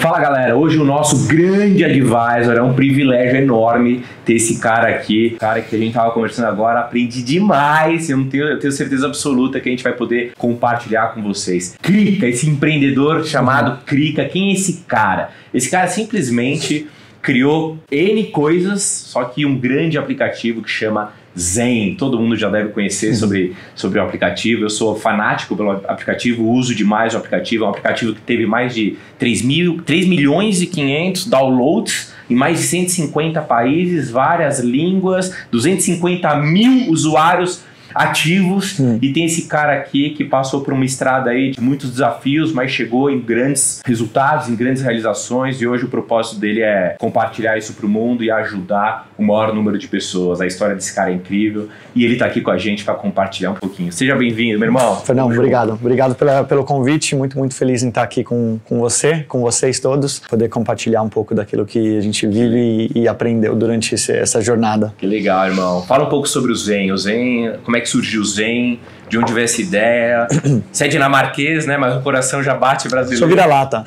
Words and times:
Fala 0.00 0.18
galera, 0.18 0.56
hoje 0.56 0.78
o 0.78 0.84
nosso 0.84 1.28
grande 1.28 1.84
advisor 1.84 2.56
é 2.56 2.62
um 2.62 2.72
privilégio 2.72 3.36
enorme 3.36 4.02
ter 4.24 4.36
esse 4.36 4.58
cara 4.58 4.88
aqui, 4.88 5.36
cara 5.38 5.60
que 5.60 5.76
a 5.76 5.78
gente 5.78 5.92
tava 5.92 6.10
conversando 6.12 6.46
agora, 6.46 6.80
aprendi 6.80 7.22
demais, 7.22 8.08
eu, 8.08 8.16
não 8.16 8.24
tenho, 8.26 8.44
eu 8.44 8.58
tenho 8.58 8.72
certeza 8.72 9.06
absoluta 9.06 9.60
que 9.60 9.68
a 9.68 9.72
gente 9.72 9.84
vai 9.84 9.92
poder 9.92 10.32
compartilhar 10.38 11.08
com 11.08 11.22
vocês. 11.22 11.76
Crica, 11.82 12.26
esse 12.26 12.48
empreendedor 12.48 13.26
chamado 13.26 13.84
Crica, 13.84 14.24
quem 14.24 14.48
é 14.48 14.52
esse 14.54 14.84
cara? 14.88 15.32
Esse 15.52 15.70
cara 15.70 15.86
simplesmente 15.86 16.88
criou 17.20 17.78
N 17.92 18.24
coisas, 18.28 18.82
só 18.82 19.24
que 19.24 19.44
um 19.44 19.54
grande 19.54 19.98
aplicativo 19.98 20.62
que 20.62 20.70
chama 20.70 21.12
Zen, 21.38 21.94
todo 21.94 22.18
mundo 22.18 22.36
já 22.36 22.48
deve 22.48 22.70
conhecer 22.70 23.14
sobre, 23.14 23.54
sobre 23.74 23.98
o 23.98 24.02
aplicativo. 24.02 24.64
Eu 24.64 24.70
sou 24.70 24.96
fanático 24.96 25.56
pelo 25.56 25.70
aplicativo, 25.70 26.48
uso 26.48 26.74
demais 26.74 27.14
o 27.14 27.18
aplicativo. 27.18 27.64
É 27.64 27.66
um 27.66 27.70
aplicativo 27.70 28.14
que 28.14 28.20
teve 28.20 28.46
mais 28.46 28.74
de 28.74 28.96
3, 29.18 29.42
mil, 29.42 29.82
3 29.82 30.06
milhões 30.06 30.60
e 30.60 30.66
500 30.66 31.26
downloads 31.26 32.12
em 32.28 32.34
mais 32.34 32.60
de 32.60 32.66
150 32.66 33.42
países, 33.42 34.08
várias 34.08 34.60
línguas, 34.60 35.34
250 35.50 36.36
mil 36.36 36.88
usuários 36.88 37.60
ativos 37.94 38.78
hum. 38.78 38.98
e 39.00 39.12
tem 39.12 39.24
esse 39.24 39.42
cara 39.42 39.74
aqui 39.74 40.10
que 40.10 40.24
passou 40.24 40.62
por 40.62 40.72
uma 40.72 40.84
estrada 40.84 41.30
aí 41.30 41.50
de 41.50 41.60
muitos 41.60 41.90
desafios, 41.90 42.52
mas 42.52 42.70
chegou 42.70 43.10
em 43.10 43.20
grandes 43.20 43.80
resultados, 43.84 44.48
em 44.48 44.56
grandes 44.56 44.82
realizações 44.82 45.60
e 45.60 45.66
hoje 45.66 45.84
o 45.84 45.88
propósito 45.88 46.38
dele 46.38 46.60
é 46.60 46.96
compartilhar 46.98 47.56
isso 47.56 47.74
para 47.74 47.86
o 47.86 47.88
mundo 47.88 48.22
e 48.22 48.30
ajudar 48.30 49.08
o 49.16 49.22
maior 49.22 49.54
número 49.54 49.78
de 49.78 49.88
pessoas. 49.88 50.40
A 50.40 50.46
história 50.46 50.74
desse 50.74 50.94
cara 50.94 51.10
é 51.10 51.14
incrível 51.14 51.68
e 51.94 52.04
ele 52.04 52.14
está 52.14 52.26
aqui 52.26 52.40
com 52.40 52.50
a 52.50 52.58
gente 52.58 52.84
para 52.84 52.94
compartilhar 52.94 53.52
um 53.52 53.54
pouquinho. 53.54 53.92
Seja 53.92 54.14
bem-vindo, 54.16 54.58
meu 54.58 54.68
irmão. 54.68 54.96
Fernando, 55.00 55.32
obrigado. 55.32 55.72
Obrigado 55.72 56.14
pela, 56.14 56.44
pelo 56.44 56.64
convite. 56.64 57.14
Muito, 57.14 57.38
muito 57.38 57.54
feliz 57.54 57.82
em 57.82 57.88
estar 57.88 58.02
aqui 58.02 58.22
com, 58.22 58.58
com 58.64 58.78
você, 58.78 59.24
com 59.28 59.40
vocês 59.40 59.80
todos, 59.80 60.20
poder 60.20 60.48
compartilhar 60.48 61.02
um 61.02 61.08
pouco 61.08 61.34
daquilo 61.34 61.66
que 61.66 61.98
a 61.98 62.00
gente 62.00 62.26
vive 62.26 62.90
e, 62.94 63.00
e 63.00 63.08
aprendeu 63.08 63.54
durante 63.54 63.94
esse, 63.94 64.12
essa 64.12 64.40
jornada. 64.40 64.94
Que 64.98 65.06
legal, 65.06 65.46
irmão. 65.46 65.82
Fala 65.82 66.04
um 66.04 66.08
pouco 66.08 66.28
sobre 66.28 66.52
o 66.52 66.54
Zen. 66.54 66.92
O 66.92 66.98
Zen, 66.98 67.54
como 67.64 67.76
é 67.76 67.79
é 67.80 67.82
que 67.82 67.88
surgiu 67.88 68.20
o 68.20 68.24
Zen, 68.24 68.78
de 69.08 69.18
onde 69.18 69.32
veio 69.32 69.44
essa 69.44 69.60
ideia. 69.60 70.28
Você 70.70 70.84
é 70.84 70.88
dinamarquês, 70.88 71.66
né? 71.66 71.76
Mas 71.76 71.96
o 71.96 72.00
coração 72.00 72.42
já 72.42 72.54
bate 72.54 72.88
brasileiro. 72.88 73.18
Sou 73.18 73.28
vira-lata. 73.28 73.84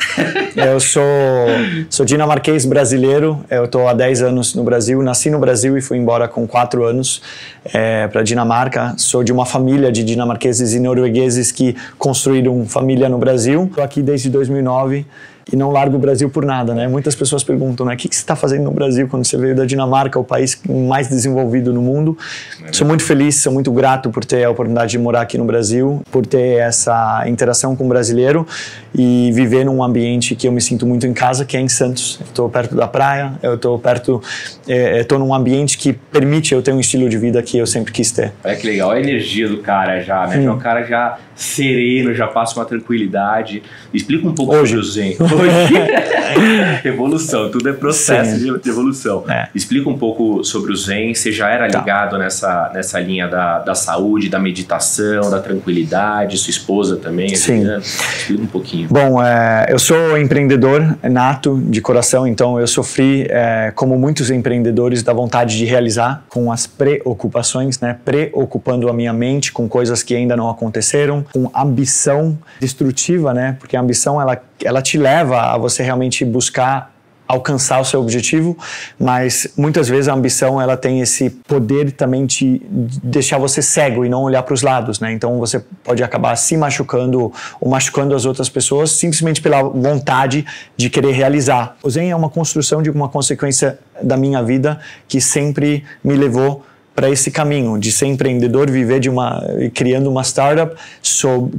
eu 0.56 0.80
sou, 0.80 1.04
sou 1.90 2.06
dinamarquês 2.06 2.66
brasileiro. 2.66 3.44
Eu 3.50 3.66
estou 3.66 3.88
há 3.88 3.94
10 3.94 4.22
anos 4.22 4.54
no 4.54 4.64
Brasil. 4.64 5.02
Nasci 5.02 5.30
no 5.30 5.40
Brasil 5.40 5.78
e 5.78 5.82
fui 5.82 5.98
embora 5.98 6.28
com 6.28 6.46
4 6.46 6.84
anos 6.84 7.22
é, 7.74 8.08
para 8.08 8.22
Dinamarca. 8.22 8.94
Sou 8.98 9.24
de 9.24 9.32
uma 9.32 9.46
família 9.46 9.92
de 9.92 10.04
dinamarqueses 10.04 10.74
e 10.74 10.80
noruegueses 10.80 11.52
que 11.52 11.76
construíram 11.98 12.66
família 12.68 13.08
no 13.08 13.18
Brasil. 13.18 13.66
Estou 13.66 13.84
aqui 13.84 14.02
desde 14.02 14.30
2009 14.30 15.06
e 15.52 15.56
não 15.56 15.72
largo 15.72 15.98
o 15.98 16.00
Brasil 16.00 16.30
por 16.30 16.46
nada, 16.46 16.74
né? 16.74 16.88
Muitas 16.88 17.16
pessoas 17.16 17.44
perguntam, 17.44 17.86
né? 17.86 17.94
O 17.94 17.98
que, 17.98 18.08
que 18.08 18.16
você 18.16 18.22
está 18.22 18.36
fazendo 18.36 18.64
no 18.64 18.72
Brasil 18.72 19.08
quando 19.08 19.26
você 19.26 19.38
veio 19.38 19.56
da 19.56 19.66
Dinamarca, 19.66 20.20
o 20.20 20.24
país 20.24 20.60
mais 20.68 21.10
desenvolvido 21.10 21.74
no 21.74 21.82
mundo? 21.82 22.18
É 22.64 22.72
sou 22.72 22.88
muito 22.88 23.04
feliz, 23.04 23.42
sou 23.42 23.52
muito 23.52 23.72
grato 23.72 24.10
por 24.10 24.24
ter 24.24 24.44
a 24.44 24.50
oportunidade 24.50 24.92
de 24.92 25.00
morar 25.00 25.22
aqui 25.22 25.38
no 25.38 25.46
Brasil, 25.46 26.02
por 26.12 26.26
ter 26.26 26.60
essa 26.60 27.24
interação 27.28 27.76
com 27.76 27.86
o 27.86 27.88
brasileiro 27.88 28.48
e 28.96 29.32
viver 29.34 29.66
num 29.66 29.84
ambiente 29.84 30.36
que 30.36 30.48
eu 30.48 30.52
me 30.52 30.62
sinto 30.62 30.86
muito 30.86 31.06
em 31.06 31.14
casa, 31.14 31.46
que 31.46 31.58
é 31.58 31.60
em 31.60 31.70
Santos. 31.70 32.20
Estou 32.26 32.50
perto 32.50 32.76
da 32.76 32.88
praia, 32.88 33.34
eu 33.42 33.56
estou 33.56 33.78
perto, 33.78 34.22
estou 34.68 35.18
é, 35.18 35.20
num 35.20 35.34
ambiente 35.34 35.78
que 35.78 35.94
permite 35.94 36.54
eu 36.54 36.62
ter 36.62 36.74
um 36.74 36.80
estilo 36.80 37.10
de 37.10 37.18
vida 37.18 37.42
que 37.42 37.58
eu 37.58 37.68
sempre 37.68 37.92
quis 37.92 38.12
ter. 38.12 38.32
Olha 38.44 38.56
que 38.56 38.68
legal, 38.68 38.92
a 38.92 39.00
energia 39.00 39.48
do 39.48 39.58
cara 39.58 40.02
já, 40.02 40.28
né? 40.28 40.38
Hum. 40.38 40.54
O 40.54 40.58
cara 40.58 40.84
já 40.84 41.18
sereno, 41.36 42.14
já 42.14 42.28
passa 42.28 42.60
uma 42.60 42.66
tranquilidade. 42.66 43.64
Explica 43.94 44.28
um 44.28 44.34
pouco 44.34 44.56
Hoje. 44.56 44.74
sobre 44.74 44.80
o 44.80 44.84
Zen. 44.84 45.18
Hoje. 45.20 46.86
evolução, 46.88 47.50
tudo 47.50 47.70
é 47.70 47.74
processo 47.74 48.38
Sim. 48.38 48.58
de 48.60 48.70
evolução. 48.70 49.24
É. 49.28 49.48
Explica 49.54 49.90
um 49.90 49.98
pouco 49.98 50.44
sobre 50.44 50.72
o 50.72 50.76
Zen. 50.76 51.14
Você 51.14 51.32
já 51.32 51.50
era 51.50 51.68
tá. 51.68 51.80
ligado 51.80 52.18
nessa, 52.18 52.72
nessa 52.74 53.00
linha 53.00 53.28
da, 53.28 53.60
da 53.60 53.76
saúde, 53.76 54.30
da 54.30 54.40
meditação, 54.40 55.30
da 55.30 55.40
tranquilidade, 55.40 56.38
sua 56.38 56.52
esposa 56.52 56.98
também. 56.98 57.36
Sim. 57.36 57.64
Né? 57.64 57.80
Explica 57.80 58.44
um 58.44 58.48
pouquinho. 58.48 58.88
Bom, 58.90 59.22
é, 59.22 59.68
eu 59.70 59.80
sou 59.80 60.18
empreendedor 60.18 60.98
nato 61.04 61.62
de 61.66 61.82
coração, 61.82 62.28
então 62.28 62.60
eu 62.60 62.68
sofri, 62.68 63.26
é, 63.30 63.72
como 63.76 63.98
muitos 63.98 64.30
empreendedores, 64.30 64.53
da 65.04 65.14
vontade 65.14 65.58
de 65.58 65.66
realizar 65.66 66.24
com 66.30 66.52
as 66.52 66.68
preocupações, 66.68 67.80
né? 67.80 67.98
Preocupando 68.06 68.90
a 68.90 68.94
minha 68.94 69.14
mente 69.14 69.52
com 69.52 69.68
coisas 69.68 70.04
que 70.04 70.16
ainda 70.16 70.36
não 70.36 70.50
aconteceram 70.50 71.26
com 71.34 71.50
ambição 71.56 72.38
destrutiva, 72.60 73.34
né? 73.34 73.58
Porque 73.60 73.76
a 73.76 73.82
ambição 73.82 74.22
ela, 74.22 74.42
ela 74.64 74.82
te 74.82 74.98
leva 74.98 75.54
a 75.54 75.58
você 75.58 75.82
realmente 75.82 76.24
buscar 76.24 76.93
alcançar 77.34 77.80
o 77.80 77.86
seu 77.86 78.00
objetivo, 78.00 78.58
mas 79.00 79.48
muitas 79.58 79.88
vezes 79.88 80.08
a 80.08 80.14
ambição 80.14 80.62
ela 80.62 80.78
tem 80.78 81.02
esse 81.02 81.30
poder 81.30 81.92
também 81.92 82.26
de 82.26 82.62
deixar 83.04 83.38
você 83.38 83.62
cego 83.62 84.06
e 84.06 84.10
não 84.10 84.24
olhar 84.24 84.44
para 84.44 84.54
os 84.54 84.62
lados, 84.62 85.00
né? 85.00 85.12
Então 85.12 85.40
você 85.40 85.60
pode 85.84 86.04
acabar 86.04 86.36
se 86.36 86.56
machucando 86.56 87.32
ou 87.60 87.70
machucando 87.70 88.16
as 88.16 88.26
outras 88.26 88.50
pessoas 88.50 88.92
simplesmente 88.92 89.42
pela 89.42 89.64
vontade 89.64 90.46
de 90.78 90.90
querer 90.90 91.12
realizar. 91.12 91.76
O 91.84 91.90
Zen 91.90 92.12
é 92.12 92.16
uma 92.16 92.30
construção 92.30 92.82
de 92.82 92.90
uma 92.90 93.10
consequência 93.10 93.80
da 94.02 94.18
minha 94.18 94.42
vida 94.44 94.80
que 95.08 95.20
sempre 95.20 95.84
me 96.04 96.16
levou 96.16 96.64
para 96.96 97.10
esse 97.10 97.32
caminho 97.32 97.78
de 97.78 97.92
ser 97.92 98.06
empreendedor, 98.06 98.70
viver 98.70 99.00
de 99.00 99.10
uma 99.10 99.44
criando 99.74 100.10
uma 100.10 100.24
startup 100.24 100.76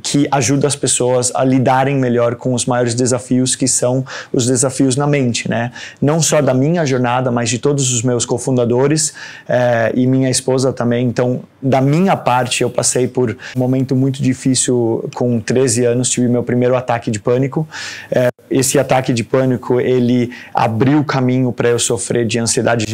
que 0.02 0.28
ajuda 0.30 0.66
as 0.66 0.76
pessoas 0.76 1.32
a 1.34 1.44
lidarem 1.44 1.96
melhor 1.96 2.36
com 2.36 2.54
os 2.54 2.66
maiores 2.66 2.94
desafios 2.94 3.56
que 3.56 3.66
são 3.66 4.04
os 4.32 4.46
desafios 4.46 4.96
na 4.96 5.06
mente, 5.06 5.48
né? 5.48 5.72
Não 6.00 6.20
só 6.20 6.40
da 6.40 6.54
minha 6.54 6.84
jornada, 6.86 7.30
mas 7.30 7.48
de 7.48 7.58
todos 7.58 7.92
os 7.92 8.02
meus 8.02 8.24
cofundadores 8.24 9.14
eh, 9.48 9.92
e 9.94 10.06
minha 10.06 10.30
esposa 10.30 10.72
também. 10.72 11.06
Então, 11.06 11.42
da 11.64 11.80
minha 11.80 12.14
parte, 12.14 12.62
eu 12.62 12.68
passei 12.68 13.08
por 13.08 13.36
um 13.56 13.58
momento 13.58 13.96
muito 13.96 14.22
difícil 14.22 15.08
com 15.14 15.40
13 15.40 15.86
anos, 15.86 16.10
tive 16.10 16.28
meu 16.28 16.42
primeiro 16.42 16.76
ataque 16.76 17.10
de 17.10 17.18
pânico. 17.18 17.66
Eh, 18.10 18.28
esse 18.50 18.78
ataque 18.78 19.12
de 19.14 19.24
pânico 19.24 19.80
ele 19.80 20.30
abriu 20.54 21.00
o 21.00 21.04
caminho 21.04 21.50
para 21.52 21.70
eu 21.70 21.78
sofrer 21.78 22.26
de 22.26 22.38
ansiedade 22.38 22.84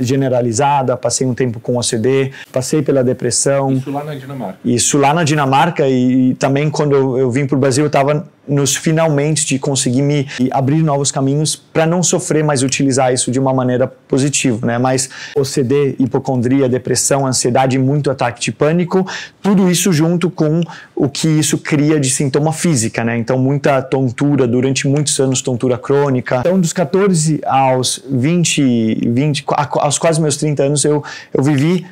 generalizada. 0.00 0.96
Passei 0.96 1.26
um 1.26 1.34
tempo 1.34 1.60
com 1.60 1.76
OCD, 1.78 2.32
passei 2.52 2.82
pela 2.82 3.04
depressão. 3.04 3.72
Isso 3.72 3.90
lá 3.90 4.02
na 4.02 4.14
Dinamarca. 4.16 4.58
Isso 4.64 4.98
lá 4.98 5.14
na 5.14 5.22
Dinamarca 5.24 5.88
e, 5.88 6.30
e 6.30 6.34
também 6.34 6.68
quando 6.68 6.96
eu, 6.96 7.18
eu 7.18 7.30
vim 7.30 7.46
para 7.46 7.56
o 7.56 7.60
Brasil 7.60 7.84
eu 7.84 7.88
estava 7.88 8.26
nos 8.48 8.74
finalmente 8.76 9.46
de 9.46 9.58
conseguir 9.58 10.02
me 10.02 10.26
abrir 10.50 10.82
novos 10.82 11.10
caminhos 11.10 11.54
para 11.56 11.86
não 11.86 12.02
sofrer, 12.02 12.42
mas 12.42 12.62
utilizar 12.62 13.12
isso 13.12 13.30
de 13.30 13.38
uma 13.38 13.52
maneira 13.52 13.86
positiva, 13.86 14.66
né? 14.66 14.78
Mas 14.78 15.08
OCD, 15.36 15.96
hipocondria, 15.98 16.68
depressão, 16.68 17.26
ansiedade, 17.26 17.78
muito 17.78 18.10
ataque 18.10 18.40
de 18.40 18.52
pânico, 18.52 19.06
tudo 19.42 19.70
isso 19.70 19.92
junto 19.92 20.30
com 20.30 20.60
o 20.94 21.08
que 21.08 21.28
isso 21.28 21.58
cria 21.58 22.00
de 22.00 22.10
sintoma 22.10 22.52
física, 22.52 23.04
né? 23.04 23.16
Então 23.16 23.38
muita 23.38 23.80
tontura 23.82 24.46
durante 24.46 24.88
muitos 24.88 25.18
anos, 25.20 25.42
tontura 25.42 25.78
crônica. 25.78 26.40
Então 26.40 26.58
dos 26.58 26.72
14 26.72 27.40
aos 27.44 28.02
20, 28.10 29.08
20 29.10 29.44
aos 29.56 29.98
quase 29.98 30.20
meus 30.20 30.36
30 30.36 30.62
anos 30.62 30.84
eu 30.84 31.02
eu 31.32 31.42
vivi 31.42 31.86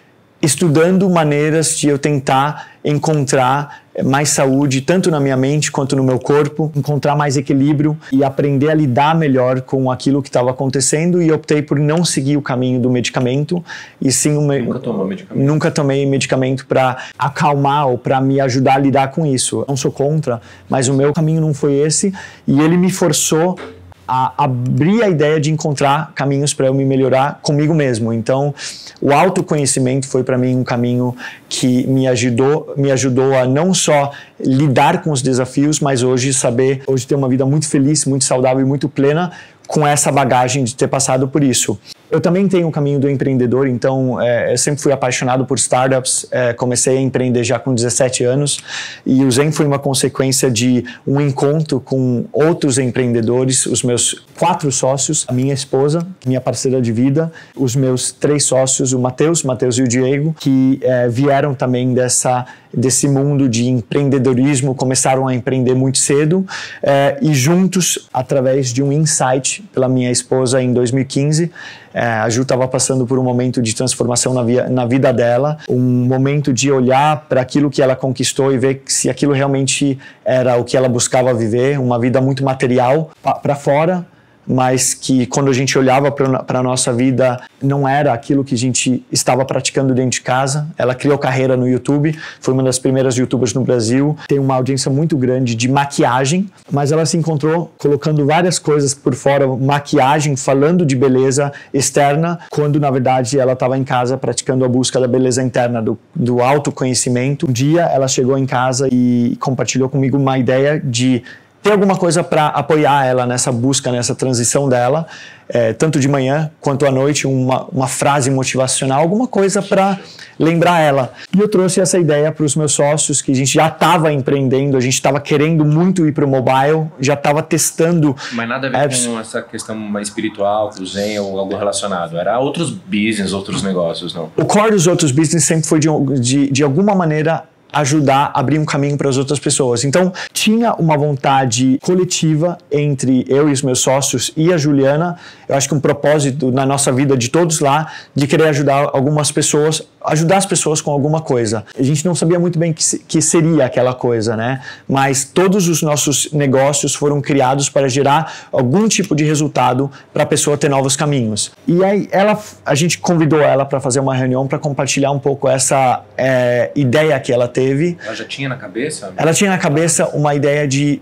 estudando 0.46 1.10
maneiras 1.10 1.76
de 1.76 1.88
eu 1.88 1.98
tentar 1.98 2.68
encontrar 2.84 3.82
mais 4.04 4.28
saúde, 4.28 4.80
tanto 4.80 5.10
na 5.10 5.18
minha 5.18 5.36
mente 5.36 5.72
quanto 5.72 5.96
no 5.96 6.04
meu 6.04 6.20
corpo, 6.20 6.70
encontrar 6.76 7.16
mais 7.16 7.36
equilíbrio 7.36 7.98
e 8.12 8.22
aprender 8.22 8.70
a 8.70 8.74
lidar 8.74 9.16
melhor 9.16 9.62
com 9.62 9.90
aquilo 9.90 10.22
que 10.22 10.28
estava 10.28 10.50
acontecendo 10.50 11.20
e 11.20 11.32
optei 11.32 11.62
por 11.62 11.80
não 11.80 12.04
seguir 12.04 12.36
o 12.36 12.42
caminho 12.42 12.78
do 12.78 12.88
medicamento 12.88 13.64
e 14.00 14.12
sim 14.12 14.36
uma... 14.36 14.56
nunca 14.56 14.78
tomou 14.78 15.04
medicamento. 15.04 15.44
Nunca 15.44 15.70
tomei 15.70 16.06
medicamento 16.06 16.66
para 16.66 16.96
acalmar 17.18 17.88
ou 17.88 17.98
para 17.98 18.20
me 18.20 18.40
ajudar 18.40 18.74
a 18.74 18.78
lidar 18.78 19.10
com 19.10 19.26
isso. 19.26 19.64
Não 19.66 19.76
sou 19.76 19.90
contra, 19.90 20.40
mas 20.68 20.86
o 20.86 20.94
meu 20.94 21.12
caminho 21.12 21.40
não 21.40 21.52
foi 21.52 21.74
esse 21.74 22.14
e 22.46 22.60
ele 22.60 22.76
me 22.76 22.92
forçou 22.92 23.58
a 24.06 24.44
abrir 24.44 25.02
a 25.02 25.08
ideia 25.08 25.40
de 25.40 25.50
encontrar 25.50 26.12
caminhos 26.14 26.54
para 26.54 26.66
eu 26.66 26.74
me 26.74 26.84
melhorar 26.84 27.40
comigo 27.42 27.74
mesmo. 27.74 28.12
Então, 28.12 28.54
o 29.00 29.12
autoconhecimento 29.12 30.06
foi 30.06 30.22
para 30.22 30.38
mim 30.38 30.56
um 30.56 30.64
caminho 30.64 31.14
que 31.48 31.86
me 31.86 32.06
ajudou, 32.06 32.72
me 32.76 32.90
ajudou 32.90 33.34
a 33.34 33.46
não 33.46 33.74
só 33.74 34.12
lidar 34.38 35.02
com 35.02 35.10
os 35.10 35.22
desafios, 35.22 35.80
mas 35.80 36.02
hoje 36.02 36.32
saber, 36.32 36.82
hoje 36.86 37.06
ter 37.06 37.14
uma 37.14 37.28
vida 37.28 37.44
muito 37.44 37.68
feliz, 37.68 38.04
muito 38.04 38.24
saudável 38.24 38.60
e 38.60 38.68
muito 38.68 38.88
plena 38.88 39.32
com 39.66 39.86
essa 39.86 40.10
bagagem 40.12 40.64
de 40.64 40.74
ter 40.74 40.88
passado 40.88 41.28
por 41.28 41.42
isso. 41.42 41.78
Eu 42.08 42.20
também 42.20 42.46
tenho 42.46 42.68
o 42.68 42.70
caminho 42.70 43.00
do 43.00 43.10
empreendedor, 43.10 43.66
então 43.66 44.20
é, 44.20 44.52
eu 44.52 44.58
sempre 44.58 44.80
fui 44.80 44.92
apaixonado 44.92 45.44
por 45.44 45.58
startups. 45.58 46.24
É, 46.30 46.52
comecei 46.52 46.98
a 46.98 47.00
empreender 47.00 47.42
já 47.42 47.58
com 47.58 47.74
17 47.74 48.22
anos 48.22 48.58
e 49.04 49.24
o 49.24 49.30
Zen 49.30 49.50
foi 49.50 49.66
uma 49.66 49.78
consequência 49.78 50.48
de 50.48 50.84
um 51.04 51.20
encontro 51.20 51.80
com 51.80 52.24
outros 52.32 52.78
empreendedores, 52.78 53.66
os 53.66 53.82
meus 53.82 54.24
quatro 54.38 54.70
sócios, 54.70 55.24
a 55.26 55.32
minha 55.32 55.52
esposa, 55.52 56.06
minha 56.24 56.40
parceira 56.40 56.80
de 56.80 56.92
vida, 56.92 57.32
os 57.56 57.74
meus 57.74 58.12
três 58.12 58.44
sócios, 58.44 58.92
o 58.92 59.00
Matheus, 59.00 59.42
Matheus 59.42 59.76
e 59.76 59.82
o 59.82 59.88
Diego, 59.88 60.32
que 60.38 60.78
é, 60.82 61.08
vieram 61.08 61.54
também 61.54 61.92
dessa 61.92 62.46
desse 62.76 63.08
mundo 63.08 63.48
de 63.48 63.66
empreendedorismo, 63.68 64.74
começaram 64.74 65.26
a 65.26 65.34
empreender 65.34 65.74
muito 65.74 65.96
cedo 65.96 66.46
é, 66.82 67.16
e 67.22 67.32
juntos, 67.32 68.06
através 68.12 68.70
de 68.72 68.82
um 68.82 68.92
insight 68.92 69.55
pela 69.72 69.88
minha 69.88 70.10
esposa 70.10 70.62
em 70.62 70.72
2015, 70.72 71.50
é, 71.94 72.04
a 72.04 72.28
Ju 72.28 72.42
estava 72.42 72.68
passando 72.68 73.06
por 73.06 73.18
um 73.18 73.22
momento 73.22 73.62
de 73.62 73.74
transformação 73.74 74.34
na, 74.34 74.42
via, 74.42 74.68
na 74.68 74.84
vida 74.84 75.12
dela, 75.12 75.58
um 75.68 76.04
momento 76.06 76.52
de 76.52 76.70
olhar 76.70 77.26
para 77.28 77.40
aquilo 77.40 77.70
que 77.70 77.80
ela 77.80 77.96
conquistou 77.96 78.52
e 78.52 78.58
ver 78.58 78.82
se 78.86 79.08
aquilo 79.08 79.32
realmente 79.32 79.98
era 80.24 80.56
o 80.56 80.64
que 80.64 80.76
ela 80.76 80.88
buscava 80.88 81.32
viver, 81.32 81.78
uma 81.78 81.98
vida 81.98 82.20
muito 82.20 82.44
material. 82.44 83.10
Para 83.22 83.54
fora, 83.54 84.04
mas 84.46 84.94
que 84.94 85.26
quando 85.26 85.50
a 85.50 85.52
gente 85.52 85.76
olhava 85.78 86.10
para 86.10 86.60
a 86.60 86.62
nossa 86.62 86.92
vida 86.92 87.40
não 87.62 87.88
era 87.88 88.12
aquilo 88.12 88.44
que 88.44 88.54
a 88.54 88.58
gente 88.58 89.04
estava 89.10 89.44
praticando 89.44 89.94
dentro 89.94 90.10
de 90.10 90.20
casa. 90.20 90.68
Ela 90.78 90.94
criou 90.94 91.18
carreira 91.18 91.56
no 91.56 91.68
YouTube, 91.68 92.16
foi 92.40 92.54
uma 92.54 92.62
das 92.62 92.78
primeiras 92.78 93.16
youtubers 93.16 93.52
no 93.54 93.62
Brasil, 93.62 94.16
tem 94.28 94.38
uma 94.38 94.54
audiência 94.54 94.90
muito 94.90 95.16
grande 95.16 95.54
de 95.54 95.68
maquiagem, 95.68 96.48
mas 96.70 96.92
ela 96.92 97.04
se 97.04 97.16
encontrou 97.16 97.72
colocando 97.78 98.24
várias 98.26 98.58
coisas 98.58 98.94
por 98.94 99.14
fora, 99.14 99.46
maquiagem, 99.46 100.36
falando 100.36 100.84
de 100.86 100.94
beleza 100.94 101.52
externa, 101.72 102.38
quando 102.50 102.78
na 102.78 102.90
verdade 102.90 103.38
ela 103.38 103.54
estava 103.54 103.76
em 103.76 103.84
casa 103.84 104.16
praticando 104.16 104.64
a 104.64 104.68
busca 104.68 105.00
da 105.00 105.08
beleza 105.08 105.42
interna, 105.42 105.82
do, 105.82 105.98
do 106.14 106.40
autoconhecimento. 106.40 107.48
Um 107.48 107.52
dia 107.52 107.82
ela 107.82 108.08
chegou 108.08 108.36
em 108.38 108.46
casa 108.46 108.88
e 108.92 109.36
compartilhou 109.40 109.88
comigo 109.88 110.16
uma 110.16 110.38
ideia 110.38 110.80
de 110.82 111.22
ter 111.66 111.72
alguma 111.72 111.96
coisa 111.96 112.22
para 112.22 112.46
apoiar 112.46 113.04
ela 113.04 113.26
nessa 113.26 113.50
busca, 113.50 113.90
nessa 113.90 114.14
transição 114.14 114.68
dela, 114.68 115.04
é, 115.48 115.72
tanto 115.72 115.98
de 115.98 116.06
manhã 116.06 116.48
quanto 116.60 116.86
à 116.86 116.92
noite, 116.92 117.26
uma, 117.26 117.64
uma 117.64 117.88
frase 117.88 118.30
motivacional, 118.30 119.00
alguma 119.00 119.26
coisa 119.26 119.60
para 119.60 119.98
lembrar 120.38 120.80
ela. 120.80 121.12
E 121.36 121.40
eu 121.40 121.48
trouxe 121.48 121.80
essa 121.80 121.98
ideia 121.98 122.30
para 122.30 122.44
os 122.44 122.54
meus 122.54 122.72
sócios, 122.72 123.20
que 123.20 123.32
a 123.32 123.34
gente 123.34 123.52
já 123.52 123.66
estava 123.66 124.12
empreendendo, 124.12 124.76
a 124.76 124.80
gente 124.80 124.94
estava 124.94 125.20
querendo 125.20 125.64
muito 125.64 126.06
ir 126.06 126.12
para 126.12 126.24
o 126.24 126.28
mobile, 126.28 126.86
já 127.00 127.14
estava 127.14 127.42
testando. 127.42 128.14
Mas 128.32 128.48
nada 128.48 128.68
a 128.68 128.70
ver 128.70 128.76
apps. 128.76 129.04
com 129.04 129.18
essa 129.18 129.42
questão 129.42 129.74
mais 129.74 130.06
espiritual, 130.06 130.70
com 130.70 130.84
Zen 130.86 131.18
ou 131.18 131.36
algo 131.36 131.56
relacionado. 131.56 132.16
Era 132.16 132.38
outros 132.38 132.70
business, 132.70 133.32
outros 133.32 133.60
negócios, 133.64 134.14
não? 134.14 134.30
O 134.36 134.44
core 134.44 134.70
dos 134.70 134.86
outros 134.86 135.10
business 135.10 135.44
sempre 135.44 135.66
foi 135.66 135.80
de, 135.80 135.88
de, 136.20 136.50
de 136.50 136.62
alguma 136.62 136.94
maneira 136.94 137.44
ajudar 137.80 138.30
a 138.34 138.40
abrir 138.40 138.58
um 138.58 138.64
caminho 138.64 138.96
para 138.96 139.08
as 139.08 139.16
outras 139.16 139.38
pessoas. 139.38 139.84
Então, 139.84 140.12
tinha 140.32 140.74
uma 140.74 140.96
vontade 140.96 141.78
coletiva 141.82 142.58
entre 142.70 143.24
eu 143.28 143.48
e 143.48 143.52
os 143.52 143.62
meus 143.62 143.80
sócios 143.80 144.32
e 144.36 144.52
a 144.52 144.56
Juliana. 144.56 145.16
Eu 145.48 145.56
acho 145.56 145.68
que 145.68 145.74
um 145.74 145.80
propósito 145.80 146.50
na 146.50 146.64
nossa 146.64 146.92
vida 146.92 147.16
de 147.16 147.28
todos 147.28 147.60
lá 147.60 147.92
de 148.14 148.26
querer 148.26 148.48
ajudar 148.48 148.90
algumas 148.92 149.30
pessoas, 149.30 149.82
ajudar 150.06 150.36
as 150.38 150.46
pessoas 150.46 150.80
com 150.80 150.90
alguma 150.90 151.20
coisa. 151.20 151.64
A 151.78 151.82
gente 151.82 152.04
não 152.04 152.14
sabia 152.14 152.38
muito 152.38 152.58
bem 152.58 152.72
que, 152.72 152.98
que 152.98 153.20
seria 153.20 153.66
aquela 153.66 153.94
coisa, 153.94 154.36
né? 154.36 154.62
Mas 154.88 155.24
todos 155.24 155.68
os 155.68 155.82
nossos 155.82 156.32
negócios 156.32 156.94
foram 156.94 157.20
criados 157.20 157.68
para 157.68 157.88
gerar 157.88 158.48
algum 158.52 158.88
tipo 158.88 159.14
de 159.14 159.24
resultado 159.24 159.90
para 160.12 160.22
a 160.22 160.26
pessoa 160.26 160.56
ter 160.56 160.68
novos 160.68 160.96
caminhos. 160.96 161.52
E 161.66 161.82
aí 161.84 162.08
ela, 162.10 162.38
a 162.64 162.74
gente 162.74 162.98
convidou 162.98 163.40
ela 163.40 163.64
para 163.64 163.80
fazer 163.80 164.00
uma 164.00 164.14
reunião 164.14 164.46
para 164.46 164.58
compartilhar 164.58 165.10
um 165.10 165.18
pouco 165.18 165.48
essa 165.48 166.02
é, 166.16 166.70
ideia 166.74 167.18
que 167.18 167.32
ela 167.32 167.48
teve. 167.48 167.98
Ela 168.04 168.14
já 168.14 168.24
tinha 168.24 168.48
na 168.48 168.56
cabeça? 168.56 169.12
Ela 169.16 169.32
tinha 169.32 169.50
na 169.50 169.58
cabeça 169.58 170.08
uma 170.08 170.34
ideia 170.34 170.66
de 170.68 171.00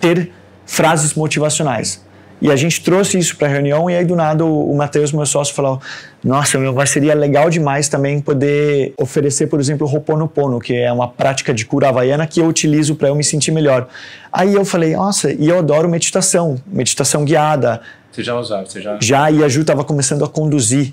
ter 0.00 0.30
frases 0.66 1.14
motivacionais. 1.14 2.03
E 2.44 2.50
a 2.50 2.56
gente 2.56 2.82
trouxe 2.82 3.16
isso 3.16 3.38
para 3.38 3.48
a 3.48 3.50
reunião 3.50 3.88
e 3.88 3.96
aí 3.96 4.04
do 4.04 4.14
nada 4.14 4.44
o, 4.44 4.70
o 4.70 4.76
Matheus, 4.76 5.10
meu 5.12 5.24
sócio, 5.24 5.54
falou: 5.54 5.80
Nossa, 6.22 6.58
meu, 6.58 6.74
mas 6.74 6.90
seria 6.90 7.14
legal 7.14 7.48
demais 7.48 7.88
também 7.88 8.20
poder 8.20 8.92
oferecer, 8.98 9.46
por 9.46 9.58
exemplo, 9.58 9.86
o 9.86 9.90
Ho'oponopono, 9.90 10.60
que 10.60 10.76
é 10.76 10.92
uma 10.92 11.08
prática 11.08 11.54
de 11.54 11.64
cura 11.64 11.88
havaiana 11.88 12.26
que 12.26 12.42
eu 12.42 12.46
utilizo 12.46 12.96
para 12.96 13.08
eu 13.08 13.14
me 13.14 13.24
sentir 13.24 13.50
melhor. 13.50 13.88
Aí 14.30 14.52
eu 14.52 14.62
falei: 14.62 14.94
Nossa, 14.94 15.32
e 15.32 15.48
eu 15.48 15.58
adoro 15.58 15.88
meditação, 15.88 16.60
meditação 16.66 17.24
guiada. 17.24 17.80
Você 18.12 18.22
já 18.22 18.38
usava? 18.38 18.66
Você 18.66 18.82
já... 18.82 18.98
já, 19.00 19.30
e 19.30 19.42
a 19.42 19.48
Ju 19.48 19.62
estava 19.62 19.82
começando 19.82 20.22
a 20.22 20.28
conduzir 20.28 20.92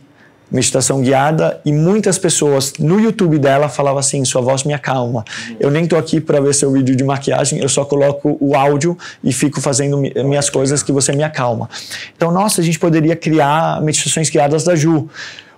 meditação 0.51 1.01
guiada 1.01 1.61
e 1.63 1.71
muitas 1.71 2.17
pessoas 2.17 2.73
no 2.77 2.99
YouTube 2.99 3.39
dela 3.39 3.69
falavam 3.69 3.99
assim, 3.99 4.25
sua 4.25 4.41
voz 4.41 4.63
me 4.63 4.73
acalma. 4.73 5.23
Eu 5.59 5.71
nem 5.71 5.87
tô 5.87 5.95
aqui 5.95 6.19
para 6.19 6.41
ver 6.41 6.53
seu 6.53 6.71
vídeo 6.71 6.95
de 6.95 7.03
maquiagem, 7.03 7.59
eu 7.59 7.69
só 7.69 7.85
coloco 7.85 8.37
o 8.39 8.55
áudio 8.55 8.97
e 9.23 9.31
fico 9.31 9.61
fazendo 9.61 9.97
minhas 9.97 10.49
coisas 10.49 10.83
que 10.83 10.91
você 10.91 11.13
me 11.13 11.23
acalma. 11.23 11.69
Então, 12.15 12.31
nossa, 12.31 12.61
a 12.61 12.63
gente 12.63 12.77
poderia 12.77 13.15
criar 13.15 13.81
meditações 13.81 14.29
guiadas 14.29 14.63
da 14.63 14.75
Ju. 14.75 15.07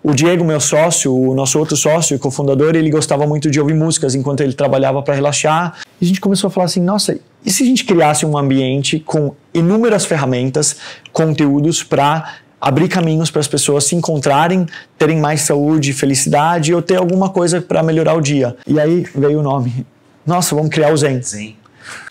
O 0.03 0.13
Diego, 0.13 0.43
meu 0.43 0.59
sócio, 0.59 1.15
o 1.15 1.33
nosso 1.33 1.57
outro 1.57 1.77
sócio 1.77 2.13
e 2.13 2.19
cofundador, 2.19 2.75
ele 2.75 2.89
gostava 2.89 3.25
muito 3.25 3.49
de 3.49 3.57
ouvir 3.57 3.73
músicas 3.73 4.13
enquanto 4.13 4.41
ele 4.41 4.51
trabalhava 4.51 5.01
para 5.01 5.15
relaxar. 5.15 5.79
E 5.99 6.03
a 6.03 6.07
gente 6.07 6.19
começou 6.19 6.49
a 6.49 6.51
falar 6.51 6.65
assim: 6.65 6.81
nossa, 6.81 7.17
e 7.45 7.49
se 7.49 7.63
a 7.63 7.65
gente 7.65 7.85
criasse 7.85 8.25
um 8.25 8.37
ambiente 8.37 8.99
com 8.99 9.33
inúmeras 9.53 10.03
ferramentas, 10.03 10.75
conteúdos 11.13 11.83
para 11.83 12.35
abrir 12.63 12.87
caminhos 12.87 13.29
para 13.29 13.41
as 13.41 13.47
pessoas 13.47 13.83
se 13.83 13.93
encontrarem, 13.93 14.65
terem 14.97 15.19
mais 15.19 15.41
saúde, 15.41 15.91
felicidade 15.91 16.73
ou 16.73 16.81
ter 16.81 16.95
alguma 16.95 17.29
coisa 17.29 17.61
para 17.61 17.83
melhorar 17.83 18.13
o 18.13 18.21
dia. 18.21 18.55
E 18.65 18.79
aí 18.79 19.05
veio 19.13 19.41
o 19.41 19.43
nome. 19.43 19.85
Nossa, 20.25 20.55
vamos 20.55 20.69
criar 20.69 20.93
o 20.93 20.95
Zen. 20.95 21.21
Zen. 21.21 21.57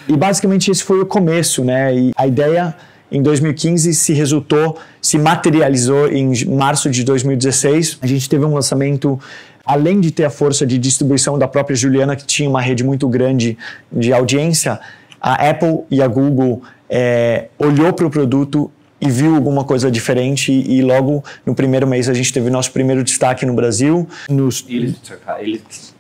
E 0.06 0.14
basicamente 0.14 0.70
esse 0.70 0.84
foi 0.84 1.00
o 1.00 1.06
começo, 1.06 1.64
né? 1.64 1.96
E 1.96 2.12
a 2.14 2.26
ideia 2.26 2.76
em 3.10 3.22
2015 3.22 3.94
se 3.94 4.12
resultou, 4.12 4.76
se 5.00 5.16
materializou 5.16 6.12
em 6.12 6.44
março 6.44 6.90
de 6.90 7.02
2016. 7.02 7.96
A 8.02 8.06
gente 8.06 8.28
teve 8.28 8.44
um 8.44 8.52
lançamento 8.52 9.18
além 9.64 10.02
de 10.02 10.10
ter 10.10 10.26
a 10.26 10.30
força 10.30 10.66
de 10.66 10.76
distribuição 10.76 11.38
da 11.38 11.48
própria 11.48 11.74
Juliana, 11.74 12.14
que 12.14 12.26
tinha 12.26 12.50
uma 12.50 12.60
rede 12.60 12.84
muito 12.84 13.08
grande 13.08 13.56
de 13.90 14.12
audiência, 14.12 14.78
a 15.18 15.48
Apple 15.48 15.84
e 15.90 16.02
a 16.02 16.08
Google 16.08 16.62
é, 16.90 17.46
olhou 17.58 17.90
para 17.94 18.06
o 18.06 18.10
produto 18.10 18.70
e 19.02 19.10
viu 19.10 19.34
alguma 19.34 19.64
coisa 19.64 19.90
diferente 19.90 20.52
e 20.52 20.80
logo 20.80 21.24
no 21.44 21.56
primeiro 21.56 21.88
mês 21.88 22.08
a 22.08 22.14
gente 22.14 22.32
teve 22.32 22.48
nosso 22.48 22.70
primeiro 22.70 23.02
destaque 23.02 23.44
no 23.44 23.52
Brasil. 23.52 24.08
Nos... 24.30 24.64
Eles, 24.68 24.94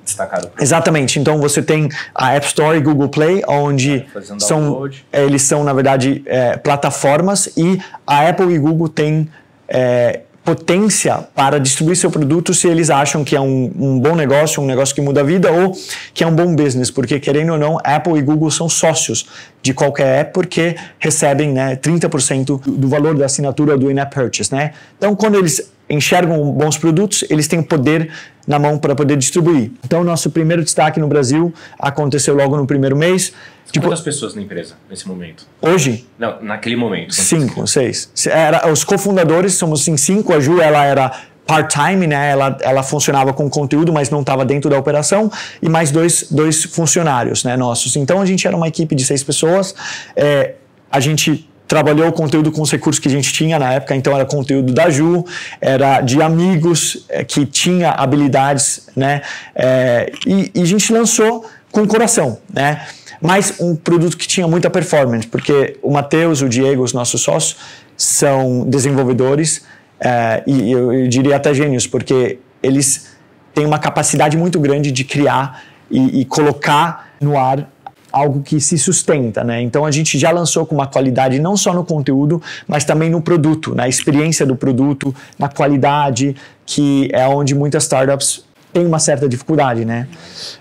destacaram. 0.04 0.50
Exatamente. 0.58 1.18
Então 1.18 1.40
você 1.40 1.60
tem 1.60 1.88
a 2.14 2.32
App 2.34 2.46
Store 2.46 2.78
e 2.78 2.80
Google 2.80 3.08
Play, 3.08 3.42
onde 3.48 4.06
é, 4.14 4.38
são, 4.38 4.88
eles 5.12 5.42
são 5.42 5.64
na 5.64 5.72
verdade 5.72 6.22
é, 6.26 6.56
plataformas 6.56 7.46
e 7.56 7.80
a 8.06 8.28
Apple 8.28 8.54
e 8.54 8.58
Google 8.58 8.88
têm 8.88 9.28
é, 9.68 10.20
potência 10.44 11.28
para 11.34 11.58
distribuir 11.58 11.96
seu 11.96 12.10
produto 12.10 12.52
se 12.52 12.66
eles 12.66 12.90
acham 12.90 13.22
que 13.22 13.36
é 13.36 13.40
um, 13.40 13.70
um, 13.78 14.00
bom 14.00 14.16
negócio, 14.16 14.62
um 14.62 14.66
negócio 14.66 14.94
que 14.94 15.00
muda 15.00 15.20
a 15.20 15.24
vida 15.24 15.50
ou 15.52 15.72
que 16.12 16.24
é 16.24 16.26
um 16.26 16.34
bom 16.34 16.54
business, 16.54 16.90
porque 16.90 17.20
querendo 17.20 17.52
ou 17.52 17.58
não, 17.58 17.78
Apple 17.84 18.18
e 18.18 18.22
Google 18.22 18.50
são 18.50 18.68
sócios 18.68 19.26
de 19.62 19.72
qualquer 19.72 20.20
app 20.20 20.32
porque 20.32 20.76
recebem 20.98 21.52
né, 21.52 21.76
30% 21.76 22.60
do 22.66 22.88
valor 22.88 23.16
da 23.16 23.26
assinatura 23.26 23.78
do 23.78 23.90
in-app 23.90 24.12
purchase. 24.14 24.52
Né? 24.52 24.72
Então, 24.98 25.14
quando 25.14 25.36
eles 25.36 25.70
enxergam 25.92 26.50
bons 26.52 26.78
produtos, 26.78 27.22
eles 27.28 27.46
têm 27.46 27.58
o 27.58 27.64
poder 27.64 28.10
na 28.46 28.58
mão 28.58 28.78
para 28.78 28.94
poder 28.94 29.16
distribuir. 29.16 29.70
Então, 29.84 30.02
nosso 30.02 30.30
primeiro 30.30 30.64
destaque 30.64 30.98
no 30.98 31.06
Brasil 31.06 31.52
aconteceu 31.78 32.34
logo 32.34 32.56
no 32.56 32.66
primeiro 32.66 32.96
mês. 32.96 33.32
Tipo, 33.70 33.86
Quantas 33.86 34.00
pessoas 34.00 34.34
na 34.34 34.42
empresa 34.42 34.74
nesse 34.90 35.06
momento? 35.06 35.46
Hoje? 35.60 36.06
Não, 36.18 36.42
naquele 36.42 36.76
momento. 36.76 37.14
Cinco, 37.14 37.66
seis. 37.66 38.10
Era, 38.26 38.70
os 38.70 38.82
cofundadores 38.84 39.54
somos 39.54 39.86
em 39.86 39.96
cinco. 39.96 40.32
A 40.32 40.40
Ju, 40.40 40.60
ela 40.60 40.84
era 40.84 41.12
part-time, 41.46 42.06
né? 42.06 42.30
Ela, 42.30 42.56
ela 42.62 42.82
funcionava 42.82 43.32
com 43.32 43.48
conteúdo, 43.48 43.92
mas 43.92 44.10
não 44.10 44.20
estava 44.20 44.44
dentro 44.44 44.70
da 44.70 44.78
operação. 44.78 45.30
E 45.60 45.68
mais 45.68 45.90
dois, 45.90 46.26
dois 46.30 46.64
funcionários, 46.64 47.44
né, 47.44 47.56
nossos. 47.56 47.96
Então, 47.96 48.20
a 48.20 48.26
gente 48.26 48.46
era 48.46 48.56
uma 48.56 48.68
equipe 48.68 48.94
de 48.94 49.04
seis 49.04 49.22
pessoas. 49.22 49.74
É, 50.16 50.54
a 50.90 51.00
gente 51.00 51.48
trabalhou 51.72 52.06
o 52.06 52.12
conteúdo 52.12 52.52
com 52.52 52.60
os 52.60 52.70
recursos 52.70 53.00
que 53.00 53.08
a 53.08 53.10
gente 53.10 53.32
tinha 53.32 53.58
na 53.58 53.72
época, 53.72 53.96
então 53.96 54.14
era 54.14 54.26
conteúdo 54.26 54.74
da 54.74 54.90
Ju, 54.90 55.24
era 55.58 56.02
de 56.02 56.20
amigos 56.20 57.06
é, 57.08 57.24
que 57.24 57.46
tinha 57.46 57.92
habilidades, 57.92 58.88
né? 58.94 59.22
É, 59.54 60.12
e, 60.26 60.50
e, 60.54 60.60
a 60.60 60.66
gente 60.66 60.92
lançou 60.92 61.46
com 61.70 61.86
coração, 61.86 62.36
né? 62.52 62.82
Mas 63.22 63.54
um 63.58 63.74
produto 63.74 64.18
que 64.18 64.28
tinha 64.28 64.46
muita 64.46 64.68
performance, 64.68 65.26
porque 65.26 65.78
o 65.80 65.90
Matheus, 65.90 66.42
o 66.42 66.48
Diego, 66.48 66.82
os 66.82 66.92
nossos 66.92 67.22
sócios, 67.22 67.56
são 67.96 68.68
desenvolvedores 68.68 69.62
é, 69.98 70.42
e 70.46 70.70
eu, 70.70 70.92
eu 70.92 71.08
diria 71.08 71.36
até 71.36 71.54
gênios, 71.54 71.86
porque 71.86 72.38
eles 72.62 73.16
têm 73.54 73.64
uma 73.64 73.78
capacidade 73.78 74.36
muito 74.36 74.60
grande 74.60 74.92
de 74.92 75.04
criar 75.04 75.62
e, 75.90 76.20
e 76.20 76.24
colocar 76.26 77.14
no 77.18 77.38
ar 77.38 77.66
algo 78.12 78.42
que 78.42 78.60
se 78.60 78.76
sustenta, 78.78 79.42
né? 79.42 79.60
Então 79.62 79.84
a 79.84 79.90
gente 79.90 80.18
já 80.18 80.30
lançou 80.30 80.66
com 80.66 80.74
uma 80.74 80.86
qualidade 80.86 81.38
não 81.38 81.56
só 81.56 81.72
no 81.72 81.84
conteúdo, 81.84 82.42
mas 82.68 82.84
também 82.84 83.10
no 83.10 83.20
produto, 83.20 83.74
na 83.74 83.88
experiência 83.88 84.44
do 84.44 84.54
produto, 84.54 85.14
na 85.38 85.48
qualidade, 85.48 86.36
que 86.66 87.08
é 87.12 87.26
onde 87.26 87.54
muitas 87.54 87.84
startups 87.84 88.44
têm 88.72 88.86
uma 88.86 88.98
certa 88.98 89.28
dificuldade, 89.28 89.84
né? 89.84 90.06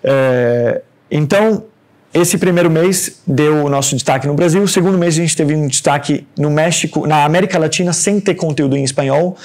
É, 0.04 0.82
então 1.10 1.64
esse 2.14 2.38
primeiro 2.38 2.70
mês 2.70 3.22
deu 3.26 3.64
o 3.66 3.70
nosso 3.70 3.96
destaque 3.96 4.28
no 4.28 4.34
Brasil. 4.34 4.62
O 4.62 4.68
segundo 4.68 4.98
mês 4.98 5.16
a 5.16 5.22
gente 5.22 5.36
teve 5.36 5.56
um 5.56 5.68
destaque 5.68 6.28
no 6.38 6.50
México, 6.50 7.08
na 7.08 7.24
América 7.24 7.58
Latina, 7.58 7.94
sem 7.94 8.20
ter 8.20 8.36
conteúdo 8.36 8.76
em 8.76 8.84
espanhol. 8.84 9.38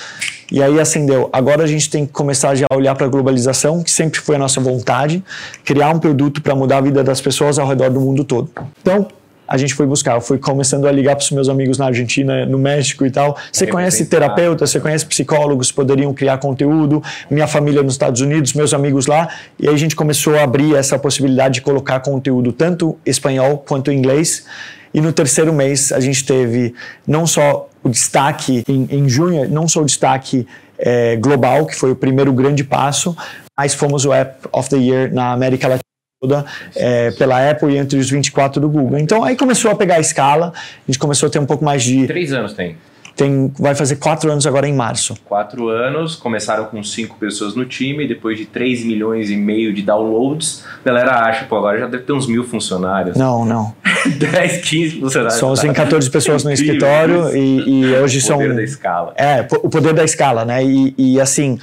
E 0.51 0.61
aí 0.61 0.81
acendeu. 0.81 1.29
Agora 1.33 1.63
a 1.63 1.67
gente 1.67 1.89
tem 1.89 2.05
que 2.05 2.13
começar 2.13 2.55
já 2.57 2.67
a 2.69 2.75
olhar 2.75 2.95
para 2.97 3.07
a 3.07 3.09
globalização, 3.09 3.83
que 3.83 3.91
sempre 3.91 4.21
foi 4.21 4.35
a 4.35 4.39
nossa 4.39 4.61
vontade, 4.61 5.23
criar 5.65 5.91
um 5.91 5.99
produto 5.99 6.43
para 6.43 6.55
mudar 6.55 6.79
a 6.79 6.81
vida 6.81 7.05
das 7.05 7.21
pessoas 7.21 7.59
ao 7.59 7.69
redor 7.69 7.91
do 7.91 8.01
mundo 8.01 8.25
todo. 8.25 8.51
Então, 8.81 9.07
a 9.47 9.57
gente 9.57 9.75
foi 9.75 9.87
buscar. 9.87 10.15
Eu 10.15 10.21
fui 10.21 10.39
começando 10.39 10.87
a 10.87 10.93
ligar 10.93 11.17
para 11.17 11.23
os 11.23 11.31
meus 11.31 11.49
amigos 11.49 11.79
na 11.79 11.87
Argentina, 11.87 12.45
no 12.47 12.59
México 12.59 13.07
e 13.07 13.11
tal. 13.11 13.37
Você 13.53 13.67
conhece 13.67 14.07
terapeutas, 14.07 14.71
você 14.71 14.81
conhece 14.81 15.07
psicólogos, 15.07 15.71
poderiam 15.71 16.13
criar 16.13 16.39
conteúdo. 16.39 17.03
Minha 17.31 17.47
família 17.47 17.83
nos 17.83 17.95
Estados 17.95 18.21
Unidos, 18.21 18.53
meus 18.55 18.75
amigos 18.75 19.07
lá. 19.07 19.29
E 19.59 19.69
aí 19.69 19.75
a 19.75 19.79
gente 19.79 19.95
começou 19.95 20.37
a 20.37 20.43
abrir 20.43 20.75
essa 20.75 20.99
possibilidade 20.99 21.55
de 21.55 21.61
colocar 21.61 22.01
conteúdo 22.01 22.53
tanto 22.53 22.99
espanhol 23.05 23.59
quanto 23.59 23.93
inglês. 23.93 24.45
E 24.93 25.01
no 25.01 25.13
terceiro 25.13 25.53
mês 25.53 25.93
a 25.93 26.01
gente 26.01 26.25
teve 26.25 26.75
não 27.07 27.27
só 27.27 27.69
o 27.83 27.89
destaque 27.89 28.65
em, 28.67 28.89
em 28.91 29.09
junho, 29.09 29.49
não 29.49 29.69
só 29.69 29.83
o 29.83 29.85
destaque 29.85 30.47
é, 30.79 31.17
global, 31.17 31.67
que 31.67 31.75
foi 31.75 31.93
o 31.93 31.97
primeiro 31.97 32.33
grande 32.33 32.65
passo, 32.65 33.17
mas 33.57 33.75
fomos 33.75 34.05
o 34.05 34.13
App 34.13 34.49
of 34.53 34.69
the 34.69 34.77
Year 34.77 35.13
na 35.13 35.33
América 35.33 35.69
Latina 35.69 35.96
toda 36.27 36.45
é, 36.75 37.13
pela 37.13 37.51
Apple 37.51 37.73
e 37.73 37.77
entre 37.77 37.99
os 37.99 38.11
24 38.11 38.61
do 38.61 38.69
Google. 38.69 38.99
Então 38.99 39.23
aí 39.23 39.37
começou 39.37 39.71
a 39.71 39.77
pegar 39.77 39.97
a 39.97 40.01
escala, 40.01 40.53
a 40.57 40.91
gente 40.91 40.99
começou 40.99 41.29
a 41.29 41.31
ter 41.31 41.39
um 41.39 41.47
pouco 41.47 41.65
mais 41.65 41.83
de. 41.83 42.07
Três 42.07 42.33
anos 42.33 42.53
tem. 42.53 42.77
Tem, 43.17 43.51
vai 43.59 43.75
fazer 43.75 43.97
quatro 43.97 44.31
anos 44.31 44.47
agora 44.47 44.69
em 44.69 44.75
março. 44.75 45.15
Quatro 45.25 45.69
anos, 45.69 46.15
começaram 46.15 46.67
com 46.67 46.83
cinco 46.83 47.17
pessoas 47.17 47.55
no 47.55 47.65
time, 47.65 48.07
depois 48.07 48.39
de 48.39 48.45
3 48.45 48.85
milhões 48.85 49.31
e 49.31 49.37
meio 49.37 49.73
de 49.73 49.81
downloads, 49.81 50.65
a 50.85 50.85
galera 50.85 51.13
acha, 51.23 51.47
pô, 51.47 51.57
agora 51.57 51.79
já 51.79 51.87
deve 51.87 52.05
ter 52.05 52.13
uns 52.13 52.27
mil 52.27 52.45
funcionários. 52.45 53.17
Não, 53.17 53.45
não. 53.45 53.75
10, 54.07 54.59
15 54.59 55.01
funcionários. 55.01 55.39
Somos 55.39 55.65
em 55.65 55.73
14 55.73 56.11
pessoas 56.11 56.45
no 56.45 56.53
escritório 56.53 57.35
e, 57.35 57.85
e, 57.85 57.97
hoje 57.97 58.21
são. 58.21 58.37
O 58.37 58.41
poder 58.41 58.55
da 58.55 58.63
escala. 58.63 59.15
É, 59.17 59.47
o 59.63 59.69
poder 59.69 59.95
da 59.95 60.05
escala, 60.05 60.45
né? 60.45 60.63
E, 60.63 60.95
e 60.97 61.21
assim, 61.21 61.59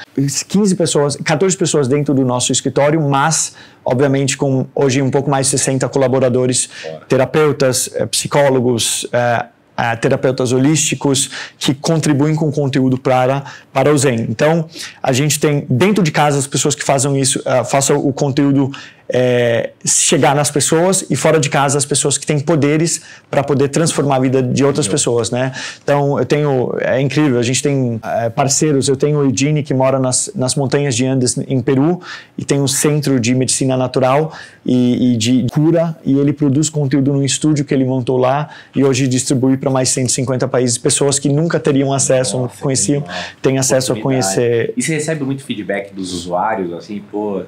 15 0.48 0.76
pessoas, 0.76 1.16
14 1.16 1.56
pessoas 1.56 1.88
dentro 1.88 2.14
do 2.14 2.26
nosso 2.26 2.52
escritório, 2.52 3.00
mas 3.02 3.56
obviamente 3.86 4.38
com 4.38 4.66
hoje 4.74 5.02
um 5.02 5.12
pouco 5.12 5.30
mais 5.30 5.48
de 5.48 5.52
60 5.52 5.88
colaboradores, 5.90 6.70
terapeutas, 7.08 7.90
eh, 7.94 8.06
psicólogos, 8.06 9.08
eh, 9.12 9.46
uh, 9.78 10.00
terapeutas 10.00 10.52
holísticos 10.52 11.30
que 11.58 11.74
contribuem 11.74 12.36
com 12.36 12.52
conteúdo 12.52 12.98
para, 12.98 13.44
para 13.72 13.94
o 13.94 13.98
Zen. 13.98 14.28
Então, 14.30 14.68
a 15.02 15.12
gente 15.12 15.40
tem 15.40 15.66
dentro 15.70 16.04
de 16.04 16.12
casa 16.12 16.38
as 16.38 16.48
pessoas 16.48 16.76
que 16.76 16.84
fazem 16.84 17.20
isso, 17.20 17.40
uh, 17.40 17.66
façam 17.66 17.98
o 17.98 18.14
conteúdo 18.14 18.72
é, 19.10 19.72
chegar 19.86 20.36
nas 20.36 20.50
pessoas 20.50 21.06
e 21.10 21.16
fora 21.16 21.40
de 21.40 21.50
casa 21.50 21.78
as 21.78 21.86
pessoas 21.86 22.18
que 22.18 22.26
têm 22.26 22.40
poderes 22.40 23.02
para 23.30 23.44
poder 23.44 23.68
transformar 23.70 24.18
a 24.18 24.20
vida 24.20 24.42
de 24.42 24.64
outras 24.64 24.88
pessoas, 24.88 25.30
né? 25.30 25.52
Então 25.84 26.18
eu 26.18 26.26
tenho 26.26 26.76
é 26.80 27.00
incrível, 27.02 27.38
a 27.38 27.44
gente 27.44 27.62
tem 27.62 28.00
é, 28.04 28.30
parceiros, 28.30 28.88
eu 28.88 28.96
tenho 28.96 29.20
o 29.20 29.24
Eugene 29.24 29.62
que 29.64 29.74
mora 29.74 30.00
nas, 30.00 30.32
nas 30.36 30.56
montanhas 30.56 30.96
de 30.96 31.06
Andes 31.06 31.38
em 31.38 31.62
Peru 31.62 32.02
e 32.38 32.46
tem 32.46 32.62
um 32.62 32.68
centro 32.68 33.20
de 33.20 33.36
medicina 33.36 33.76
natural 33.76 34.34
e, 34.66 35.14
e 35.14 35.18
de 35.18 35.48
cura 35.52 35.96
e 36.04 36.18
ele 36.18 36.32
produz 36.32 36.70
conteúdo 36.70 37.14
no 37.14 37.24
estúdio 37.24 37.66
que 37.66 37.74
ele 37.74 37.86
montou 37.86 38.18
lá 38.18 38.50
e 38.76 38.84
hoje 38.84 39.08
distribui 39.08 39.58
para 39.58 39.70
mais 39.70 39.90
150 39.90 40.48
países 40.48 40.78
pessoas 40.78 41.20
que 41.20 41.30
nunca 41.30 41.60
teriam 41.60 41.94
acesso, 41.94 42.38
Nossa, 42.38 42.54
não 42.56 42.62
conheciam, 42.62 43.04
têm 43.42 43.58
acesso 43.58 43.94
a 43.94 44.00
conhecer. 44.00 44.74
E 44.76 44.82
você 44.82 44.96
recebe 44.96 45.24
muito 45.24 45.44
feedback 45.44 45.94
dos 45.94 46.14
usuários 46.14 46.72
assim, 46.74 47.04
pô 47.12 47.44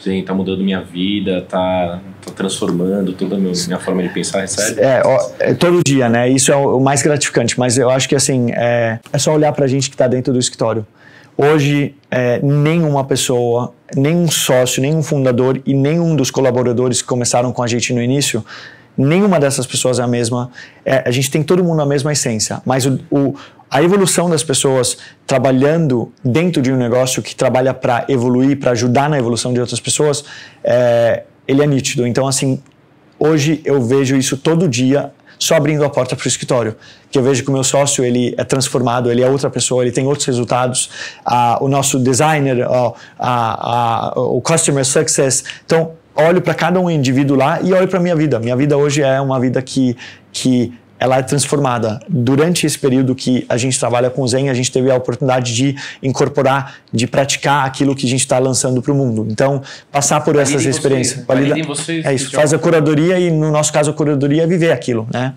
sim, 0.00 0.22
tá 0.22 0.34
mudando 0.34 0.64
minha 0.64 0.80
vida, 0.80 1.44
tá, 1.48 2.00
tá 2.24 2.32
transformando 2.32 3.12
toda 3.12 3.36
a 3.36 3.38
minha, 3.38 3.78
forma 3.78 4.02
de 4.02 4.08
pensar, 4.08 4.40
recebe? 4.40 4.80
É, 4.80 5.02
ó, 5.04 5.30
é, 5.38 5.54
todo 5.54 5.82
dia, 5.84 6.08
né? 6.08 6.28
Isso 6.28 6.50
é 6.50 6.56
o, 6.56 6.80
mais 6.80 7.02
gratificante, 7.02 7.58
mas 7.58 7.78
eu 7.78 7.90
acho 7.90 8.08
que 8.08 8.16
assim, 8.16 8.50
é, 8.52 8.98
é 9.12 9.18
só 9.18 9.34
olhar 9.34 9.52
pra 9.52 9.66
gente 9.66 9.90
que 9.90 9.96
tá 9.96 10.08
dentro 10.08 10.32
do 10.32 10.38
escritório. 10.38 10.86
Hoje, 11.36 11.94
é, 12.10 12.38
nenhuma 12.42 13.04
pessoa, 13.04 13.72
nenhum 13.96 14.28
sócio, 14.28 14.82
nenhum 14.82 15.02
fundador 15.02 15.60
e 15.64 15.72
nenhum 15.72 16.16
dos 16.16 16.30
colaboradores 16.30 17.00
que 17.00 17.08
começaram 17.08 17.52
com 17.52 17.62
a 17.62 17.66
gente 17.66 17.92
no 17.92 18.02
início 18.02 18.44
nenhuma 18.96 19.38
dessas 19.40 19.66
pessoas 19.66 19.98
é 19.98 20.02
a 20.02 20.06
mesma. 20.06 20.50
É, 20.84 21.02
a 21.06 21.10
gente 21.10 21.30
tem 21.30 21.42
todo 21.42 21.62
mundo 21.64 21.80
a 21.82 21.86
mesma 21.86 22.12
essência, 22.12 22.60
mas 22.64 22.86
o, 22.86 23.00
o, 23.10 23.34
a 23.70 23.82
evolução 23.82 24.28
das 24.28 24.42
pessoas 24.42 24.98
trabalhando 25.26 26.12
dentro 26.24 26.60
de 26.60 26.72
um 26.72 26.76
negócio 26.76 27.22
que 27.22 27.34
trabalha 27.34 27.72
para 27.72 28.04
evoluir, 28.08 28.58
para 28.58 28.72
ajudar 28.72 29.08
na 29.08 29.18
evolução 29.18 29.52
de 29.52 29.60
outras 29.60 29.80
pessoas, 29.80 30.24
é, 30.64 31.24
ele 31.46 31.62
é 31.62 31.66
nítido. 31.66 32.06
Então, 32.06 32.26
assim, 32.26 32.62
hoje 33.18 33.60
eu 33.64 33.80
vejo 33.82 34.16
isso 34.16 34.36
todo 34.36 34.68
dia 34.68 35.12
só 35.40 35.54
abrindo 35.54 35.82
a 35.84 35.88
porta 35.88 36.14
para 36.14 36.24
o 36.26 36.28
escritório, 36.28 36.76
que 37.10 37.18
eu 37.18 37.22
vejo 37.22 37.42
que 37.42 37.48
o 37.48 37.52
meu 37.52 37.64
sócio 37.64 38.04
ele 38.04 38.34
é 38.36 38.44
transformado, 38.44 39.10
ele 39.10 39.22
é 39.22 39.28
outra 39.28 39.48
pessoa, 39.48 39.82
ele 39.82 39.90
tem 39.90 40.06
outros 40.06 40.26
resultados, 40.26 40.90
ah, 41.24 41.56
o 41.62 41.66
nosso 41.66 41.98
designer, 41.98 42.66
ah, 42.68 42.92
ah, 43.18 44.12
o 44.16 44.38
customer 44.42 44.84
success, 44.84 45.42
então 45.64 45.92
olho 46.14 46.40
para 46.40 46.54
cada 46.54 46.80
um 46.80 46.90
indivíduo 46.90 47.36
lá 47.36 47.60
e 47.60 47.72
olho 47.72 47.88
para 47.88 48.00
minha 48.00 48.16
vida. 48.16 48.38
Minha 48.38 48.56
vida 48.56 48.76
hoje 48.76 49.02
é 49.02 49.20
uma 49.20 49.38
vida 49.38 49.60
que 49.62 49.96
que 50.32 50.72
ela 51.00 51.16
é 51.16 51.22
transformada. 51.22 51.98
Durante 52.06 52.66
esse 52.66 52.78
período 52.78 53.14
que 53.14 53.46
a 53.48 53.56
gente 53.56 53.80
trabalha 53.80 54.10
com 54.10 54.26
Zen, 54.28 54.50
a 54.50 54.54
gente 54.54 54.70
teve 54.70 54.90
a 54.90 54.94
oportunidade 54.94 55.54
de 55.54 55.74
incorporar, 56.02 56.74
de 56.92 57.06
praticar 57.06 57.66
aquilo 57.66 57.96
que 57.96 58.06
a 58.06 58.08
gente 58.08 58.20
está 58.20 58.38
lançando 58.38 58.82
para 58.82 58.92
o 58.92 58.94
mundo. 58.94 59.26
Então, 59.30 59.62
passar 59.90 60.20
por 60.20 60.36
essas 60.36 60.66
experiências. 60.66 61.24
valida, 61.24 61.66
vocês, 61.66 62.04
é 62.04 62.14
isso, 62.14 62.30
faz 62.32 62.52
a 62.52 62.58
curadoria 62.58 63.18
e, 63.18 63.30
no 63.30 63.50
nosso 63.50 63.72
caso, 63.72 63.90
a 63.90 63.94
curadoria 63.94 64.42
é 64.42 64.46
viver 64.46 64.72
aquilo. 64.72 65.08
Né? 65.10 65.32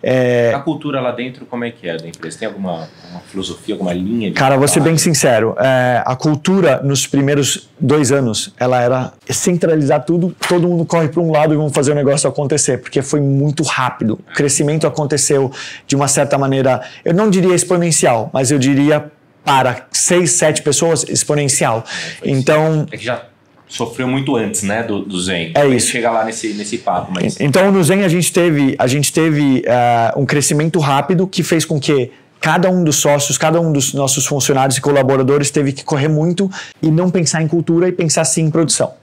É, 0.00 0.52
a 0.54 0.60
cultura 0.60 1.00
lá 1.00 1.10
dentro, 1.10 1.44
como 1.46 1.64
é 1.64 1.70
que 1.72 1.88
é 1.88 1.96
da 1.96 2.06
empresa? 2.06 2.38
Tem 2.38 2.46
alguma 2.46 2.88
filosofia, 3.26 3.74
alguma 3.74 3.92
linha? 3.92 4.32
Cara, 4.32 4.56
vou 4.56 4.68
ser 4.68 4.80
bem 4.80 4.96
sincero. 4.96 5.56
É, 5.58 6.00
a 6.06 6.14
cultura, 6.14 6.80
nos 6.84 7.08
primeiros 7.08 7.68
dois 7.80 8.12
anos, 8.12 8.54
ela 8.58 8.80
era 8.80 9.12
centralizar 9.28 10.04
tudo, 10.04 10.34
todo 10.48 10.68
mundo 10.68 10.84
corre 10.84 11.08
para 11.08 11.20
um 11.20 11.32
lado 11.32 11.52
e 11.52 11.56
vamos 11.56 11.72
fazer 11.72 11.90
o 11.90 11.94
negócio 11.94 12.28
acontecer, 12.28 12.78
porque 12.78 13.02
foi 13.02 13.20
muito 13.20 13.64
rápido. 13.64 14.20
O 14.30 14.34
crescimento 14.34 14.86
aconteceu 14.86 15.07
aconteceu 15.08 15.50
de 15.86 15.96
uma 15.96 16.06
certa 16.06 16.36
maneira, 16.36 16.82
eu 17.04 17.14
não 17.14 17.30
diria 17.30 17.54
exponencial, 17.54 18.30
mas 18.32 18.50
eu 18.50 18.58
diria 18.58 19.10
para 19.44 19.86
seis, 19.90 20.32
sete 20.32 20.62
pessoas 20.62 21.04
exponencial. 21.08 21.84
Então. 22.22 22.86
É 22.92 22.96
que 22.96 23.04
já 23.04 23.24
sofreu 23.66 24.06
muito 24.06 24.36
antes, 24.36 24.62
né, 24.62 24.82
do, 24.82 25.00
do 25.00 25.20
Zen. 25.20 25.52
É 25.54 25.66
isso. 25.66 25.88
Chegar 25.88 26.12
lá 26.12 26.24
nesse, 26.24 26.52
nesse 26.54 26.78
papo. 26.78 27.12
Mas... 27.12 27.38
Então, 27.40 27.72
no 27.72 27.82
Zen 27.82 28.04
a 28.04 28.08
gente 28.08 28.32
teve, 28.32 28.74
a 28.78 28.86
gente 28.86 29.12
teve 29.12 29.62
uh, 29.66 30.20
um 30.20 30.26
crescimento 30.26 30.78
rápido 30.78 31.26
que 31.26 31.42
fez 31.42 31.64
com 31.64 31.80
que 31.80 32.10
cada 32.40 32.70
um 32.70 32.84
dos 32.84 32.96
sócios, 32.96 33.36
cada 33.36 33.60
um 33.60 33.72
dos 33.72 33.92
nossos 33.92 34.24
funcionários 34.26 34.78
e 34.78 34.80
colaboradores 34.80 35.50
teve 35.50 35.72
que 35.72 35.84
correr 35.84 36.08
muito 36.08 36.50
e 36.80 36.90
não 36.90 37.10
pensar 37.10 37.42
em 37.42 37.48
cultura 37.48 37.88
e 37.88 37.92
pensar 37.92 38.24
sim 38.24 38.42
em 38.42 38.50
produção. 38.50 38.94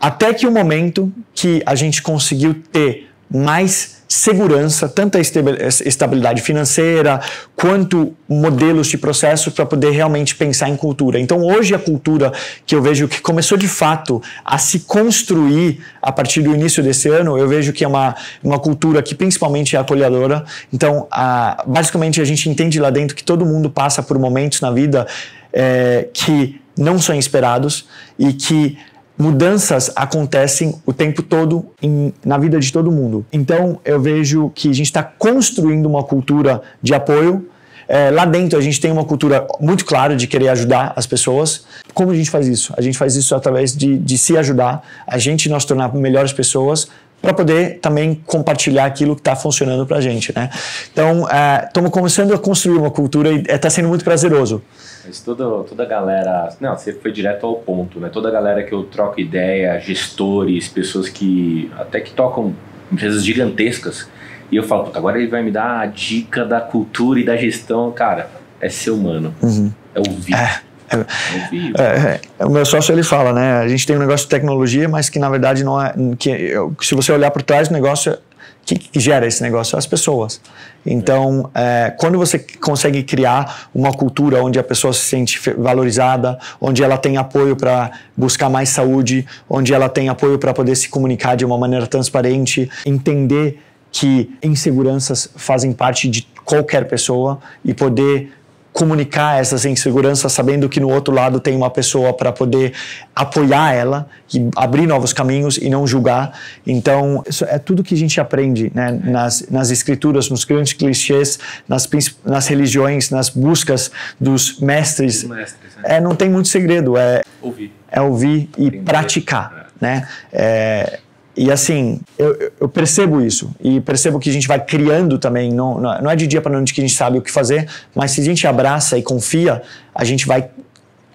Até 0.00 0.32
que 0.32 0.46
o 0.46 0.50
momento 0.50 1.12
que 1.34 1.62
a 1.66 1.74
gente 1.74 2.02
conseguiu 2.02 2.54
ter 2.72 3.10
mais 3.30 3.99
segurança, 4.12 4.88
tanto 4.88 5.16
a 5.16 5.20
estabilidade 5.20 6.42
financeira 6.42 7.20
quanto 7.54 8.12
modelos 8.28 8.88
de 8.88 8.98
processos 8.98 9.54
para 9.54 9.64
poder 9.64 9.90
realmente 9.92 10.34
pensar 10.34 10.68
em 10.68 10.76
cultura. 10.76 11.20
Então, 11.20 11.46
hoje 11.46 11.76
a 11.76 11.78
cultura 11.78 12.32
que 12.66 12.74
eu 12.74 12.82
vejo 12.82 13.06
que 13.06 13.20
começou 13.20 13.56
de 13.56 13.68
fato 13.68 14.20
a 14.44 14.58
se 14.58 14.80
construir 14.80 15.80
a 16.02 16.10
partir 16.10 16.42
do 16.42 16.52
início 16.52 16.82
desse 16.82 17.08
ano, 17.08 17.38
eu 17.38 17.46
vejo 17.46 17.72
que 17.72 17.84
é 17.84 17.86
uma, 17.86 18.16
uma 18.42 18.58
cultura 18.58 19.00
que 19.00 19.14
principalmente 19.14 19.76
é 19.76 19.78
acolhedora. 19.78 20.44
Então, 20.72 21.06
a, 21.08 21.62
basicamente 21.64 22.20
a 22.20 22.24
gente 22.24 22.50
entende 22.50 22.80
lá 22.80 22.90
dentro 22.90 23.14
que 23.14 23.22
todo 23.22 23.46
mundo 23.46 23.70
passa 23.70 24.02
por 24.02 24.18
momentos 24.18 24.60
na 24.60 24.72
vida 24.72 25.06
é, 25.52 26.08
que 26.12 26.60
não 26.76 26.98
são 26.98 27.14
esperados 27.14 27.86
e 28.18 28.32
que 28.32 28.76
mudanças 29.20 29.92
acontecem 29.94 30.74
o 30.86 30.92
tempo 30.92 31.22
todo 31.22 31.66
em, 31.82 32.12
na 32.24 32.38
vida 32.38 32.58
de 32.58 32.72
todo 32.72 32.90
mundo. 32.90 33.24
Então 33.30 33.78
eu 33.84 34.00
vejo 34.00 34.50
que 34.54 34.70
a 34.70 34.72
gente 34.72 34.86
está 34.86 35.02
construindo 35.02 35.86
uma 35.86 36.02
cultura 36.02 36.62
de 36.82 36.94
apoio. 36.94 37.46
É, 37.86 38.10
lá 38.10 38.24
dentro 38.24 38.58
a 38.58 38.62
gente 38.62 38.80
tem 38.80 38.90
uma 38.90 39.04
cultura 39.04 39.46
muito 39.60 39.84
clara 39.84 40.16
de 40.16 40.26
querer 40.26 40.48
ajudar 40.48 40.94
as 40.96 41.06
pessoas. 41.06 41.66
Como 41.92 42.10
a 42.10 42.14
gente 42.14 42.30
faz 42.30 42.48
isso? 42.48 42.72
A 42.76 42.80
gente 42.80 42.96
faz 42.96 43.14
isso 43.14 43.34
através 43.34 43.76
de, 43.76 43.98
de 43.98 44.16
se 44.16 44.38
ajudar, 44.38 44.82
a 45.06 45.18
gente 45.18 45.48
nos 45.48 45.64
tornar 45.64 45.94
melhores 45.94 46.32
pessoas 46.32 46.88
para 47.20 47.34
poder 47.34 47.78
também 47.80 48.14
compartilhar 48.26 48.86
aquilo 48.86 49.14
que 49.14 49.20
está 49.20 49.36
funcionando 49.36 49.86
para 49.86 49.98
a 49.98 50.00
gente, 50.00 50.32
né? 50.34 50.50
Então, 50.92 51.26
estamos 51.66 51.90
é, 51.90 51.92
começando 51.92 52.32
a 52.32 52.38
construir 52.38 52.78
uma 52.78 52.90
cultura 52.90 53.30
e 53.30 53.42
está 53.48 53.68
sendo 53.68 53.88
muito 53.88 54.04
prazeroso. 54.04 54.62
Mas 55.04 55.20
toda, 55.20 55.44
toda 55.64 55.82
a 55.82 55.86
galera. 55.86 56.54
Não, 56.60 56.76
você 56.76 56.92
foi 56.92 57.12
direto 57.12 57.46
ao 57.46 57.56
ponto, 57.56 57.98
né? 58.00 58.08
Toda 58.08 58.28
a 58.28 58.30
galera 58.30 58.62
que 58.62 58.72
eu 58.72 58.84
troco 58.84 59.20
ideia, 59.20 59.78
gestores, 59.80 60.68
pessoas 60.68 61.08
que 61.08 61.70
até 61.78 62.00
que 62.00 62.12
tocam 62.12 62.54
empresas 62.90 63.24
gigantescas. 63.24 64.08
E 64.50 64.56
eu 64.56 64.62
falo, 64.64 64.84
puta, 64.84 64.98
agora 64.98 65.18
ele 65.18 65.28
vai 65.28 65.42
me 65.42 65.50
dar 65.50 65.80
a 65.80 65.86
dica 65.86 66.44
da 66.44 66.60
cultura 66.60 67.20
e 67.20 67.24
da 67.24 67.36
gestão. 67.36 67.92
Cara, 67.92 68.30
é 68.60 68.68
ser 68.68 68.90
humano. 68.90 69.34
Uhum. 69.42 69.72
É 69.94 69.98
ouvir. 69.98 70.34
É. 70.34 70.69
É 70.90 72.20
é, 72.40 72.44
o 72.44 72.50
meu 72.50 72.66
sócio 72.66 72.92
ele 72.92 73.02
fala, 73.02 73.32
né? 73.32 73.58
A 73.58 73.68
gente 73.68 73.86
tem 73.86 73.96
um 73.96 74.00
negócio 74.00 74.26
de 74.26 74.30
tecnologia, 74.30 74.88
mas 74.88 75.08
que 75.08 75.18
na 75.18 75.28
verdade 75.28 75.62
não 75.62 75.80
é. 75.80 75.94
Que, 76.18 76.54
se 76.80 76.94
você 76.94 77.12
olhar 77.12 77.30
por 77.30 77.42
trás 77.42 77.68
do 77.68 77.74
negócio, 77.74 78.16
que, 78.64 78.76
que 78.76 79.00
gera 79.00 79.26
esse 79.26 79.42
negócio? 79.42 79.76
As 79.76 79.86
pessoas. 79.86 80.40
Então, 80.84 81.50
é, 81.54 81.94
quando 81.98 82.18
você 82.18 82.38
consegue 82.38 83.02
criar 83.02 83.68
uma 83.74 83.92
cultura 83.92 84.42
onde 84.42 84.58
a 84.58 84.62
pessoa 84.62 84.92
se 84.92 85.00
sente 85.00 85.38
valorizada, 85.56 86.38
onde 86.60 86.82
ela 86.82 86.96
tem 86.96 87.16
apoio 87.16 87.56
para 87.56 87.90
buscar 88.16 88.48
mais 88.48 88.70
saúde, 88.70 89.26
onde 89.48 89.74
ela 89.74 89.88
tem 89.88 90.08
apoio 90.08 90.38
para 90.38 90.54
poder 90.54 90.76
se 90.76 90.88
comunicar 90.88 91.36
de 91.36 91.44
uma 91.44 91.58
maneira 91.58 91.86
transparente, 91.86 92.70
entender 92.86 93.60
que 93.92 94.30
inseguranças 94.42 95.28
fazem 95.36 95.72
parte 95.72 96.08
de 96.08 96.26
qualquer 96.44 96.86
pessoa 96.86 97.40
e 97.64 97.74
poder 97.74 98.32
comunicar 98.72 99.40
essas 99.40 99.64
inseguranças 99.64 100.32
sabendo 100.32 100.68
que 100.68 100.78
no 100.78 100.88
outro 100.88 101.12
lado 101.12 101.40
tem 101.40 101.56
uma 101.56 101.70
pessoa 101.70 102.12
para 102.12 102.32
poder 102.32 102.72
apoiar 103.14 103.72
ela 103.74 104.08
e 104.32 104.48
abrir 104.56 104.86
novos 104.86 105.12
caminhos 105.12 105.56
e 105.56 105.68
não 105.68 105.86
julgar. 105.86 106.38
Então, 106.66 107.22
isso 107.28 107.44
é 107.44 107.58
tudo 107.58 107.82
que 107.82 107.94
a 107.94 107.96
gente 107.96 108.20
aprende 108.20 108.70
né? 108.74 108.92
nas, 109.04 109.46
nas 109.50 109.70
escrituras, 109.70 110.30
nos 110.30 110.44
grandes 110.44 110.72
clichês, 110.72 111.38
nas, 111.68 111.88
nas 112.24 112.46
religiões, 112.46 113.10
nas 113.10 113.28
buscas 113.28 113.90
dos 114.20 114.60
mestres. 114.60 115.24
mestres 115.24 115.76
né? 115.76 115.82
é, 115.96 116.00
não 116.00 116.14
tem 116.14 116.30
muito 116.30 116.48
segredo, 116.48 116.96
é 116.96 117.22
ouvir, 117.42 117.72
é 117.90 118.00
ouvir 118.00 118.48
e 118.56 118.70
praticar. 118.70 119.66
É. 119.80 119.84
Né? 119.84 120.08
É, 120.32 121.00
e 121.36 121.50
assim, 121.50 122.00
eu, 122.18 122.52
eu, 122.60 122.68
percebo 122.68 123.20
isso. 123.20 123.54
E 123.60 123.80
percebo 123.80 124.18
que 124.18 124.28
a 124.28 124.32
gente 124.32 124.48
vai 124.48 124.62
criando 124.62 125.18
também. 125.18 125.52
Não, 125.52 125.80
não 125.80 126.10
é 126.10 126.16
de 126.16 126.26
dia 126.26 126.40
para 126.40 126.52
noite 126.52 126.74
que 126.74 126.80
a 126.80 126.86
gente 126.86 126.96
sabe 126.96 127.18
o 127.18 127.22
que 127.22 127.30
fazer, 127.30 127.68
mas 127.94 128.10
se 128.10 128.20
a 128.20 128.24
gente 128.24 128.46
abraça 128.46 128.98
e 128.98 129.02
confia, 129.02 129.62
a 129.94 130.04
gente 130.04 130.26
vai 130.26 130.50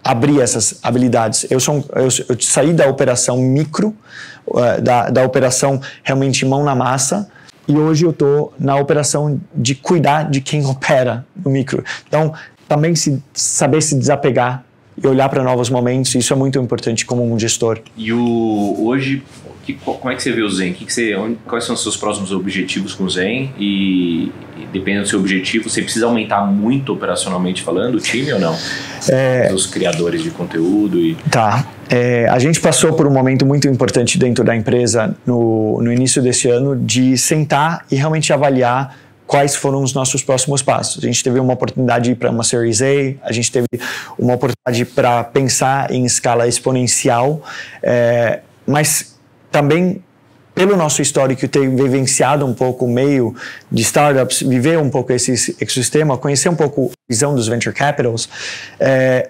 abrir 0.04 0.40
essas 0.40 0.80
habilidades. 0.84 1.48
Eu, 1.50 1.60
sou, 1.60 1.84
eu, 1.96 2.08
eu 2.30 2.40
saí 2.40 2.74
da 2.74 2.88
operação 2.88 3.38
micro, 3.38 3.94
uh, 4.48 4.82
da, 4.82 5.10
da 5.10 5.24
operação 5.24 5.82
realmente 6.04 6.46
mão 6.46 6.64
na 6.64 6.76
massa, 6.76 7.28
e 7.68 7.76
hoje 7.76 8.06
eu 8.06 8.12
estou 8.12 8.54
na 8.60 8.76
operação 8.76 9.42
de 9.54 9.76
cuidar 9.76 10.30
de 10.30 10.42
quem 10.42 10.64
opera 10.68 11.26
no 11.44 11.52
micro. 11.52 11.84
Então, 12.08 12.34
também 12.68 12.96
se, 12.96 13.22
saber 13.34 13.82
se 13.82 13.96
desapegar 13.96 14.64
e 14.98 15.06
olhar 15.08 15.28
para 15.28 15.44
novos 15.44 15.70
momentos, 15.70 16.16
isso 16.16 16.32
é 16.32 16.36
muito 16.36 16.58
importante 16.58 17.06
como 17.06 17.24
um 17.24 17.38
gestor. 17.38 17.80
E 17.98 18.14
o, 18.14 18.76
hoje, 18.80 19.24
que, 19.66 19.74
como 19.74 20.12
é 20.12 20.16
que 20.16 20.22
você 20.22 20.32
vê 20.32 20.42
o 20.42 20.50
Zen? 20.50 20.74
Que 20.74 20.86
que 20.86 20.94
você, 20.94 21.16
onde, 21.16 21.38
quais 21.46 21.64
são 21.64 21.74
os 21.74 21.82
seus 21.82 21.98
próximos 21.98 22.32
objetivos 22.32 22.94
com 22.94 23.04
o 23.04 23.10
Zen? 23.10 23.54
E, 23.58 24.32
e 24.58 24.68
dependendo 24.72 25.04
do 25.04 25.10
seu 25.10 25.20
objetivo, 25.20 25.70
você 25.70 25.82
precisa 25.82 26.06
aumentar 26.06 26.46
muito 26.46 26.94
operacionalmente 26.94 27.64
falando 27.64 27.96
o 27.96 28.00
time 28.00 28.32
ou 28.32 28.40
não? 28.40 28.56
É, 29.10 29.52
Os 29.54 29.66
criadores 29.66 30.22
de 30.22 30.30
conteúdo 30.30 31.00
e... 31.00 31.16
Tá. 31.32 31.68
É, 31.90 32.28
a 32.30 32.38
gente 32.40 32.60
passou 32.60 32.94
por 32.94 33.08
um 33.08 33.12
momento 33.12 33.46
muito 33.46 33.68
importante 33.68 34.18
dentro 34.18 34.44
da 34.44 34.56
empresa 34.56 35.16
no, 35.26 35.82
no 35.82 35.92
início 35.92 36.22
desse 36.22 36.48
ano 36.50 36.76
de 36.76 37.18
sentar 37.18 37.86
e 37.92 37.96
realmente 37.96 38.32
avaliar 38.32 38.98
quais 39.26 39.56
foram 39.56 39.82
os 39.82 39.94
nossos 39.94 40.24
próximos 40.24 40.62
passos. 40.62 41.04
A 41.04 41.08
gente 41.08 41.24
teve 41.24 41.40
uma 41.40 41.54
oportunidade 41.54 42.14
para 42.16 42.30
uma 42.30 42.44
Series 42.44 42.82
A, 42.82 42.86
a 43.24 43.32
gente 43.32 43.52
teve 43.52 43.68
uma 44.18 44.36
oportunidade 44.36 44.86
para 44.94 45.24
pensar 45.24 45.92
em 45.92 46.06
escala 46.06 46.48
exponencial, 46.48 47.42
é, 47.82 48.42
mas 48.68 49.15
também 49.56 50.04
pelo 50.54 50.76
nosso 50.76 51.02
histórico 51.02 51.48
ter 51.48 51.70
vivenciado 51.70 52.46
um 52.46 52.54
pouco 52.54 52.84
o 52.84 52.90
meio 52.90 53.34
de 53.72 53.82
startups, 53.84 54.42
viver 54.42 54.78
um 54.78 54.90
pouco 54.90 55.14
esse 55.14 55.56
ecossistema, 55.62 56.18
conhecer 56.18 56.50
um 56.50 56.56
pouco 56.56 56.92
a 56.92 57.10
visão 57.10 57.34
dos 57.34 57.48
venture 57.48 57.74
capitals, 57.74 58.28
é, 58.78 59.30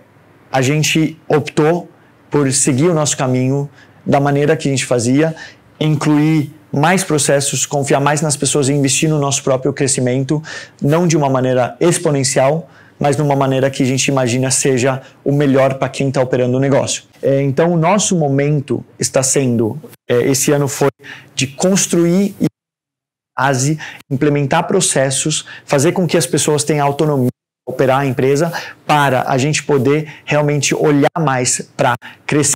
a 0.51 0.63
gente 0.63 1.15
optou 1.27 1.88
por 2.32 2.51
seguir 2.51 2.88
o 2.88 2.94
nosso 2.96 3.15
caminho 3.15 3.70
da 4.03 4.20
maneira 4.20 4.58
que 4.58 4.67
a 4.67 4.72
gente 4.72 4.86
fazia, 4.86 5.36
incluir 5.79 6.51
mais 6.74 7.03
processos, 7.03 7.67
confiar 7.67 8.00
mais 8.00 8.20
nas 8.20 8.36
pessoas 8.36 8.67
e 8.67 8.74
investir 8.74 9.08
no 9.08 9.20
nosso 9.20 9.44
próprio 9.44 9.72
crescimento, 9.74 10.41
não 10.82 11.05
de 11.05 11.15
uma 11.15 11.29
maneira 11.29 11.75
exponencial, 11.79 12.67
mas 13.00 13.16
de 13.16 13.22
uma 13.22 13.36
maneira 13.36 13.70
que 13.70 13.84
a 13.84 13.86
gente 13.86 14.08
imagina 14.08 14.50
seja 14.52 15.02
o 15.24 15.32
melhor 15.32 15.75
para 15.75 15.90
quem 15.90 16.08
está 16.08 16.22
operando 16.22 16.58
o 16.58 16.60
negócio. 16.60 17.04
É, 17.22 17.42
então, 17.42 17.74
o 17.74 17.78
nosso 17.78 18.16
momento 18.16 18.84
está 19.00 19.22
sendo, 19.22 19.78
é, 20.10 20.30
esse 20.30 20.52
ano 20.52 20.68
foi 20.68 20.90
de 21.34 21.48
construir 21.48 22.36
e 22.40 22.46
base, 23.38 23.78
implementar 24.10 24.66
processos, 24.66 25.46
fazer 25.66 25.92
com 25.92 26.08
que 26.08 26.18
as 26.18 26.25
pessoas 26.25 26.64
tenham 26.64 26.86
autonomia 26.86 27.30
operar 27.68 28.02
a 28.02 28.06
empresa 28.06 28.54
para 28.86 29.28
a 29.28 29.38
gente 29.38 29.64
poder 29.64 30.08
realmente 30.24 30.75
olhar 30.75 31.10
mais 31.20 31.62
para 31.75 31.96
crescer 32.25 32.53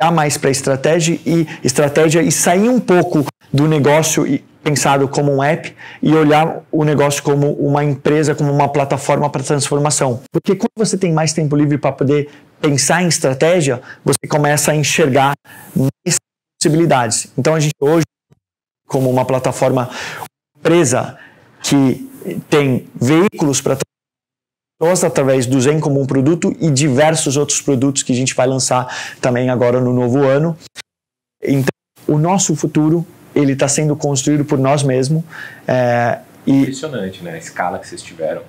olhar 0.00 0.10
mais 0.10 0.38
para 0.38 0.50
estratégia 0.50 1.20
e 1.26 1.46
estratégia 1.62 2.22
e 2.22 2.32
sair 2.32 2.70
um 2.70 2.80
pouco 2.80 3.24
do 3.52 3.68
negócio 3.68 4.40
pensado 4.62 5.08
como 5.08 5.32
um 5.34 5.42
app 5.42 5.74
e 6.02 6.14
olhar 6.14 6.62
o 6.70 6.84
negócio 6.84 7.22
como 7.22 7.52
uma 7.52 7.82
empresa, 7.82 8.34
como 8.34 8.52
uma 8.52 8.68
plataforma 8.68 9.28
para 9.30 9.42
transformação. 9.42 10.22
Porque 10.32 10.54
quando 10.54 10.72
você 10.76 10.96
tem 10.96 11.12
mais 11.12 11.32
tempo 11.32 11.56
livre 11.56 11.78
para 11.78 11.92
poder 11.92 12.28
pensar 12.60 13.02
em 13.02 13.08
estratégia, 13.08 13.80
você 14.04 14.26
começa 14.28 14.72
a 14.72 14.76
enxergar 14.76 15.34
mais 15.74 16.18
possibilidades. 16.60 17.32
Então 17.36 17.54
a 17.54 17.60
gente 17.60 17.74
hoje, 17.80 18.04
como 18.86 19.10
uma 19.10 19.24
plataforma, 19.24 19.88
empresa 20.58 21.18
que 21.62 22.08
tem 22.48 22.86
veículos 22.94 23.60
para 23.60 23.78
pessoas 24.78 25.04
através 25.04 25.46
do 25.46 25.60
Zen 25.60 25.80
como 25.80 26.00
um 26.00 26.06
produto 26.06 26.54
e 26.60 26.70
diversos 26.70 27.36
outros 27.36 27.60
produtos 27.60 28.02
que 28.02 28.12
a 28.12 28.16
gente 28.16 28.34
vai 28.34 28.46
lançar 28.46 28.86
também 29.20 29.48
agora 29.48 29.80
no 29.80 29.92
novo 29.92 30.24
ano. 30.24 30.56
Então, 31.42 31.70
o 32.06 32.18
nosso 32.18 32.54
futuro 32.54 33.06
ele 33.34 33.52
está 33.52 33.68
sendo 33.68 33.94
construído 33.96 34.44
por 34.44 34.58
nós 34.58 34.82
mesmos. 34.82 35.22
É, 35.66 36.18
e 36.46 36.62
Impressionante, 36.62 37.22
né? 37.22 37.34
A 37.34 37.38
escala 37.38 37.78
que 37.78 37.86
vocês 37.86 38.02
tiveram 38.02 38.42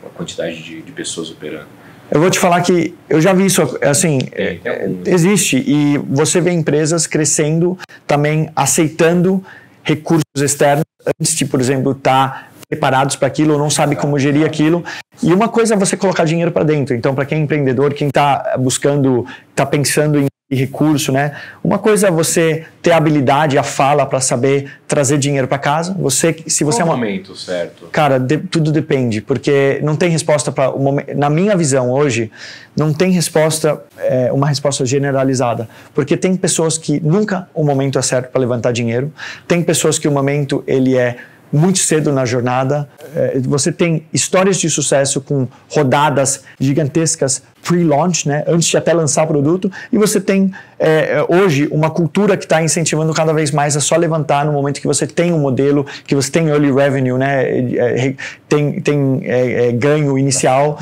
com 0.00 0.06
a 0.06 0.10
quantidade 0.10 0.62
de, 0.62 0.82
de 0.82 0.92
pessoas 0.92 1.30
operando. 1.30 1.66
Eu 2.10 2.20
vou 2.20 2.28
te 2.28 2.40
falar 2.40 2.60
que 2.62 2.92
eu 3.08 3.20
já 3.20 3.32
vi 3.32 3.46
isso, 3.46 3.62
assim, 3.82 4.18
é, 4.32 4.58
é, 4.64 4.90
existe. 5.06 5.62
E 5.64 5.96
você 5.98 6.40
vê 6.40 6.50
empresas 6.50 7.06
crescendo, 7.06 7.78
também 8.04 8.50
aceitando 8.56 9.44
recursos 9.82 10.24
externos 10.36 10.84
antes 11.06 11.36
de, 11.36 11.44
por 11.44 11.60
exemplo, 11.60 11.92
estar 11.92 12.28
tá 12.28 12.49
preparados 12.70 13.16
para 13.16 13.26
aquilo 13.26 13.54
ou 13.54 13.58
não 13.58 13.68
sabe 13.68 13.96
como 13.96 14.16
gerir 14.16 14.46
aquilo. 14.46 14.84
E 15.20 15.34
uma 15.34 15.48
coisa 15.48 15.74
é 15.74 15.76
você 15.76 15.96
colocar 15.96 16.24
dinheiro 16.24 16.52
para 16.52 16.62
dentro. 16.62 16.94
Então, 16.94 17.14
para 17.14 17.26
quem 17.26 17.38
é 17.38 17.42
empreendedor, 17.42 17.92
quem 17.92 18.08
está 18.08 18.54
buscando, 18.58 19.26
está 19.50 19.66
pensando 19.66 20.20
em 20.20 20.56
recurso, 20.56 21.12
né? 21.12 21.36
Uma 21.62 21.78
coisa 21.78 22.08
é 22.08 22.10
você 22.10 22.64
ter 22.82 22.90
a 22.92 22.96
habilidade, 22.96 23.56
a 23.56 23.62
fala 23.62 24.04
para 24.04 24.20
saber 24.20 24.70
trazer 24.86 25.18
dinheiro 25.18 25.46
para 25.46 25.58
casa. 25.58 25.94
Você, 25.98 26.36
se 26.46 26.64
você 26.64 26.78
Qual 26.78 26.88
é 26.88 26.90
uma 26.90 26.96
momento 26.96 27.36
certo. 27.36 27.86
Cara, 27.92 28.18
de, 28.18 28.38
tudo 28.38 28.72
depende, 28.72 29.20
porque 29.20 29.80
não 29.82 29.94
tem 29.94 30.10
resposta 30.10 30.50
para. 30.50 30.72
Na 31.16 31.30
minha 31.30 31.56
visão 31.56 31.90
hoje, 31.90 32.32
não 32.76 32.92
tem 32.92 33.12
resposta, 33.12 33.80
é, 33.98 34.32
uma 34.32 34.48
resposta 34.48 34.84
generalizada, 34.84 35.68
porque 35.94 36.16
tem 36.16 36.34
pessoas 36.36 36.76
que 36.76 37.00
nunca 37.00 37.48
o 37.54 37.64
momento 37.64 37.98
é 37.98 38.02
certo 38.02 38.30
para 38.30 38.40
levantar 38.40 38.72
dinheiro. 38.72 39.12
Tem 39.46 39.62
pessoas 39.62 39.98
que 39.98 40.08
o 40.08 40.12
momento 40.12 40.64
ele 40.66 40.96
é 40.96 41.16
muito 41.52 41.78
cedo 41.78 42.12
na 42.12 42.24
jornada. 42.24 42.88
É, 43.14 43.38
você 43.40 43.72
tem 43.72 44.06
histórias 44.12 44.58
de 44.58 44.70
sucesso 44.70 45.20
com 45.20 45.48
rodadas 45.68 46.42
gigantescas 46.58 47.42
pre-launch, 47.62 48.26
né, 48.26 48.42
antes 48.46 48.68
de 48.68 48.76
até 48.76 48.92
lançar 48.92 49.24
o 49.24 49.26
produto, 49.26 49.70
e 49.92 49.98
você 49.98 50.20
tem 50.20 50.50
é, 50.78 51.24
hoje 51.28 51.68
uma 51.70 51.90
cultura 51.90 52.36
que 52.36 52.44
está 52.44 52.62
incentivando 52.62 53.12
cada 53.12 53.32
vez 53.32 53.50
mais 53.50 53.76
a 53.76 53.80
só 53.80 53.96
levantar 53.96 54.44
no 54.44 54.52
momento 54.52 54.80
que 54.80 54.86
você 54.86 55.06
tem 55.06 55.32
um 55.32 55.38
modelo, 55.38 55.86
que 56.06 56.14
você 56.14 56.30
tem 56.30 56.48
early 56.48 56.72
revenue, 56.72 57.18
né, 57.18 57.44
é, 57.76 58.14
tem, 58.48 58.80
tem 58.80 59.20
é, 59.24 59.68
é, 59.68 59.72
ganho 59.72 60.18
inicial. 60.18 60.78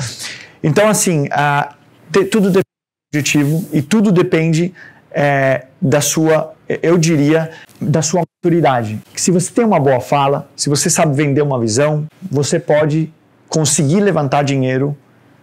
Então, 0.63 0.87
assim, 0.87 1.27
a, 1.31 1.75
de, 2.09 2.25
tudo 2.25 2.47
depende 2.47 2.63
do 2.63 3.17
objetivo 3.17 3.69
e 3.73 3.81
tudo 3.81 4.11
depende 4.11 4.73
é, 5.11 5.65
da 5.81 6.01
sua, 6.01 6.53
eu 6.81 6.97
diria, 6.97 7.51
da 7.79 8.01
sua 8.01 8.21
maturidade. 8.21 8.99
Se 9.15 9.31
você 9.31 9.51
tem 9.51 9.65
uma 9.65 9.79
boa 9.79 9.99
fala, 9.99 10.49
se 10.55 10.69
você 10.69 10.89
sabe 10.89 11.15
vender 11.15 11.41
uma 11.41 11.59
visão, 11.59 12.05
você 12.21 12.59
pode 12.59 13.11
conseguir 13.47 14.01
levantar 14.01 14.43
dinheiro 14.43 14.97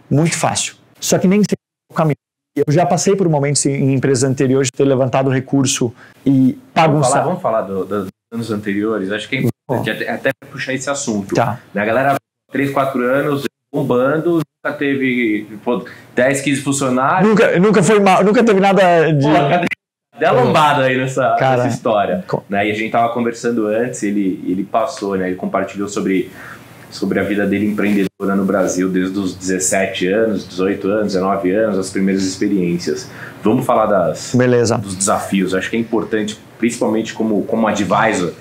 muito 0.09 0.37
fácil. 0.37 0.75
Só 0.99 1.17
que 1.17 1.27
nem 1.27 1.39
sempre 1.39 1.57
é 1.89 1.93
o 1.93 1.95
caminho. 1.95 2.15
Eu 2.55 2.73
já 2.73 2.85
passei 2.85 3.15
por 3.15 3.29
momentos 3.29 3.65
em 3.65 3.93
empresas 3.93 4.23
anteriores 4.23 4.67
de 4.67 4.71
ter 4.71 4.85
levantado 4.85 5.29
recurso 5.29 5.93
e 6.25 6.57
bagunçar. 6.73 7.23
Vamos 7.23 7.41
falar, 7.41 7.61
vamos 7.61 7.77
falar 7.77 7.85
do, 7.85 7.85
dos 7.85 8.07
anos 8.33 8.51
anteriores. 8.51 9.11
Acho 9.11 9.29
que 9.29 9.35
é 9.35 9.39
importante 9.41 9.89
até, 9.91 10.09
até 10.09 10.31
puxar 10.49 10.73
esse 10.73 10.89
assunto. 10.89 11.35
Tá. 11.35 11.59
A 11.75 11.85
galera, 11.85 12.15
3, 12.51 12.71
4 12.71 13.03
anos, 13.03 13.43
bombando, 13.71 14.41
nunca 14.65 14.77
teve 14.77 15.47
pô, 15.63 15.85
10, 16.15 16.41
15 16.41 16.61
funcionários. 16.61 17.29
Nunca, 17.29 17.59
nunca 17.59 17.83
foi 17.83 17.99
mal, 17.99 18.23
nunca 18.23 18.43
teve 18.43 18.59
nada 18.59 19.11
de. 19.11 19.23
Pô, 19.23 19.76
Dá 20.19 20.31
lombada 20.31 20.83
aí 20.83 20.97
nessa, 20.97 21.35
Cara, 21.37 21.63
nessa 21.63 21.75
história. 21.75 22.23
com- 22.27 22.41
Né? 22.49 22.67
E 22.67 22.71
a 22.71 22.73
gente 22.75 22.91
tava 22.91 23.13
conversando 23.13 23.67
antes, 23.67 24.01
ele, 24.03 24.43
ele 24.47 24.63
passou, 24.63 25.15
né? 25.15 25.27
Ele 25.27 25.35
compartilhou 25.35 25.87
sobre, 25.87 26.31
sobre 26.89 27.19
a 27.19 27.23
vida 27.23 27.45
dele 27.45 27.67
empreendedora 27.67 28.35
no 28.35 28.45
Brasil 28.45 28.89
desde 28.89 29.17
os 29.17 29.35
17 29.35 30.07
anos, 30.07 30.47
18 30.47 30.87
anos, 30.89 31.13
19 31.13 31.51
anos, 31.51 31.77
as 31.77 31.89
primeiras 31.89 32.23
experiências. 32.23 33.09
Vamos 33.43 33.65
falar 33.65 33.85
das, 33.85 34.33
Beleza. 34.33 34.77
dos 34.77 34.95
desafios. 34.95 35.53
Acho 35.53 35.69
que 35.69 35.75
é 35.77 35.79
importante, 35.79 36.37
principalmente 36.57 37.13
como, 37.13 37.43
como 37.43 37.67
advisor, 37.67 38.33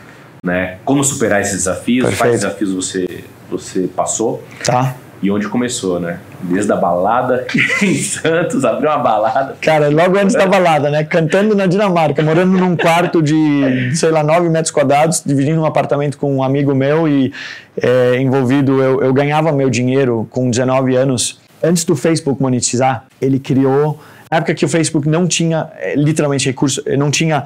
né? 0.42 0.78
Como 0.84 1.04
superar 1.04 1.42
esses 1.42 1.58
desafios, 1.58 2.06
quais 2.06 2.18
Perfeito. 2.18 2.40
desafios 2.42 2.72
você, 2.72 3.24
você 3.50 3.88
passou 3.94 4.42
Tá. 4.64 4.96
e 5.22 5.30
onde 5.30 5.46
começou, 5.48 6.00
né? 6.00 6.18
Desde 6.40 6.72
a 6.72 6.76
balada 6.76 7.46
em 7.82 7.94
Santos, 7.94 8.64
abriu 8.64 8.90
uma 8.90 8.98
balada. 8.98 9.56
Cara, 9.60 9.88
logo 9.88 10.18
antes 10.18 10.34
da 10.34 10.46
balada, 10.46 10.90
né? 10.90 11.04
Cantando 11.04 11.54
na 11.54 11.66
Dinamarca, 11.66 12.22
morando 12.22 12.52
num 12.58 12.76
quarto 12.76 13.22
de, 13.22 13.94
sei 13.94 14.10
lá, 14.10 14.22
9 14.22 14.48
metros 14.48 14.70
quadrados, 14.70 15.22
dividindo 15.24 15.60
um 15.60 15.64
apartamento 15.64 16.18
com 16.18 16.36
um 16.36 16.42
amigo 16.42 16.74
meu 16.74 17.08
e 17.08 17.32
é, 17.80 18.18
envolvido, 18.18 18.82
eu, 18.82 19.02
eu 19.02 19.12
ganhava 19.12 19.50
meu 19.52 19.70
dinheiro 19.70 20.26
com 20.30 20.50
19 20.50 20.94
anos. 20.94 21.40
Antes 21.62 21.84
do 21.84 21.96
Facebook 21.96 22.40
monetizar, 22.40 23.04
ele 23.20 23.38
criou. 23.38 23.98
Na 24.30 24.38
época 24.38 24.54
que 24.54 24.64
o 24.64 24.68
Facebook 24.68 25.08
não 25.08 25.26
tinha 25.26 25.68
é, 25.78 25.94
literalmente 25.94 26.46
recurso, 26.46 26.82
eh, 26.84 26.96
não 26.96 27.10
tinha 27.10 27.44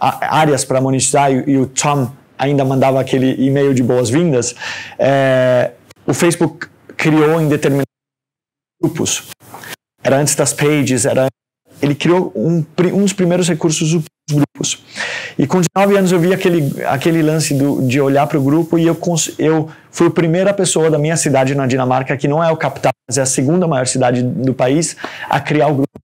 áreas 0.00 0.64
para 0.64 0.80
monetizar 0.80 1.32
e, 1.32 1.44
e 1.46 1.58
o 1.58 1.66
Tom 1.66 2.10
ainda 2.38 2.64
mandava 2.64 3.00
aquele 3.00 3.34
e-mail 3.44 3.74
de 3.74 3.82
boas-vindas, 3.82 4.54
é, 4.98 5.72
o 6.06 6.14
Facebook 6.14 6.68
criou 6.96 7.40
em 7.40 7.48
determinados 7.48 7.87
grupos 8.80 9.28
era 10.02 10.16
antes 10.16 10.34
das 10.34 10.52
pages, 10.52 11.04
era 11.04 11.28
ele 11.80 11.94
criou 11.94 12.32
um, 12.34 12.64
dos 13.00 13.12
primeiros 13.12 13.48
recursos 13.48 13.92
dos 13.92 14.04
grupos. 14.30 14.82
E 15.38 15.46
com 15.46 15.60
19 15.76 15.96
anos 15.96 16.10
eu 16.10 16.18
vi 16.18 16.32
aquele, 16.34 16.82
aquele 16.84 17.22
lance 17.22 17.54
do, 17.54 17.86
de 17.86 18.00
olhar 18.00 18.26
para 18.26 18.38
o 18.38 18.42
grupo 18.42 18.78
e 18.78 18.86
eu, 18.86 18.98
eu 19.38 19.70
fui 19.90 20.08
a 20.08 20.10
primeira 20.10 20.52
pessoa 20.52 20.90
da 20.90 20.98
minha 20.98 21.16
cidade 21.16 21.54
na 21.54 21.66
Dinamarca, 21.66 22.16
que 22.16 22.26
não 22.26 22.42
é 22.42 22.50
o 22.50 22.56
capital, 22.56 22.90
mas 23.08 23.16
é 23.16 23.22
a 23.22 23.26
segunda 23.26 23.68
maior 23.68 23.86
cidade 23.86 24.22
do 24.22 24.52
país, 24.52 24.96
a 25.28 25.38
criar 25.38 25.68
o 25.68 25.74
grupo. 25.74 25.98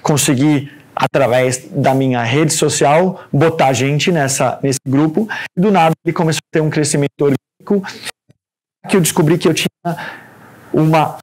Consegui, 0.00 0.70
através 0.94 1.66
da 1.70 1.92
minha 1.92 2.22
rede 2.22 2.52
social, 2.52 3.24
botar 3.32 3.72
gente 3.72 4.12
nessa, 4.12 4.60
nesse 4.62 4.78
grupo. 4.86 5.26
E 5.56 5.60
do 5.60 5.72
nada 5.72 5.92
ele 6.04 6.12
começou 6.12 6.38
a 6.38 6.52
ter 6.52 6.60
um 6.60 6.70
crescimento 6.70 7.10
orgânico 7.20 7.82
que 8.88 8.96
eu 8.96 9.00
descobri 9.00 9.36
que 9.36 9.48
eu 9.48 9.54
tinha 9.54 9.66
uma 10.72 11.18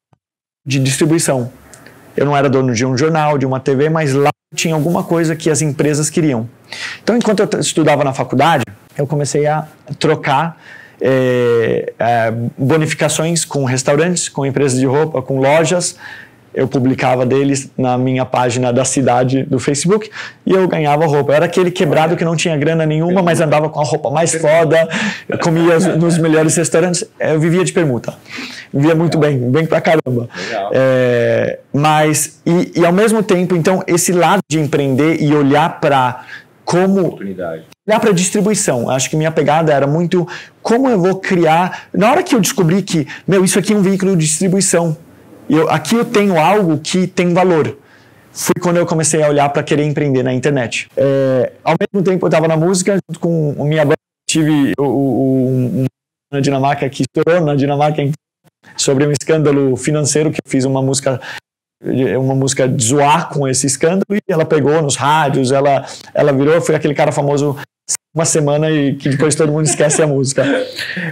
de 0.65 0.79
distribuição. 0.79 1.51
Eu 2.15 2.25
não 2.25 2.37
era 2.37 2.49
dono 2.49 2.73
de 2.73 2.85
um 2.85 2.97
jornal, 2.97 3.37
de 3.37 3.45
uma 3.45 3.59
TV, 3.59 3.89
mas 3.89 4.13
lá 4.13 4.29
tinha 4.55 4.73
alguma 4.73 5.03
coisa 5.03 5.35
que 5.35 5.49
as 5.49 5.61
empresas 5.61 6.09
queriam. 6.09 6.47
Então, 7.03 7.17
enquanto 7.17 7.39
eu 7.39 7.59
estudava 7.59 8.03
na 8.03 8.13
faculdade, 8.13 8.63
eu 8.97 9.07
comecei 9.07 9.47
a 9.47 9.67
trocar 9.99 10.61
eh, 11.01 11.93
eh, 11.97 12.33
bonificações 12.57 13.43
com 13.43 13.65
restaurantes, 13.65 14.29
com 14.29 14.45
empresas 14.45 14.79
de 14.79 14.85
roupa, 14.85 15.21
com 15.21 15.39
lojas. 15.39 15.97
Eu 16.53 16.67
publicava 16.67 17.25
deles 17.25 17.69
na 17.77 17.97
minha 17.97 18.25
página 18.25 18.71
da 18.71 18.85
cidade 18.85 19.43
do 19.43 19.59
Facebook 19.59 20.09
e 20.45 20.51
eu 20.51 20.67
ganhava 20.67 21.05
roupa. 21.05 21.31
Eu 21.31 21.35
era 21.35 21.45
aquele 21.45 21.71
quebrado 21.71 22.15
que 22.15 22.23
não 22.23 22.35
tinha 22.35 22.55
grana 22.55 22.85
nenhuma, 22.85 23.21
mas 23.21 23.41
andava 23.41 23.69
com 23.69 23.79
a 23.79 23.83
roupa 23.83 24.09
mais 24.09 24.35
foda, 24.35 24.87
comia 25.41 25.79
nos 25.97 26.17
melhores 26.17 26.55
restaurantes. 26.55 27.03
Eu 27.19 27.39
vivia 27.39 27.63
de 27.63 27.73
permuta. 27.73 28.13
Vivia 28.73 28.95
muito 28.95 29.17
bem, 29.17 29.37
bem 29.51 29.65
pra 29.65 29.81
caramba. 29.81 30.27
É, 30.71 31.59
mas, 31.73 32.41
e, 32.45 32.79
e 32.79 32.85
ao 32.85 32.93
mesmo 32.93 33.21
tempo, 33.21 33.55
então, 33.55 33.83
esse 33.87 34.11
lado 34.11 34.41
de 34.49 34.59
empreender 34.59 35.21
e 35.21 35.33
olhar 35.33 35.79
para 35.79 36.23
como 36.65 37.19
olhar 37.87 37.99
para 37.99 38.13
distribuição. 38.13 38.89
Acho 38.89 39.09
que 39.09 39.15
minha 39.15 39.31
pegada 39.31 39.73
era 39.73 39.85
muito 39.85 40.27
como 40.61 40.89
eu 40.89 40.99
vou 40.99 41.19
criar. 41.19 41.87
Na 41.93 42.09
hora 42.09 42.23
que 42.23 42.33
eu 42.33 42.39
descobri 42.39 42.81
que, 42.81 43.07
meu, 43.27 43.43
isso 43.43 43.59
aqui 43.59 43.73
é 43.73 43.75
um 43.75 43.81
veículo 43.81 44.15
de 44.15 44.25
distribuição. 44.25 44.97
E 45.53 45.57
Eu, 45.57 45.69
aqui 45.69 45.95
eu 45.95 46.05
tenho 46.05 46.37
algo 46.39 46.79
que 46.79 47.07
tem 47.07 47.33
valor. 47.33 47.77
Foi 48.31 48.55
quando 48.59 48.77
eu 48.77 48.85
comecei 48.85 49.21
a 49.21 49.29
olhar 49.29 49.47
para 49.49 49.61
querer 49.61 49.83
empreender 49.83 50.23
na 50.23 50.33
internet. 50.33 50.89
É, 50.97 51.53
ao 51.63 51.75
mesmo 51.79 52.03
tempo, 52.03 52.25
eu 52.25 52.29
estava 52.29 52.47
na 52.47 52.57
música, 52.57 52.97
junto 53.07 53.19
com 53.19 53.55
a 53.59 53.63
minha 53.63 53.85
banda, 53.85 53.97
tive 54.27 54.73
o, 54.79 54.83
o, 54.83 55.47
um, 55.49 55.85
na 56.31 56.39
Dinamarca 56.39 56.89
que 56.89 57.03
estourou 57.03 57.45
na 57.45 57.55
Dinamarca 57.55 58.01
sobre 58.75 59.05
um 59.05 59.11
escândalo 59.11 59.75
financeiro 59.77 60.31
que 60.31 60.39
eu 60.43 60.49
fiz 60.49 60.65
uma 60.65 60.81
música 60.81 61.21
uma 62.17 62.33
música 62.33 62.67
de 62.67 62.81
zoar 62.81 63.29
com 63.29 63.45
esse 63.45 63.67
escândalo 63.67 64.05
e 64.11 64.21
ela 64.29 64.45
pegou 64.45 64.81
nos 64.81 64.95
rádios, 64.95 65.51
ela, 65.51 65.85
ela 66.13 66.31
virou, 66.31 66.61
foi 66.61 66.75
aquele 66.75 66.93
cara 66.93 67.11
famoso 67.11 67.57
uma 68.15 68.25
semana 68.25 68.71
e 68.71 68.95
que 68.95 69.09
depois 69.09 69.35
todo 69.35 69.51
mundo 69.51 69.65
esquece 69.65 70.01
a 70.01 70.07
música. 70.07 70.43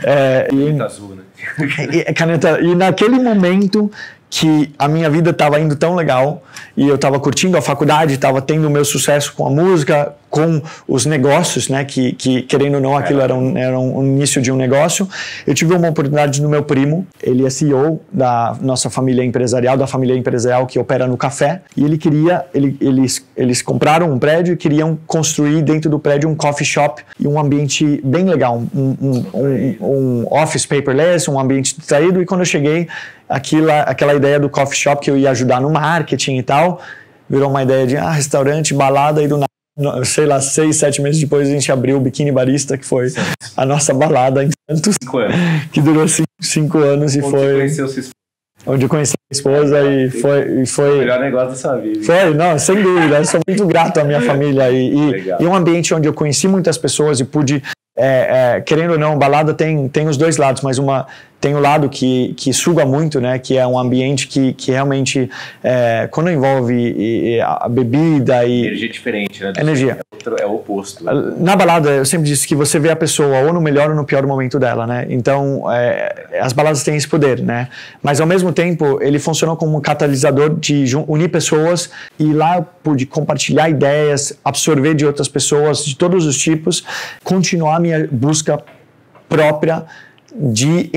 É, 0.03 0.47
e, 0.51 0.55
Muito 0.55 0.83
azul, 0.83 1.15
né? 1.15 1.23
e, 2.07 2.13
caneta, 2.13 2.61
e 2.61 2.73
naquele 2.73 3.19
momento 3.19 3.91
que 4.31 4.73
a 4.79 4.87
minha 4.87 5.09
vida 5.09 5.31
estava 5.31 5.59
indo 5.59 5.75
tão 5.75 5.93
legal 5.93 6.41
e 6.77 6.87
eu 6.87 6.95
estava 6.95 7.19
curtindo 7.19 7.57
a 7.57 7.61
faculdade, 7.61 8.13
estava 8.13 8.41
tendo 8.41 8.65
o 8.65 8.69
meu 8.69 8.85
sucesso 8.85 9.33
com 9.35 9.45
a 9.45 9.49
música, 9.49 10.15
com 10.29 10.61
os 10.87 11.05
negócios, 11.05 11.67
né? 11.67 11.83
Que, 11.83 12.13
que 12.13 12.41
querendo 12.43 12.75
ou 12.75 12.81
não, 12.81 12.97
aquilo 12.97 13.19
era 13.19 13.35
um, 13.35 13.57
era 13.57 13.77
um 13.77 14.01
início 14.01 14.41
de 14.41 14.49
um 14.49 14.55
negócio. 14.55 15.07
Eu 15.45 15.53
tive 15.53 15.75
uma 15.75 15.89
oportunidade 15.89 16.41
no 16.41 16.47
meu 16.47 16.63
primo, 16.63 17.05
ele 17.21 17.45
é 17.45 17.49
CEO 17.49 18.01
da 18.09 18.55
nossa 18.61 18.89
família 18.89 19.23
empresarial, 19.25 19.75
da 19.75 19.85
família 19.85 20.15
empresarial 20.15 20.65
que 20.65 20.79
opera 20.79 21.05
no 21.05 21.17
café, 21.17 21.61
e 21.75 21.83
ele 21.83 21.97
queria, 21.97 22.45
ele, 22.53 22.77
eles, 22.79 23.25
eles 23.35 23.61
compraram 23.61 24.09
um 24.09 24.17
prédio 24.17 24.53
e 24.53 24.57
queriam 24.57 24.97
construir 25.05 25.61
dentro 25.61 25.89
do 25.89 25.99
prédio 25.99 26.29
um 26.29 26.35
coffee 26.35 26.65
shop 26.65 27.03
e 27.19 27.27
um 27.27 27.37
ambiente 27.37 27.99
bem 28.01 28.23
legal, 28.23 28.63
um, 28.73 28.95
um, 29.01 29.25
um, 29.33 29.75
um 29.81 30.27
office 30.31 30.65
paperless, 30.65 31.29
um 31.29 31.37
ambiente 31.37 31.77
distraído. 31.77 32.21
E 32.21 32.25
quando 32.25 32.41
eu 32.41 32.45
cheguei, 32.45 32.87
aquela, 33.31 33.81
aquela 33.81 34.13
ideia 34.13 34.39
do 34.39 34.49
coffee 34.49 34.77
shop 34.77 35.01
que 35.03 35.09
eu 35.09 35.17
ia 35.17 35.31
ajudar 35.31 35.61
no 35.61 35.69
marketing 35.71 36.37
e 36.37 36.43
tal, 36.43 36.81
virou 37.29 37.49
uma 37.49 37.63
ideia 37.63 37.87
de 37.87 37.97
ah, 37.97 38.11
restaurante, 38.11 38.73
balada 38.73 39.23
e 39.23 39.27
do 39.27 39.37
nada. 39.37 40.03
Sei 40.03 40.25
lá, 40.25 40.41
seis, 40.41 40.75
sete 40.75 41.01
meses 41.01 41.19
depois 41.21 41.47
a 41.47 41.51
gente 41.51 41.71
abriu 41.71 41.97
o 41.97 41.99
Biquíni 42.01 42.31
Barista, 42.31 42.77
que 42.77 42.85
foi 42.85 43.07
a 43.55 43.65
nossa 43.65 43.93
balada 43.93 44.43
em 44.43 44.49
Santos, 44.69 44.95
Cinco 45.01 45.17
anos. 45.17 45.35
que 45.71 45.81
durou 45.81 46.07
cinco, 46.07 46.27
cinco 46.41 46.77
anos 46.79 47.15
e 47.15 47.19
Onde 47.19 47.29
foi 47.31 47.53
conheceu 47.55 47.87
sua 47.87 47.99
esposa? 48.01 48.11
onde 48.67 48.85
eu 48.85 48.89
conheci 48.89 49.13
a 49.13 49.33
esposa 49.33 49.81
e 49.89 50.09
foi, 50.11 50.59
e 50.59 50.63
O 50.63 50.67
foi 50.67 50.99
melhor 50.99 51.19
negócio 51.21 51.49
da 51.49 51.55
sua 51.55 51.77
vida. 51.77 52.03
foi, 52.03 52.33
não, 52.35 52.59
sem 52.59 52.83
dúvida. 52.83 53.17
Eu 53.17 53.25
sou 53.25 53.39
muito 53.47 53.65
grato 53.65 53.97
à 53.99 54.03
minha 54.03 54.21
família 54.27 54.69
e, 54.69 54.93
e, 54.93 55.33
e 55.39 55.45
um 55.47 55.55
ambiente 55.55 55.93
onde 55.93 56.07
eu 56.07 56.13
conheci 56.13 56.47
muitas 56.49 56.77
pessoas 56.77 57.19
e 57.21 57.25
pude, 57.25 57.63
é, 57.97 58.57
é, 58.57 58.61
querendo 58.61 58.91
ou 58.91 58.99
não, 58.99 59.17
balada 59.17 59.53
tem, 59.53 59.87
tem 59.87 60.05
os 60.07 60.17
dois 60.17 60.35
lados, 60.37 60.61
mas 60.61 60.77
uma 60.77 61.07
tem 61.41 61.55
o 61.55 61.59
lado 61.59 61.89
que, 61.89 62.33
que 62.37 62.53
suga 62.53 62.85
muito, 62.85 63.19
né? 63.19 63.39
Que 63.39 63.57
é 63.57 63.65
um 63.65 63.77
ambiente 63.77 64.27
que, 64.27 64.53
que 64.53 64.71
realmente, 64.71 65.29
é, 65.63 66.07
quando 66.11 66.29
envolve 66.29 66.73
e- 66.73 67.35
e 67.37 67.41
a 67.41 67.67
bebida 67.67 68.45
e 68.45 68.67
Energia 68.67 68.89
diferente, 68.89 69.43
né? 69.43 69.53
Energia. 69.57 69.97
É, 69.99 70.15
outro- 70.15 70.35
é 70.39 70.45
o 70.45 70.53
oposto. 70.55 71.03
na 71.03 71.55
balada, 71.55 71.89
eu 71.89 72.05
sempre 72.05 72.27
disse 72.27 72.47
que 72.47 72.53
você 72.53 72.77
vê 72.77 72.91
a 72.91 72.95
pessoa 72.95 73.39
ou 73.39 73.51
no 73.51 73.59
melhor 73.59 73.89
ou 73.89 73.95
no 73.95 74.05
pior 74.05 74.23
momento 74.25 74.59
dela, 74.59 74.85
né? 74.85 75.07
Então, 75.09 75.63
é, 75.71 76.27
as 76.39 76.53
baladas 76.53 76.83
têm 76.83 76.95
esse 76.95 77.07
poder, 77.07 77.41
né? 77.41 77.69
Mas 78.03 78.21
ao 78.21 78.27
mesmo 78.27 78.53
tempo, 78.53 78.99
ele 79.01 79.17
funcionou 79.17 79.57
como 79.57 79.75
um 79.75 79.81
catalisador 79.81 80.55
de 80.59 80.85
unir 81.07 81.29
pessoas 81.29 81.89
e 82.19 82.31
lá 82.33 82.57
eu 82.57 82.65
pude 82.83 83.07
compartilhar 83.07 83.67
ideias, 83.67 84.37
absorver 84.45 84.93
de 84.93 85.07
outras 85.07 85.27
pessoas 85.27 85.83
de 85.83 85.95
todos 85.95 86.25
os 86.27 86.37
tipos, 86.37 86.83
continuar 87.23 87.79
minha 87.79 88.07
busca 88.11 88.59
própria 89.27 89.85
de 90.33 90.89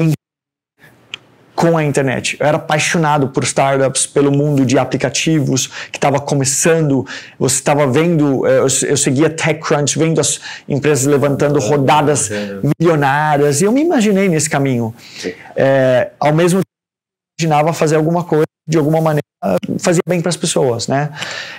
com 1.64 1.78
a 1.78 1.84
internet. 1.84 2.36
Eu 2.38 2.46
era 2.46 2.58
apaixonado 2.58 3.28
por 3.28 3.42
startups, 3.42 4.06
pelo 4.06 4.30
mundo 4.30 4.66
de 4.66 4.78
aplicativos 4.78 5.68
que 5.90 5.96
estava 5.96 6.20
começando. 6.20 7.06
Você 7.38 7.56
estava 7.56 7.86
vendo, 7.86 8.46
eh, 8.46 8.58
eu, 8.58 8.66
eu 8.88 8.96
seguia 8.96 9.30
TechCrunch, 9.30 9.98
vendo 9.98 10.20
as 10.20 10.40
empresas 10.68 11.06
levantando 11.06 11.58
rodadas 11.58 12.30
milionárias, 12.78 13.62
e 13.62 13.64
eu 13.64 13.72
me 13.72 13.80
imaginei 13.80 14.28
nesse 14.28 14.50
caminho. 14.50 14.94
Eh, 15.56 16.10
ao 16.20 16.34
mesmo 16.34 16.58
tempo, 16.58 16.68
eu 17.40 17.46
imaginava 17.46 17.72
fazer 17.72 17.96
alguma 17.96 18.24
coisa, 18.24 18.44
de 18.68 18.76
alguma 18.76 19.00
maneira, 19.00 19.24
fazia 19.78 20.02
bem 20.06 20.20
para 20.20 20.28
as 20.28 20.36
pessoas, 20.36 20.86
né? 20.86 21.10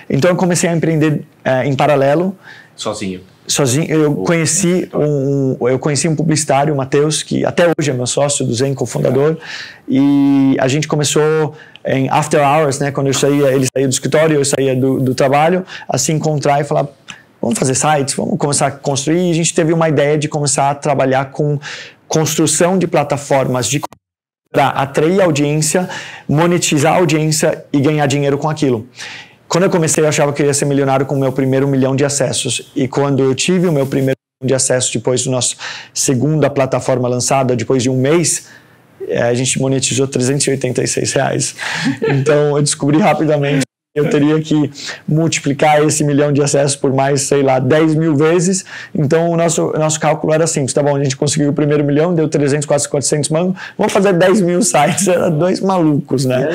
Então 0.08 0.30
eu 0.30 0.36
comecei 0.36 0.70
a 0.70 0.72
empreender 0.72 1.24
eh, 1.44 1.66
em 1.66 1.74
paralelo 1.74 2.36
Sozinho. 2.76 3.20
sozinho. 3.48 3.86
Eu 3.90 4.14
conheci 4.16 4.88
um, 4.92 5.56
um- 5.60 5.68
eu 5.68 5.78
conheci 5.78 6.06
um 6.08 6.14
publicitário, 6.14 6.74
o 6.74 6.76
Matheus, 6.76 7.22
que 7.22 7.44
até 7.44 7.64
hoje 7.78 7.90
é 7.90 7.94
meu 7.94 8.06
sócio 8.06 8.44
do 8.44 8.52
Zen, 8.54 8.74
cofundador, 8.74 9.38
e 9.88 10.56
a 10.60 10.68
gente 10.68 10.86
começou 10.86 11.54
em 11.84 12.08
after 12.10 12.40
hours, 12.40 12.78
né? 12.78 12.90
Quando 12.90 13.06
eu 13.06 13.14
saía, 13.14 13.52
ele 13.52 13.66
saía 13.74 13.88
do 13.88 13.92
escritório, 13.92 14.36
eu 14.36 14.44
saía 14.44 14.74
do, 14.76 15.00
do 15.00 15.14
trabalho, 15.14 15.64
a 15.88 15.96
se 15.96 16.12
encontrar 16.12 16.60
e 16.60 16.64
falar 16.64 16.86
vamos 17.40 17.58
fazer 17.58 17.74
sites, 17.76 18.14
vamos 18.14 18.36
começar 18.38 18.66
a 18.66 18.70
construir. 18.72 19.28
E 19.28 19.30
a 19.30 19.34
gente 19.34 19.54
teve 19.54 19.72
uma 19.72 19.88
ideia 19.88 20.18
de 20.18 20.26
começar 20.28 20.68
a 20.70 20.74
trabalhar 20.74 21.26
com 21.26 21.58
construção 22.08 22.76
de 22.78 22.86
plataformas 22.86 23.66
de 23.68 23.80
para 24.52 24.68
atrair 24.68 25.20
audiência, 25.20 25.88
monetizar 26.28 26.94
a 26.94 26.96
audiência 26.96 27.64
e 27.72 27.78
ganhar 27.80 28.06
dinheiro 28.06 28.38
com 28.38 28.48
aquilo. 28.48 28.86
Quando 29.48 29.64
eu 29.64 29.70
comecei, 29.70 30.02
eu 30.02 30.08
achava 30.08 30.32
que 30.32 30.42
eu 30.42 30.46
ia 30.46 30.54
ser 30.54 30.64
milionário 30.64 31.06
com 31.06 31.14
o 31.14 31.20
meu 31.20 31.32
primeiro 31.32 31.68
milhão 31.68 31.94
de 31.94 32.04
acessos. 32.04 32.70
E 32.74 32.88
quando 32.88 33.22
eu 33.22 33.34
tive 33.34 33.68
o 33.68 33.72
meu 33.72 33.86
primeiro 33.86 34.18
milhão 34.40 34.48
de 34.48 34.54
acessos, 34.54 34.90
depois 34.90 35.24
da 35.24 35.30
nossa 35.30 35.56
segunda 35.94 36.50
plataforma 36.50 37.08
lançada, 37.08 37.54
depois 37.54 37.82
de 37.82 37.90
um 37.90 37.96
mês, 37.96 38.48
eh, 39.06 39.22
a 39.22 39.34
gente 39.34 39.58
monetizou 39.60 40.06
386 40.06 41.12
reais. 41.12 41.54
Então 42.08 42.56
eu 42.56 42.62
descobri 42.62 42.98
rapidamente 42.98 43.65
eu 43.96 44.10
teria 44.10 44.38
que 44.42 44.70
multiplicar 45.08 45.82
esse 45.82 46.04
milhão 46.04 46.30
de 46.30 46.42
acessos 46.42 46.76
por 46.76 46.92
mais, 46.92 47.22
sei 47.22 47.42
lá, 47.42 47.58
10 47.58 47.94
mil 47.94 48.14
vezes. 48.14 48.62
Então, 48.94 49.30
o 49.30 49.36
nosso, 49.36 49.72
nosso 49.72 49.98
cálculo 49.98 50.34
era 50.34 50.46
simples, 50.46 50.74
tá 50.74 50.82
bom, 50.82 50.94
a 50.94 51.02
gente 51.02 51.16
conseguiu 51.16 51.48
o 51.48 51.52
primeiro 51.54 51.82
milhão, 51.82 52.14
deu 52.14 52.28
300, 52.28 52.66
quase 52.66 52.86
400 52.86 53.30
mangos, 53.30 53.58
vamos 53.78 53.92
fazer 53.92 54.12
10 54.12 54.42
mil 54.42 54.60
sites, 54.62 55.08
era 55.08 55.30
dois 55.30 55.60
malucos, 55.60 56.26
né? 56.26 56.48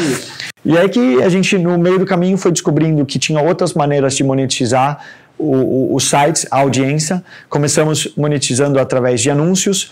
E 0.63 0.77
aí 0.77 0.87
que 0.87 1.23
a 1.23 1.29
gente, 1.29 1.57
no 1.57 1.77
meio 1.79 1.97
do 1.97 2.05
caminho, 2.05 2.37
foi 2.37 2.51
descobrindo 2.51 3.03
que 3.05 3.17
tinha 3.17 3.41
outras 3.41 3.73
maneiras 3.73 4.15
de 4.15 4.23
monetizar 4.23 5.03
os 5.41 6.07
sites, 6.07 6.45
a 6.51 6.59
audiência. 6.59 7.23
Começamos 7.49 8.13
monetizando 8.15 8.79
através 8.79 9.19
de 9.21 9.31
anúncios, 9.31 9.91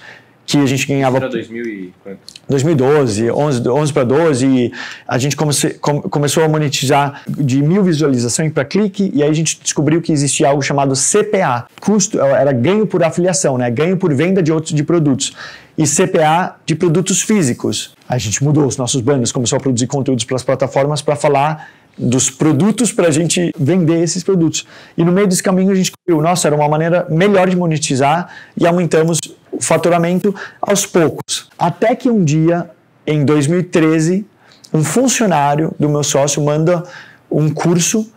que 0.49 0.57
a 0.57 0.65
gente 0.65 0.88
ganhava. 0.88 1.17
Era 1.17 1.29
2000 1.29 1.63
e 1.63 1.93
quanto? 2.03 2.17
2012, 2.49 3.29
11, 3.29 3.69
11 3.69 3.93
para 3.93 4.03
12, 4.03 4.71
a 5.07 5.17
gente 5.19 5.35
comece, 5.35 5.75
come, 5.75 6.01
começou 6.01 6.43
a 6.43 6.49
monetizar 6.49 7.21
de 7.27 7.62
mil 7.62 7.83
visualizações 7.83 8.51
para 8.51 8.65
clique 8.65 9.12
e 9.13 9.21
aí 9.21 9.29
a 9.29 9.33
gente 9.33 9.59
descobriu 9.62 10.01
que 10.01 10.12
existia 10.12 10.47
algo 10.47 10.63
chamado 10.63 10.95
CPA, 10.95 11.67
custo 11.79 12.19
era 12.19 12.51
ganho 12.51 12.88
por 12.88 13.03
afiliação, 13.03 13.59
né? 13.59 13.69
Ganho 13.69 13.95
por 13.95 14.12
venda 14.12 14.41
de 14.41 14.51
outros 14.51 14.73
de 14.73 14.83
produtos 14.83 15.35
e 15.77 15.83
CPA 15.85 16.55
de 16.65 16.73
produtos 16.73 17.21
físicos. 17.21 17.93
A 18.07 18.17
gente 18.17 18.43
mudou 18.43 18.65
os 18.65 18.75
nossos 18.75 19.01
banners, 19.01 19.31
começou 19.31 19.57
a 19.57 19.59
produzir 19.59 19.85
conteúdos 19.85 20.25
para 20.25 20.35
as 20.35 20.43
plataformas 20.43 20.99
para 21.03 21.15
falar 21.15 21.69
dos 21.95 22.29
produtos 22.29 22.91
para 22.91 23.09
a 23.09 23.12
gente 23.12 23.53
vender 23.59 24.01
esses 24.01 24.23
produtos. 24.23 24.65
E 24.97 25.03
no 25.03 25.12
meio 25.12 25.27
desse 25.27 25.43
caminho 25.43 25.71
a 25.71 25.75
gente 25.75 25.91
viu, 26.07 26.21
nossa, 26.21 26.47
era 26.47 26.55
uma 26.55 26.67
maneira 26.67 27.05
melhor 27.09 27.49
de 27.49 27.55
monetizar 27.55 28.29
e 28.57 28.65
aumentamos 28.65 29.19
o 29.51 29.62
faturamento 29.62 30.33
aos 30.62 30.85
poucos. 30.85 31.49
Até 31.57 31.95
que 31.95 32.09
um 32.09 32.23
dia, 32.23 32.69
em 33.05 33.25
2013, 33.25 34.25
um 34.73 34.83
funcionário 34.83 35.73
do 35.79 35.89
meu 35.89 36.03
sócio 36.03 36.43
manda 36.43 36.83
um 37.29 37.49
curso 37.49 38.09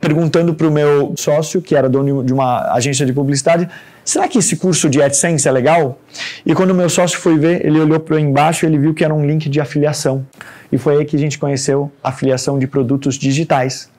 perguntando 0.00 0.54
para 0.54 0.66
o 0.66 0.70
meu 0.70 1.14
sócio, 1.16 1.60
que 1.60 1.76
era 1.76 1.88
dono 1.88 2.24
de 2.24 2.32
uma 2.32 2.72
agência 2.72 3.04
de 3.04 3.12
publicidade, 3.12 3.68
será 4.02 4.26
que 4.26 4.38
esse 4.38 4.56
curso 4.56 4.88
de 4.88 5.02
AdSense 5.02 5.46
é 5.46 5.52
legal? 5.52 6.00
E 6.46 6.54
quando 6.54 6.70
o 6.70 6.74
meu 6.74 6.88
sócio 6.88 7.18
foi 7.18 7.38
ver, 7.38 7.64
ele 7.66 7.78
olhou 7.78 8.00
para 8.00 8.18
embaixo 8.18 8.64
e 8.64 8.68
ele 8.68 8.78
viu 8.78 8.94
que 8.94 9.04
era 9.04 9.12
um 9.12 9.26
link 9.26 9.48
de 9.50 9.60
afiliação. 9.60 10.26
E 10.72 10.78
foi 10.78 10.98
aí 10.98 11.04
que 11.04 11.16
a 11.16 11.18
gente 11.18 11.38
conheceu 11.38 11.92
a 12.02 12.08
afiliação 12.08 12.58
de 12.58 12.66
produtos 12.66 13.16
digitais. 13.16 13.90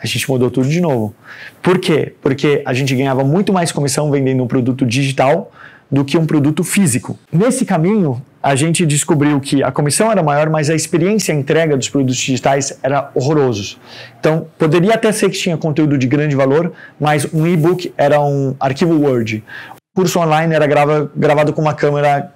A 0.00 0.06
gente 0.06 0.30
mudou 0.30 0.50
tudo 0.50 0.68
de 0.68 0.80
novo. 0.80 1.14
Por 1.60 1.78
quê? 1.78 2.14
Porque 2.22 2.62
a 2.64 2.72
gente 2.72 2.94
ganhava 2.94 3.24
muito 3.24 3.52
mais 3.52 3.72
comissão 3.72 4.10
vendendo 4.10 4.42
um 4.42 4.46
produto 4.46 4.86
digital 4.86 5.50
do 5.94 6.04
que 6.04 6.18
um 6.18 6.26
produto 6.26 6.64
físico. 6.64 7.16
Nesse 7.32 7.64
caminho, 7.64 8.20
a 8.42 8.56
gente 8.56 8.84
descobriu 8.84 9.40
que 9.40 9.62
a 9.62 9.70
comissão 9.70 10.10
era 10.10 10.22
maior, 10.22 10.50
mas 10.50 10.68
a 10.68 10.74
experiência 10.74 11.32
a 11.32 11.38
entrega 11.38 11.76
dos 11.76 11.88
produtos 11.88 12.16
digitais 12.16 12.76
era 12.82 13.10
horrorosos. 13.14 13.78
Então, 14.18 14.48
poderia 14.58 14.94
até 14.94 15.12
ser 15.12 15.30
que 15.30 15.38
tinha 15.38 15.56
conteúdo 15.56 15.96
de 15.96 16.08
grande 16.08 16.34
valor, 16.34 16.72
mas 17.00 17.32
um 17.32 17.46
e-book 17.46 17.94
era 17.96 18.20
um 18.20 18.56
arquivo 18.58 19.00
Word. 19.00 19.44
O 19.94 20.00
curso 20.00 20.18
online 20.18 20.52
era 20.52 20.66
grava, 20.66 21.10
gravado 21.14 21.52
com 21.52 21.62
uma 21.62 21.74
câmera 21.74 22.34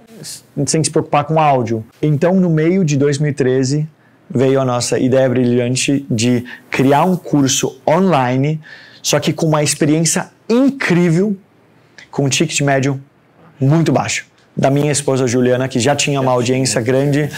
sem 0.67 0.83
se 0.83 0.91
preocupar 0.91 1.25
com 1.25 1.41
áudio. 1.41 1.85
Então, 2.01 2.35
no 2.35 2.49
meio 2.49 2.85
de 2.85 2.97
2013, 2.97 3.89
veio 4.31 4.61
a 4.61 4.65
nossa 4.65 4.99
ideia 4.99 5.29
brilhante 5.29 6.07
de 6.09 6.45
criar 6.71 7.05
um 7.05 7.17
curso 7.17 7.81
online, 7.87 8.61
só 9.03 9.19
que 9.19 9.33
com 9.33 9.47
uma 9.47 9.63
experiência 9.63 10.31
incrível, 10.49 11.37
com 12.11 12.25
um 12.25 12.29
ticket 12.29 12.61
médio 12.61 13.01
muito 13.61 13.93
baixo. 13.93 14.27
Da 14.57 14.71
minha 14.71 14.91
esposa 14.91 15.27
Juliana, 15.27 15.69
que 15.69 15.79
já 15.79 15.95
tinha 15.95 16.21
uma 16.21 16.33
audiência 16.33 16.81
grande 16.81 17.31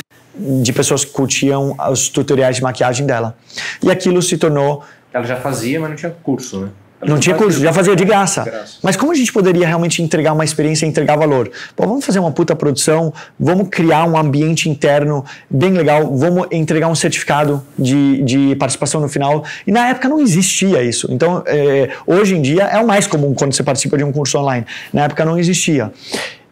de 0.62 0.72
pessoas 0.72 1.04
que 1.04 1.12
curtiam 1.12 1.76
os 1.90 2.08
tutoriais 2.08 2.56
de 2.56 2.62
maquiagem 2.62 3.06
dela. 3.06 3.36
E 3.82 3.90
aquilo 3.90 4.22
se 4.22 4.38
tornou. 4.38 4.82
Ela 5.12 5.26
já 5.26 5.36
fazia, 5.36 5.78
mas 5.80 5.90
não 5.90 5.96
tinha 5.96 6.14
curso, 6.22 6.60
né? 6.60 6.68
Não 7.06 7.18
tinha 7.18 7.34
curso, 7.34 7.60
já 7.60 7.72
fazia 7.72 7.96
de 7.96 8.04
graça. 8.04 8.42
de 8.42 8.50
graça. 8.50 8.78
Mas 8.82 8.94
como 8.94 9.10
a 9.10 9.14
gente 9.14 9.32
poderia 9.32 9.66
realmente 9.66 10.02
entregar 10.02 10.32
uma 10.32 10.44
experiência 10.44 10.84
e 10.84 10.88
entregar 10.88 11.16
valor? 11.16 11.50
Pô, 11.74 11.86
vamos 11.86 12.04
fazer 12.04 12.18
uma 12.18 12.30
puta 12.30 12.54
produção, 12.54 13.12
vamos 13.38 13.68
criar 13.70 14.04
um 14.04 14.18
ambiente 14.18 14.68
interno 14.68 15.24
bem 15.48 15.72
legal, 15.72 16.14
vamos 16.14 16.46
entregar 16.50 16.88
um 16.88 16.94
certificado 16.94 17.64
de, 17.78 18.22
de 18.22 18.56
participação 18.56 19.00
no 19.00 19.08
final. 19.08 19.44
E 19.66 19.72
na 19.72 19.88
época 19.88 20.08
não 20.08 20.20
existia 20.20 20.82
isso. 20.82 21.08
Então, 21.10 21.42
é, 21.46 21.90
hoje 22.06 22.36
em 22.36 22.42
dia 22.42 22.64
é 22.64 22.78
o 22.78 22.86
mais 22.86 23.06
comum 23.06 23.32
quando 23.34 23.54
você 23.54 23.62
participa 23.62 23.96
de 23.96 24.04
um 24.04 24.12
curso 24.12 24.38
online. 24.38 24.66
Na 24.92 25.04
época 25.04 25.24
não 25.24 25.38
existia. 25.38 25.90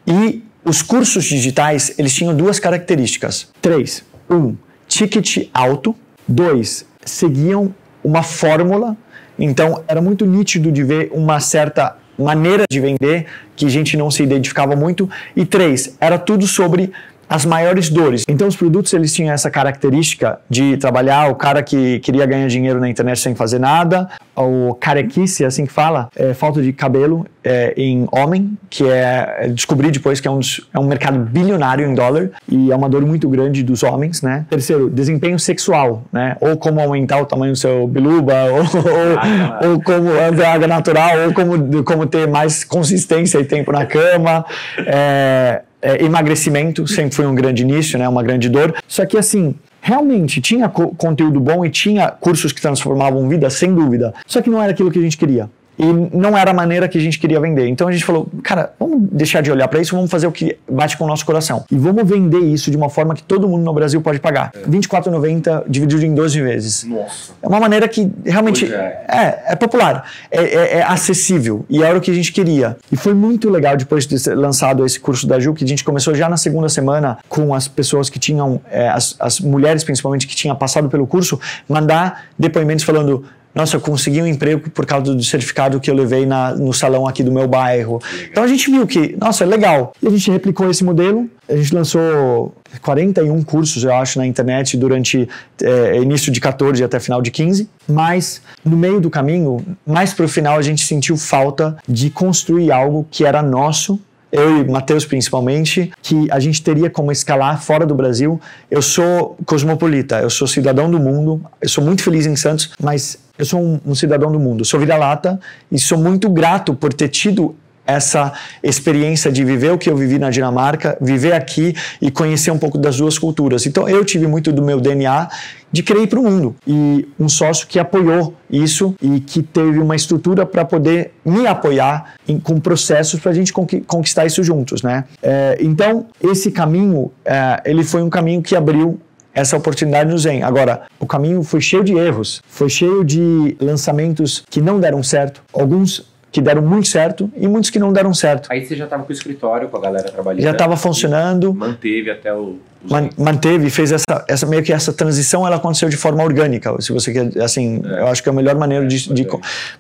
E 0.07 0.43
os 0.65 0.81
cursos 0.81 1.25
digitais, 1.25 1.93
eles 1.99 2.15
tinham 2.15 2.35
duas 2.35 2.59
características. 2.59 3.49
Três. 3.61 4.03
Um, 4.31 4.57
ticket 4.87 5.49
alto. 5.53 5.95
Dois, 6.27 6.85
seguiam 7.05 7.75
uma 8.05 8.23
fórmula 8.23 8.97
então 9.39 9.83
era 9.87 10.01
muito 10.01 10.27
nítido 10.27 10.73
de 10.73 10.83
ver 10.83 11.11
uma 11.13 11.41
certa 11.41 11.97
maneira 12.19 12.65
de 12.69 12.81
vender 12.81 13.27
que 13.55 13.67
a 13.67 13.71
gente 13.71 13.97
não 13.97 14.11
se 14.11 14.23
identificava 14.23 14.75
muito. 14.75 15.09
E 15.37 15.47
três, 15.47 15.97
era 16.01 16.19
tudo 16.19 16.47
sobre 16.47 16.93
as 17.29 17.45
maiores 17.45 17.91
dores. 17.91 18.25
Então 18.29 18.49
os 18.49 18.57
produtos 18.57 18.93
eles 18.93 19.13
tinham 19.13 19.33
essa 19.33 19.51
característica 19.51 20.41
de 20.49 20.77
trabalhar 20.77 21.31
o 21.31 21.35
cara 21.35 21.63
que 21.63 21.99
queria 22.01 22.27
ganhar 22.27 22.49
dinheiro 22.49 22.81
na 22.81 22.89
internet 22.89 23.21
sem 23.21 23.35
fazer 23.35 23.59
nada, 23.59 24.09
o 24.37 24.75
carequice, 24.75 25.45
assim 25.45 25.67
que 25.67 25.73
fala, 25.73 26.09
é, 26.17 26.33
falta 26.33 26.63
de 26.63 26.73
cabelo 26.73 27.27
é, 27.43 27.75
em 27.77 28.07
homem, 28.13 28.57
que 28.71 28.85
é, 28.85 29.37
é 29.41 29.49
descobri 29.49 29.91
depois 29.91 30.21
que 30.21 30.29
é 30.29 30.31
um, 30.31 30.41
é 30.73 30.79
um 30.79 30.87
mercado 30.87 31.19
bilionário 31.19 31.87
em 31.87 31.95
dólar 31.95 32.31
e 32.49 32.71
é 32.71 32.77
uma 32.77 32.89
dor 32.89 33.05
muito 33.05 33.29
grande 33.29 33.63
dos 33.63 33.83
homens, 33.83 34.23
né? 34.23 34.47
Terceiro, 34.49 34.89
desempenho 34.89 35.39
sexual, 35.39 36.05
né? 36.13 36.37
Ou 36.41 36.57
como 36.57 36.81
aumentar 36.81 37.21
o 37.21 37.27
tamanho 37.27 37.53
do 37.53 37.59
seu 37.59 37.87
biluba, 37.87 38.35
ou, 38.53 38.59
ou, 38.59 39.73
ou 39.73 39.83
como 39.83 40.11
andar 40.11 40.61
natural, 40.69 41.27
ou 41.27 41.33
como, 41.33 41.85
como 41.85 42.07
ter 42.07 42.29
mais 42.29 42.65
consistência 42.65 43.39
e 43.39 43.45
tempo 43.45 43.73
na 43.73 43.87
cama. 43.87 44.45
É, 44.79 45.63
é, 45.81 46.05
emagrecimento 46.05 46.87
sempre 46.87 47.15
foi 47.15 47.27
um 47.27 47.35
grande 47.35 47.63
início, 47.63 47.99
né, 47.99 48.09
uma 48.09 48.23
grande 48.23 48.49
dor. 48.49 48.75
Só 48.87 49.05
que 49.07 49.17
assim, 49.17 49.55
realmente 49.81 50.41
tinha 50.41 50.69
co 50.69 50.95
conteúdo 50.95 51.41
bom 51.41 51.65
e 51.65 51.71
tinha 51.71 52.11
cursos 52.11 52.53
que 52.53 52.61
transformavam 52.61 53.29
vidas, 53.29 53.55
sem 53.55 53.75
dúvida. 53.75 54.15
Só 54.27 54.43
que 54.43 54.51
não 54.51 54.63
era 54.63 54.73
aquilo 54.73 54.91
que 54.91 54.99
a 54.99 55.03
gente 55.03 55.17
queria 55.17 55.49
e 55.79 55.87
não 55.87 56.37
era 56.37 56.51
a 56.51 56.55
maneira 56.55 56.89
que 56.89 56.99
a 56.99 57.01
gente 57.01 57.19
queria 57.19 57.41
vender. 57.41 57.69
Então 57.69 57.87
a 57.87 57.93
gente 57.93 58.05
falou, 58.05 58.29
cara, 58.43 58.73
vamos 58.79 59.09
deixar 59.13 59.41
de 59.41 59.51
olhar 59.51 59.69
para 59.69 59.81
isso, 59.81 59.95
vamos 59.95 60.11
fazer 60.11 60.27
o 60.27 60.33
que 60.33 60.57
bate 60.69 60.97
com 60.97 61.05
o 61.05 61.07
nosso 61.07 61.25
coração. 61.25 61.65
E 61.71 61.77
vamos 61.77 62.09
vender 62.09 62.41
isso 62.41 62.71
de 62.71 62.77
uma 62.77 62.91
forma 62.91 63.15
que 63.15 63.23
todo 63.23 63.49
mundo 63.49 63.65
no 63.65 63.73
Brasil 63.73 64.01
pode 64.01 64.19
pagar. 64.19 64.51
É. 64.55 64.59
R$24,90 64.59 65.65
dividido 65.69 66.05
em 66.05 66.15
12 66.15 66.41
vezes. 66.41 66.85
Nossa. 66.85 67.33
É 67.41 67.47
uma 67.47 67.61
maneira 67.61 67.87
que 67.87 68.11
realmente 68.25 68.73
é. 68.73 69.05
é, 69.09 69.53
é 69.53 69.57
popular, 69.57 70.11
é, 70.31 70.43
é, 70.43 70.79
é, 70.79 70.83
acessível 70.83 71.65
e 71.71 71.83
era 71.83 71.97
o 71.97 72.01
que 72.01 72.11
a 72.11 72.15
gente 72.15 72.33
queria. 72.33 72.77
E 72.91 72.97
foi 72.97 73.15
muito 73.15 73.49
legal 73.49 73.77
depois 73.77 74.07
de 74.07 74.23
ter 74.23 74.35
lançado 74.35 74.85
esse 74.85 74.99
curso 74.99 75.27
da 75.27 75.39
Ju, 75.39 75.55
que 75.55 75.65
a 75.65 75.69
gente 75.69 75.85
começou 75.85 76.15
já 76.15 76.29
na 76.29 76.37
segunda 76.37 76.69
semana 76.69 77.19
com 77.29 77.55
as 77.55 77.69
pessoas 77.69 78.11
que 78.11 78.19
tinham, 78.19 78.61
é, 78.71 78.89
as, 78.89 79.15
as 79.21 79.41
mulheres 79.41 79.85
principalmente 79.85 80.27
que 80.27 80.35
tinham 80.35 80.57
passado 80.57 80.89
pelo 80.89 81.07
curso, 81.07 81.41
mandar 81.69 82.25
depoimentos 82.39 82.85
falando 82.85 83.25
nossa, 83.59 83.75
eu 83.75 83.81
consegui 83.81 84.23
um 84.23 84.27
emprego 84.29 84.71
por 84.71 84.87
causa 84.87 85.13
do 85.13 85.21
certificado 85.25 85.81
que 85.81 85.91
eu 85.91 85.95
levei 85.95 86.25
na, 86.25 86.55
no 86.55 86.73
salão 86.73 87.09
aqui 87.09 87.25
do 87.25 87.33
meu 87.33 87.49
bairro. 87.49 88.01
Então 88.31 88.45
a 88.45 88.47
gente 88.47 88.71
viu 88.71 88.87
que, 88.87 89.17
nossa, 89.21 89.43
é 89.43 89.47
legal. 89.49 89.93
E 90.01 90.07
a 90.07 90.11
gente 90.11 90.31
replicou 90.31 90.71
esse 90.71 90.85
modelo. 90.85 91.29
A 91.49 91.57
gente 91.57 91.75
lançou 91.75 92.55
41 92.83 93.43
cursos, 93.43 93.83
eu 93.83 93.93
acho, 93.93 94.17
na 94.17 94.25
internet 94.25 94.77
durante 94.77 95.29
é, 95.61 95.97
início 95.97 96.31
de 96.31 96.41
14 96.41 96.85
até 96.85 97.01
final 97.01 97.21
de 97.21 97.33
15. 97.33 97.69
Mas 97.89 98.41
no 98.65 98.77
meio 98.77 99.01
do 99.01 99.11
caminho, 99.11 99.67
mais 99.85 100.15
para 100.15 100.27
o 100.27 100.29
final, 100.29 100.57
a 100.57 100.63
gente 100.63 100.85
sentiu 100.85 101.17
falta 101.17 101.77
de 101.89 102.11
construir 102.11 102.71
algo 102.71 103.09
que 103.11 103.25
era 103.25 103.43
nosso 103.43 103.99
eu 104.31 104.59
e 104.59 104.65
Matheus 104.65 105.05
principalmente, 105.05 105.91
que 106.03 106.31
a 106.31 106.39
gente 106.39 106.63
teria 106.63 106.91
como 106.91 107.11
escalar 107.11 107.61
fora 107.63 107.87
do 107.87 107.95
Brasil. 107.95 108.41
Eu 108.71 108.83
sou 108.83 109.37
cosmopolita, 109.47 110.21
eu 110.21 110.31
sou 110.31 110.47
cidadão 110.47 110.91
do 110.91 110.99
mundo, 110.99 111.41
eu 111.61 111.69
sou 111.69 111.83
muito 111.83 112.03
feliz 112.03 112.27
em 112.27 112.37
Santos, 112.37 112.71
mas 112.83 113.19
eu 113.39 113.45
sou 113.45 113.61
um, 113.61 113.81
um 113.87 113.95
cidadão 113.95 114.31
do 114.31 114.39
mundo, 114.39 114.65
sou 114.65 114.81
vira-lata 114.81 115.41
e 115.71 115.79
sou 115.79 115.97
muito 115.97 116.29
grato 116.29 116.75
por 116.75 116.93
ter 116.93 117.09
tido 117.09 117.55
essa 117.89 118.35
experiência 118.63 119.33
de 119.33 119.43
viver 119.43 119.73
o 119.73 119.79
que 119.79 119.89
eu 119.89 119.97
vivi 119.97 120.19
na 120.19 120.29
Dinamarca, 120.29 120.99
viver 121.01 121.33
aqui 121.33 121.75
e 122.03 122.11
conhecer 122.11 122.51
um 122.51 122.59
pouco 122.59 122.77
das 122.77 122.99
duas 122.99 123.19
culturas. 123.19 123.65
Então 123.65 123.89
eu 123.89 124.05
tive 124.05 124.27
muito 124.27 124.53
do 124.53 124.63
meu 124.63 124.79
DNA 124.79 125.29
de 125.73 125.83
querer 125.83 126.03
ir 126.03 126.07
para 126.07 126.21
o 126.21 126.23
mundo 126.23 126.55
e 126.67 127.09
um 127.19 127.29
sócio 127.29 127.67
que 127.67 127.79
apoiou 127.79 128.35
isso 128.51 128.95
e 129.01 129.21
que 129.21 129.43
teve 129.43 129.79
uma 129.79 129.97
estrutura 129.97 130.45
para 130.45 130.65
poder 130.67 131.13
me 131.25 131.47
apoiar 131.47 132.15
em, 132.27 132.39
com 132.39 132.61
processos 132.61 133.21
para 133.21 133.31
a 133.31 133.35
gente 133.35 133.53
conquistar 133.53 134.27
isso 134.27 134.43
juntos, 134.43 134.83
né? 134.83 135.05
É, 135.23 135.57
então 135.61 136.07
esse 136.23 136.51
caminho 136.51 137.11
é, 137.25 137.63
ele 137.65 137.85
foi 137.85 138.03
um 138.03 138.11
caminho 138.11 138.43
que 138.43 138.55
abriu 138.55 139.01
essa 139.33 139.57
oportunidade 139.57 140.11
no 140.11 140.19
Zen. 140.19 140.43
Agora, 140.43 140.83
o 140.99 141.07
caminho 141.07 141.43
foi 141.43 141.61
cheio 141.61 141.85
de 141.85 141.95
erros, 141.95 142.43
foi 142.49 142.69
cheio 142.69 143.05
de 143.05 143.57
lançamentos 143.61 144.45
que 144.51 144.61
não 144.61 144.81
deram 144.81 145.03
certo, 145.03 145.43
alguns 145.53 146.07
que 146.31 146.41
deram 146.41 146.63
muito 146.63 146.89
certo 146.89 147.31
e 147.37 147.49
muitos 147.49 147.71
que 147.71 147.79
não 147.79 147.93
deram 147.93 148.13
certo. 148.13 148.49
Aí 148.51 148.65
você 148.65 148.77
já 148.77 148.85
estava 148.85 149.03
com 149.03 149.11
o 149.11 149.13
escritório, 149.13 149.69
com 149.69 149.77
a 149.77 149.81
galera 149.81 150.11
trabalhando. 150.11 150.43
Já 150.43 150.53
estava 150.53 150.77
funcionando. 150.77 151.55
Manteve 151.55 152.11
até 152.11 152.33
o. 152.33 152.57
Man, 152.89 153.09
manteve, 153.19 153.71
fez 153.71 153.91
essa, 153.91 154.25
essa 154.29 154.47
meio 154.47 154.63
que 154.63 154.73
essa 154.73 154.93
transição, 154.93 155.45
ela 155.45 155.57
aconteceu 155.57 155.89
de 155.89 155.97
forma 155.97 156.23
orgânica. 156.23 156.81
Se 156.81 156.93
você 156.93 157.13
quer, 157.13 157.43
assim, 157.43 157.83
é. 157.85 158.03
eu 158.03 158.07
acho 158.07 158.23
que 158.23 158.29
é 158.29 158.33
a 158.33 158.35
melhor 158.35 158.55
maneira 158.57 158.87
de. 158.87 159.13
de 159.13 159.27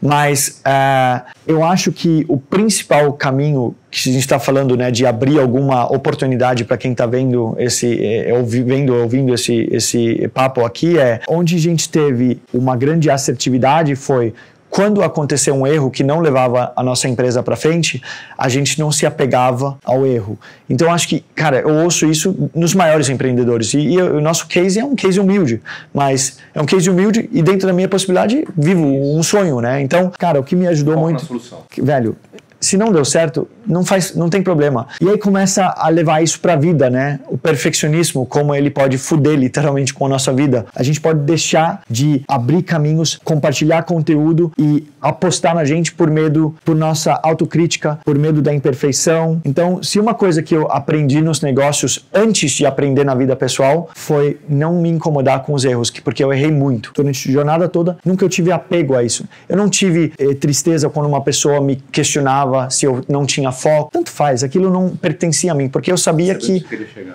mas 0.03 0.61
uh, 0.67 1.23
eu 1.47 1.63
acho 1.63 1.93
que 1.93 2.25
o 2.29 2.39
principal 2.39 3.13
caminho 3.13 3.77
que 3.91 4.11
a 4.11 4.13
gente 4.13 4.21
está 4.21 4.39
falando, 4.39 4.77
né, 4.77 4.91
de 4.91 5.07
abrir 5.07 5.39
alguma 5.39 5.91
oportunidade 5.93 6.65
para 6.65 6.77
quem 6.77 6.93
está 6.93 7.07
vendo 7.07 7.55
esse, 7.59 8.05
é, 8.05 8.35
ouvindo, 8.35 8.95
ouvindo 8.95 9.33
esse, 9.33 9.69
esse 9.71 10.29
papo 10.35 10.65
aqui 10.65 10.99
é 10.99 11.21
onde 11.29 11.57
a 11.57 11.59
gente 11.59 11.89
teve 11.89 12.41
uma 12.53 12.77
grande 12.77 13.09
assertividade 13.09 13.95
foi 13.97 14.35
quando 14.71 15.03
aconteceu 15.03 15.55
um 15.55 15.67
erro 15.67 15.91
que 15.91 16.05
não 16.05 16.21
levava 16.21 16.73
a 16.77 16.83
nossa 16.83 17.09
empresa 17.09 17.43
para 17.43 17.57
frente, 17.57 18.03
a 18.37 18.49
gente 18.49 18.79
não 18.79 18.93
se 18.93 19.07
apegava 19.07 19.79
ao 19.85 20.07
erro. 20.07 20.39
Então 20.69 20.93
acho 20.93 21.09
que, 21.09 21.25
cara, 21.35 21.61
eu 21.61 21.75
ouço 21.85 22.07
isso 22.07 22.51
nos 22.55 22.75
maiores 22.75 23.09
empreendedores 23.09 23.75
e, 23.75 23.79
e, 23.79 24.01
o 24.01 24.21
nosso 24.21 24.47
case 24.47 24.79
é 24.79 24.85
um 24.85 24.95
case 24.95 25.19
humilde, 25.19 25.63
mas 25.93 26.39
é 26.55 26.61
um 26.61 26.67
case 26.67 26.89
humilde 26.91 27.29
e 27.33 27.43
dentro 27.43 27.67
da 27.67 27.73
minha 27.73 27.89
possibilidade 27.89 28.47
vivo 28.57 28.85
um 28.85 29.23
sonho, 29.23 29.61
né? 29.61 29.81
Então, 29.81 30.13
cara, 30.19 30.39
o 30.39 30.45
que 30.45 30.55
me 30.55 30.67
ajudou 30.67 30.95
Qual 30.95 31.05
muito, 31.05 31.25
solução? 31.25 31.63
velho, 31.81 32.17
se 32.61 32.77
não 32.77 32.93
deu 32.93 33.05
certo, 33.05 33.49
não 33.67 33.85
faz, 33.85 34.15
não 34.15 34.29
tem 34.29 34.43
problema. 34.43 34.87
E 35.01 35.09
aí 35.09 35.19
começa 35.19 35.75
a 35.77 35.89
levar 35.89 36.23
isso 36.23 36.41
para 36.41 36.55
a 36.55 36.57
vida, 36.57 36.89
né? 36.91 37.21
O 37.29 37.37
perfeccionismo, 37.37 38.25
como 38.27 38.55
ele 38.55 38.71
pode 38.71 38.99
fuder 38.99 39.39
literalmente 39.39 39.93
com 39.95 40.07
a 40.07 40.09
nossa 40.09 40.33
vida. 40.33 40.67
A 40.75 40.83
gente 40.83 41.01
pode 41.01 41.21
deixar 41.21 41.83
de 41.89 42.23
abrir 42.27 42.63
caminhos, 42.63 43.19
compartilhar 43.23 43.83
conteúdo 43.83 44.53
e 44.59 44.87
apostar 45.01 45.55
na 45.55 45.65
gente 45.65 45.93
por 45.93 46.11
medo, 46.11 46.55
por 46.65 46.75
nossa 46.75 47.19
autocrítica, 47.23 47.99
por 48.05 48.19
medo 48.19 48.43
da 48.43 48.53
imperfeição. 48.53 49.41
Então, 49.45 49.83
se 49.83 50.01
uma 50.01 50.15
coisa 50.15 50.43
que 50.43 50.55
eu 50.55 50.71
aprendi 50.71 51.21
nos 51.21 51.41
negócios 51.41 52.07
antes 52.13 52.53
de 52.53 52.67
aprender 52.67 53.05
na 53.05 53.15
vida 53.15 53.37
pessoal 53.37 53.91
foi 53.95 54.39
não 54.49 54.81
me 54.81 54.89
incomodar 54.89 55.43
com 55.43 55.53
os 55.53 55.65
erros, 55.65 55.91
porque 55.91 56.25
eu 56.25 56.33
errei 56.33 56.51
muito. 56.51 56.93
Durante 56.95 57.29
a 57.29 57.33
jornada 57.33 57.69
toda, 57.69 57.99
nunca 58.05 58.25
eu 58.25 58.29
tive 58.29 58.51
apego 58.51 58.95
a 58.95 59.03
isso. 59.03 59.25
Eu 59.49 59.57
não 59.57 59.69
tive 59.69 60.13
eh, 60.19 60.35
tristeza 60.35 60.89
quando 60.89 61.07
uma 61.07 61.21
pessoa 61.21 61.61
me 61.61 61.77
questionava 61.77 62.48
se 62.71 62.87
eu 62.87 63.03
não 63.09 63.25
tinha 63.25 63.53
foco. 63.53 63.91
Tanto 63.93 64.11
faz, 64.11 64.43
aquilo 64.43 64.71
não 64.71 64.91
pertencia 64.91 65.53
a 65.53 65.55
mim, 65.55 65.69
porque 65.69 65.91
eu 65.91 65.97
sabia 65.99 66.35
que 66.35 66.65